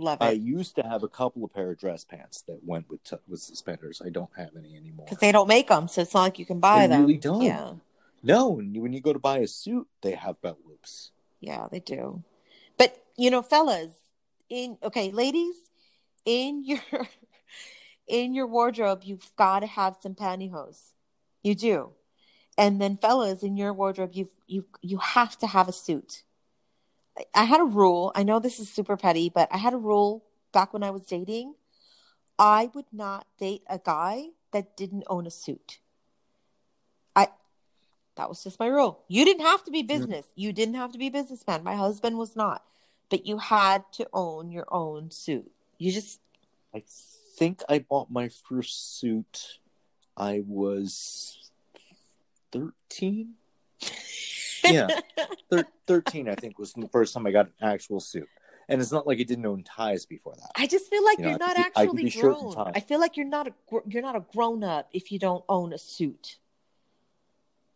[0.00, 3.04] Love I used to have a couple of pair of dress pants that went with
[3.04, 4.02] tu- with suspenders.
[4.04, 5.06] I don't have any anymore.
[5.06, 7.02] Because they don't make them, so it's not like you can buy They them.
[7.02, 7.42] really don't.
[7.42, 7.74] Yeah.
[8.22, 11.10] No, when you go to buy a suit, they have belt loops.
[11.40, 12.24] Yeah, they do.
[12.78, 13.92] But you know, fellas,
[14.48, 15.54] in okay, ladies,
[16.24, 16.80] in your
[18.08, 20.92] in your wardrobe, you've got to have some pantyhose.
[21.42, 21.90] You do.
[22.56, 26.22] And then fellas, in your wardrobe, you you you have to have a suit.
[27.34, 28.12] I- had a rule.
[28.14, 31.02] I know this is super petty, but I had a rule back when I was
[31.02, 31.54] dating.
[32.38, 35.78] I would not date a guy that didn't own a suit.
[37.14, 37.28] I
[38.16, 39.04] that was just my rule.
[39.08, 40.26] You didn't have to be business.
[40.34, 41.62] You didn't have to be a businessman.
[41.62, 42.64] My husband was not.
[43.10, 45.50] But you had to own your own suit.
[45.78, 46.20] You just
[46.74, 46.82] I
[47.36, 49.58] think I bought my first suit.
[50.16, 51.50] I was
[52.50, 53.34] thirteen.
[54.64, 54.88] Yeah,
[55.50, 56.28] Thir- thirteen.
[56.28, 58.28] I think was the first time I got an actual suit.
[58.68, 60.50] And it's not like I didn't own ties before that.
[60.56, 62.54] I just feel like You I not I actually be and grown.
[62.74, 63.52] I feel like you're not a
[63.88, 66.38] you're not a grown up if you don't own a suit.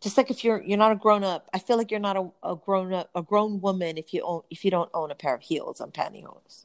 [0.01, 2.31] Just like if you're you're not a grown up, I feel like you're not a,
[2.43, 5.35] a grown up a grown woman if you own if you don't own a pair
[5.35, 6.65] of heels and pantyhose.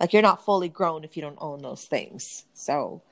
[0.00, 2.44] Like you're not fully grown if you don't own those things.
[2.54, 3.02] So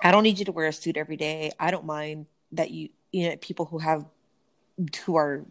[0.00, 1.52] I don't need you to wear a suit every day.
[1.58, 4.04] I don't mind that you you know people who have
[5.04, 5.44] who are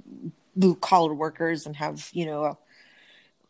[0.55, 2.57] blue collar workers and have you know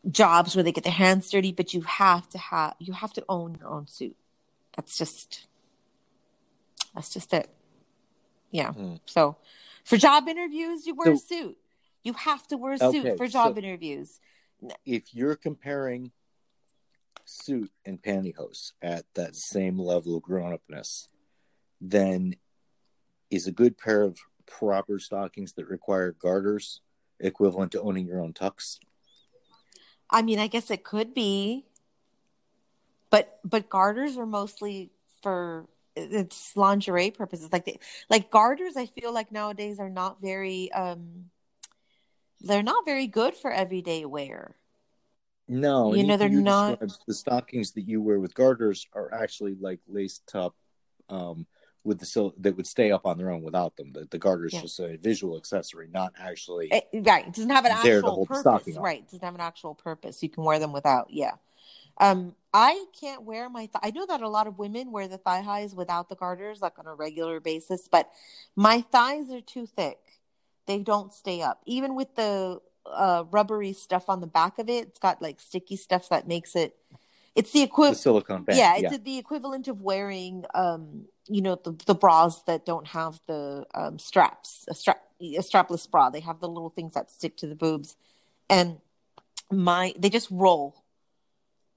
[0.10, 3.26] jobs where they get their hands dirty, but you have to have you have to
[3.28, 4.16] own your own suit.
[4.76, 5.48] That's just
[6.94, 7.50] that's just it.
[8.52, 8.72] Yeah.
[8.72, 8.96] Hmm.
[9.06, 9.38] So
[9.84, 11.58] for job interviews, you wear a suit.
[12.04, 14.20] You have to wear a suit for job so- interviews.
[14.86, 16.12] If you're comparing
[17.26, 21.08] suit and pantyhose at that same level of grown upness,
[21.82, 22.36] then
[23.30, 26.82] is a good pair of proper stockings that require garters
[27.20, 28.80] equivalent to owning your own tux?
[30.10, 31.66] I mean, I guess it could be,
[33.10, 34.92] but but garters are mostly
[35.22, 35.66] for
[35.96, 37.52] it's lingerie purposes.
[37.52, 41.30] Like they, like garters, I feel like nowadays are not very um,
[42.42, 44.56] they're not very good for everyday wear.
[45.48, 49.56] No, You know, they're you not- The stockings that you wear with garters are actually
[49.60, 50.56] like lace top
[51.10, 51.46] um,
[51.86, 53.94] with the sil- that would stay up on their own without them.
[53.94, 54.62] The, the garter is Yeah.
[54.62, 56.70] just a visual accessory, not actually.
[56.72, 58.42] It, right, it doesn't have an There to actual purpose.
[58.42, 58.80] stocking.
[58.82, 60.22] Right, it doesn't have an actual purpose.
[60.24, 61.12] You can wear them without.
[61.12, 61.34] Yeah.
[61.98, 63.68] Um, I can't wear my.
[63.68, 66.62] Th- I know that a lot of women wear the thigh highs without the garters,
[66.62, 67.88] like on a regular basis.
[67.88, 68.10] But
[68.56, 70.00] my thighs are too thick;
[70.66, 71.62] they don't stay up.
[71.66, 75.78] Even with the uh, rubbery stuff on the back of it, it's got like sticky
[75.78, 76.76] stuff that makes it.
[77.36, 77.98] It's the equivalent.
[78.00, 78.58] silicone band.
[78.58, 83.20] Yeah, it's the equivalent of wearing, um, you know, the, the bras that don't have
[83.28, 86.10] the um, straps, a strap, a strapless bra.
[86.10, 87.98] They have the little things that stick to the boobs,
[88.50, 88.78] and
[89.52, 90.84] my they just roll.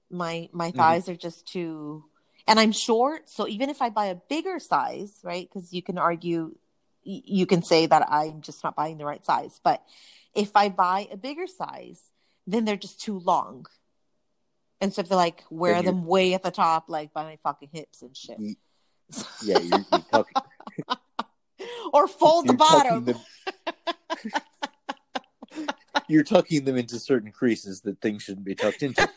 [0.09, 0.77] My my Mhm.
[0.77, 2.05] thighs are just too,
[2.47, 5.47] and I'm short, so even if I buy a bigger size, right?
[5.47, 6.55] Because you can argue
[7.03, 9.59] you can say that I'm just not buying the right size.
[9.63, 9.83] But
[10.35, 12.01] if I buy a bigger size,
[12.45, 13.65] then they're just too long.
[14.81, 17.69] And so if they like wear them way at the top, like by my fucking
[17.73, 18.39] hips and shit,
[19.43, 20.41] Yeah, you're, you're tucking,
[21.93, 23.05] or fold the you're tucking bottom.
[25.55, 25.67] them.
[26.07, 29.09] you're tucking them into certain creases that things shouldn't be tucked into.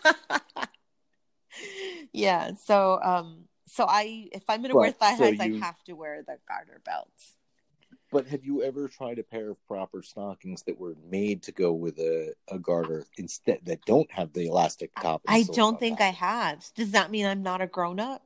[2.12, 2.52] yeah.
[2.64, 5.82] So, um, so I, if I'm gonna wear But, thigh so highs, you- I have
[5.84, 7.34] to wear the garter belts.
[8.12, 11.72] But have you ever tried a pair of proper stockings that were made to go
[11.72, 15.22] with a, a garter instead that don't have the elastic top?
[15.26, 16.62] I don't think I have.
[16.76, 18.22] Does that mean I'm not a grown up?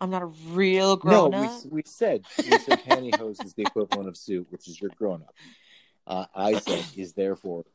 [0.00, 1.62] I'm not a real No, grown we, up.
[1.70, 5.34] we said we said pantyhose is the equivalent of suit, which is your grown up.
[6.06, 7.66] Uh, I said is therefore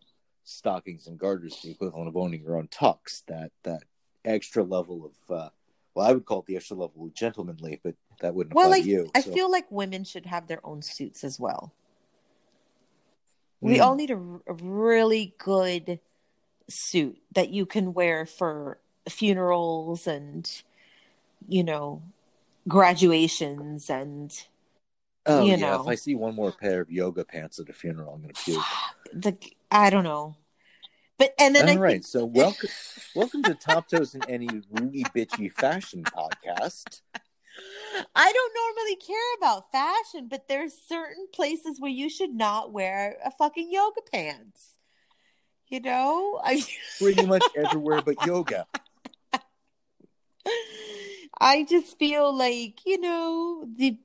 [0.43, 3.23] stockings and garters the equivalent of owning your own tux.
[3.27, 3.83] That that
[4.25, 5.49] extra level of uh,
[5.95, 8.77] well, I would call it the extra level of gentlemanly, but that wouldn't Well, apply
[8.77, 9.11] I, to you.
[9.15, 11.73] I so- feel like women should have their own suits as well.
[13.61, 13.83] We Mm.
[13.83, 14.17] all need a,
[14.47, 15.99] a really good
[16.69, 20.49] suit that you can wear for funerals and,
[21.47, 22.01] you know,
[22.67, 24.31] graduations and
[25.27, 25.81] Oh you yeah, know.
[25.81, 28.61] if I see one more pair of yoga pants at a funeral, I'm gonna puke.
[29.13, 29.35] the
[29.71, 30.35] I don't know.
[31.17, 32.69] But and then All I right, think so welcome,
[33.15, 37.01] welcome to Top Toes and Any Really Bitchy Fashion Podcast.
[38.13, 43.17] I don't normally care about fashion, but there's certain places where you should not wear
[43.23, 44.77] a fucking yoga pants.
[45.67, 46.61] You know, I
[46.99, 48.67] Pretty much everywhere but yoga.
[51.39, 53.97] I just feel like you know the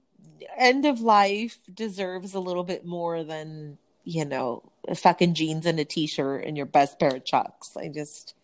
[0.56, 5.84] end of life deserves a little bit more than you know fucking jeans and a
[5.84, 7.76] t-shirt and your best pair of chucks.
[7.76, 8.34] I just.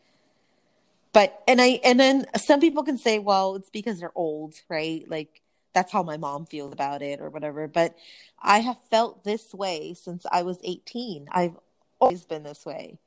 [1.13, 5.09] But and I and then some people can say, well, it's because they're old, right?
[5.09, 5.41] Like
[5.73, 7.69] that's how my mom feels about it or whatever.
[7.69, 7.97] But
[8.43, 11.29] I have felt this way since I was 18.
[11.31, 11.57] I've
[11.99, 12.99] always been this way,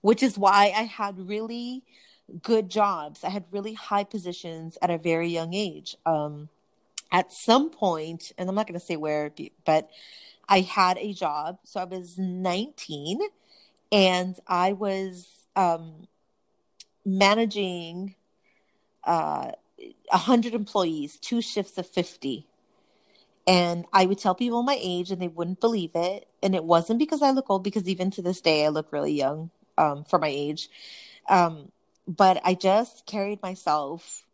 [0.00, 1.82] which is why I had really
[2.42, 3.24] good jobs.
[3.24, 5.96] I had really high positions at a very young age.
[6.04, 6.48] Um,
[7.12, 9.30] at some point, and I'm not going to say where,
[9.64, 9.90] but
[10.48, 11.58] I had a job.
[11.64, 13.20] So I was 19
[13.92, 16.06] and I was um,
[17.04, 18.14] managing
[19.04, 19.52] uh,
[20.10, 22.46] 100 employees, two shifts of 50.
[23.46, 26.28] And I would tell people my age and they wouldn't believe it.
[26.42, 29.12] And it wasn't because I look old, because even to this day, I look really
[29.12, 30.68] young um, for my age.
[31.28, 31.70] Um,
[32.08, 34.25] but I just carried myself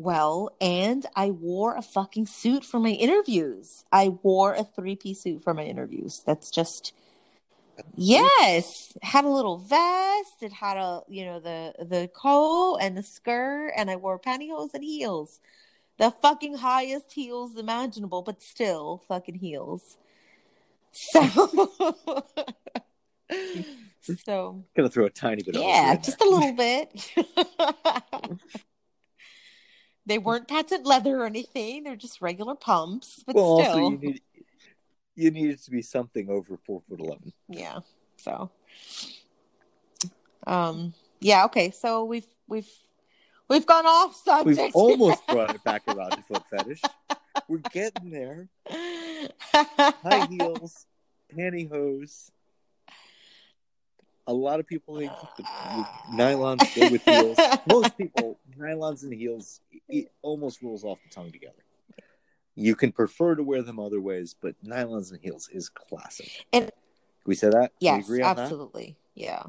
[0.00, 3.84] well and I wore a fucking suit for my interviews.
[3.92, 6.22] I wore a three piece suit for my interviews.
[6.26, 6.92] That's just
[7.94, 8.92] yes.
[9.02, 10.42] Had a little vest.
[10.42, 14.74] It had a you know the the coat and the skirt, and I wore pantyhose
[14.74, 15.40] and heels.
[15.98, 19.98] The fucking highest heels imaginable, but still fucking heels.
[20.92, 21.22] So
[24.24, 27.12] so Gonna throw a tiny bit yeah, just a little bit.
[30.06, 33.22] they weren't patent leather or anything; they're just regular pumps.
[33.26, 33.36] But.
[33.36, 34.22] Well, still, also you need
[35.14, 37.32] you need to be something over four foot eleven.
[37.48, 37.80] yeah.
[38.16, 38.50] So,
[40.46, 41.44] um, yeah.
[41.46, 42.68] Okay, so we've we've
[43.48, 46.82] we've gone off We've almost brought it back around to foot fetish.
[47.48, 48.48] We're getting there.
[49.52, 50.86] High heels,
[51.36, 52.30] pantyhose.
[54.26, 57.38] A lot of people think that nylons go with heels.
[57.66, 61.64] Most people, nylons and heels, it almost rolls off the tongue together.
[62.54, 66.30] You can prefer to wear them other ways, but nylons and heels is classic.
[66.52, 66.72] And- Can
[67.26, 67.72] we say that?
[67.80, 68.42] Yes, agree on that?
[68.42, 68.96] absolutely.
[69.14, 69.42] Yeah,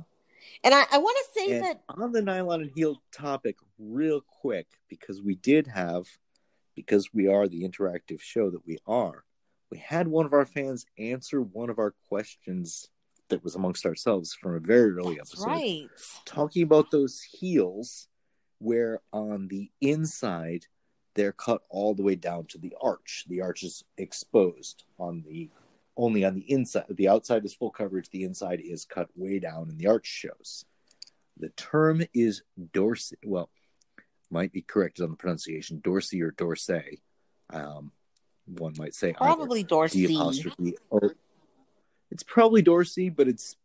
[0.63, 4.21] and I I want to say And that on the nylon and heel topic, real
[4.21, 6.07] quick, because we did have,
[6.75, 9.23] because we are the interactive show that we are,
[9.69, 12.89] we had one of our fans answer one of our questions
[13.31, 15.89] that was amongst ourselves from a very early that's episode, right.
[16.25, 18.07] talking about those heels
[18.59, 20.67] where on the inside
[21.15, 23.25] they're cut all the way down to the arch.
[23.27, 25.49] The arch is exposed on the
[25.97, 26.85] only on the inside.
[26.89, 28.09] The outside is full coverage.
[28.09, 30.65] The inside is cut way down, and the arch shows.
[31.37, 33.17] The term is Dorsey.
[33.25, 33.49] Well,
[34.29, 37.01] might be corrected on the pronunciation, Dorsey or Dorsey.
[37.51, 37.91] Um,
[38.45, 39.17] one might say either.
[39.17, 40.15] Probably D Dorsey.
[40.15, 41.11] apostrophe O.
[42.11, 43.55] It's probably Dorsey, but it's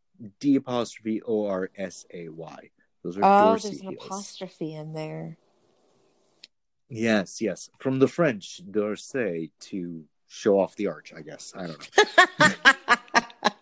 [0.41, 2.71] D apostrophe O R S A Y.
[3.03, 4.07] Those are Oh, Dorsey there's an heels.
[4.07, 5.37] apostrophe in there.
[6.89, 7.69] Yes, yes.
[7.79, 11.53] From the French, Dorsey to show off the arch, I guess.
[11.57, 11.89] I don't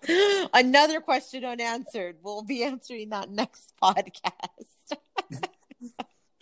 [0.06, 0.48] know.
[0.54, 2.16] Another question unanswered.
[2.22, 4.98] We'll be answering that next podcast.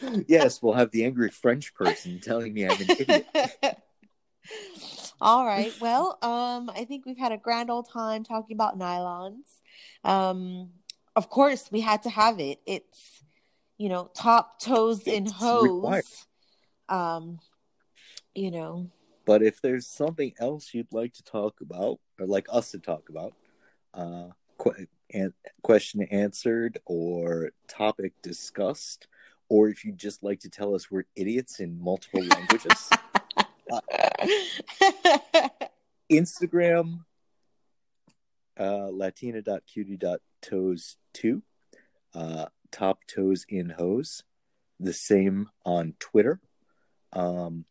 [0.26, 3.26] yes, we'll have the angry French person telling me I'm an idiot.
[5.22, 5.72] All right.
[5.80, 9.60] Well, um, I think we've had a grand old time talking about nylons.
[10.04, 10.70] Um,
[11.16, 12.60] of course, we had to have it.
[12.66, 13.22] It's,
[13.78, 16.26] you know, top toes in hose.
[16.88, 17.38] Um,
[18.34, 18.90] you know,
[19.24, 23.08] But if there's something else you'd like to talk about, or like us to talk
[23.08, 23.34] about,
[23.94, 24.28] uh,
[25.12, 29.06] an- question answered or topic discussed,
[29.48, 32.88] or if you'd just like to tell us we're idiots in multiple languages,
[36.10, 37.04] Instagram,
[38.58, 41.42] uh, latina.cutie.toes2,
[42.14, 44.22] uh, top toes in hose,
[44.78, 46.38] the same on Twitter.
[47.12, 47.64] Um,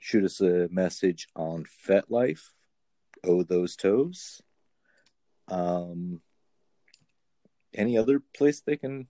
[0.00, 2.52] shoot us a message on FetLife,
[3.24, 4.40] oh those toes.
[5.48, 6.22] Um,
[7.74, 9.08] any other place they can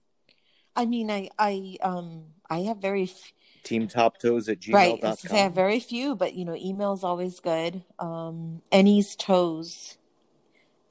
[0.75, 3.31] I mean, I, I, um, I have very f-
[3.65, 4.99] team top toes at right.
[5.03, 5.55] I was gonna I have gmail.com.
[5.55, 7.83] very few, but you know, email is always good.
[7.99, 9.97] Um, Any's toes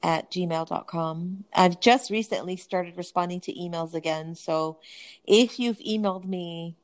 [0.03, 1.45] at gmail.com.
[1.53, 4.35] I've just recently started responding to emails again.
[4.35, 4.79] So
[5.25, 6.75] if you've emailed me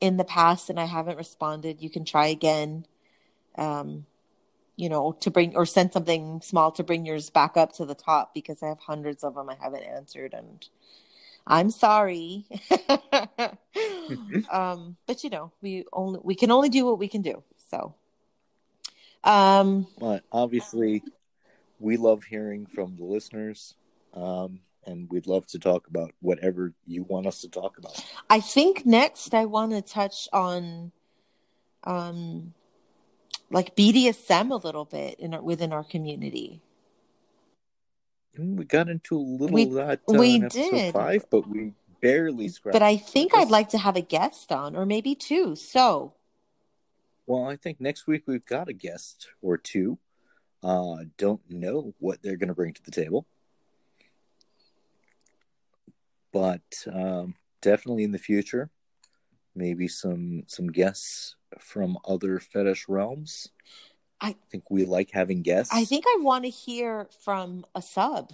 [0.00, 2.86] in the past and I haven't responded, you can try again.
[3.56, 4.04] Um,
[4.78, 7.94] you know, to bring or send something small to bring yours back up to the
[7.94, 10.68] top because I have hundreds of them I haven't answered and
[11.46, 12.46] I'm sorry.
[14.50, 17.42] um, but you know, we only we can only do what we can do.
[17.70, 17.94] So
[19.24, 21.02] um But obviously,
[21.78, 23.74] we love hearing from the listeners,
[24.14, 28.04] um, and we'd love to talk about whatever you want us to talk about.
[28.30, 30.92] I think next I want to touch on
[31.84, 32.54] um
[33.50, 36.62] like BDSM a little bit in our, within our community.
[38.38, 40.92] We got into a little We- that uh, we did.
[40.92, 42.74] five, but we barely scratched.
[42.74, 43.36] But I think.
[43.36, 45.56] I'd like to have a guest on or maybe two.
[45.56, 46.14] So,
[47.26, 49.98] Well, I think next week we've got a guest or two.
[50.62, 53.26] Uh, don't know what they're going to bring to the table,
[56.32, 58.70] but um, definitely in the future,
[59.54, 63.48] maybe some some guests from other fetish realms.
[64.20, 65.72] I- think we like having guests.
[65.74, 68.32] I think I want to hear from a sub.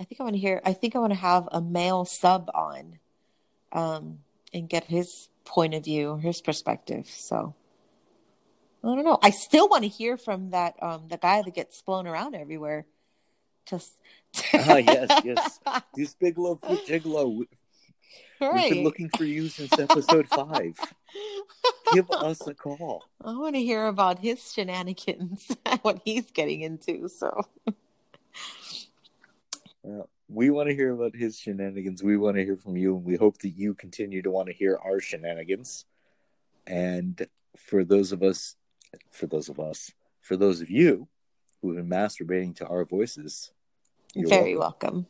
[0.00, 0.60] I think I want to hear.
[0.64, 2.98] I think I want to have a male sub on,
[3.72, 4.20] um,
[4.52, 7.06] and get his point of view, his perspective.
[7.08, 7.54] So
[8.82, 9.18] I don't know.
[9.22, 12.86] I still want to hear from that um the guy that gets flown around everywhere.
[13.66, 13.98] Just
[14.54, 15.60] Ah, yes, yes.
[15.94, 17.34] These big low foot gigolo.
[17.40, 17.48] we-
[18.40, 18.72] We've right.
[18.72, 20.74] been looking for you since episode five.
[21.92, 23.04] Give us a call.
[23.24, 27.08] I want to hear about his shenanigans, what he's getting into.
[27.08, 27.46] So
[29.84, 32.02] Uh, we want to hear about his shenanigans.
[32.02, 34.54] We want to hear from you, and we hope that you continue to want to
[34.54, 35.86] hear our shenanigans.
[36.66, 37.26] And
[37.56, 38.56] for those of us,
[39.10, 39.90] for those of us,
[40.20, 41.08] for those of you
[41.60, 43.52] who have been masturbating to our voices,
[44.14, 44.94] you're very welcome.
[44.94, 45.06] welcome.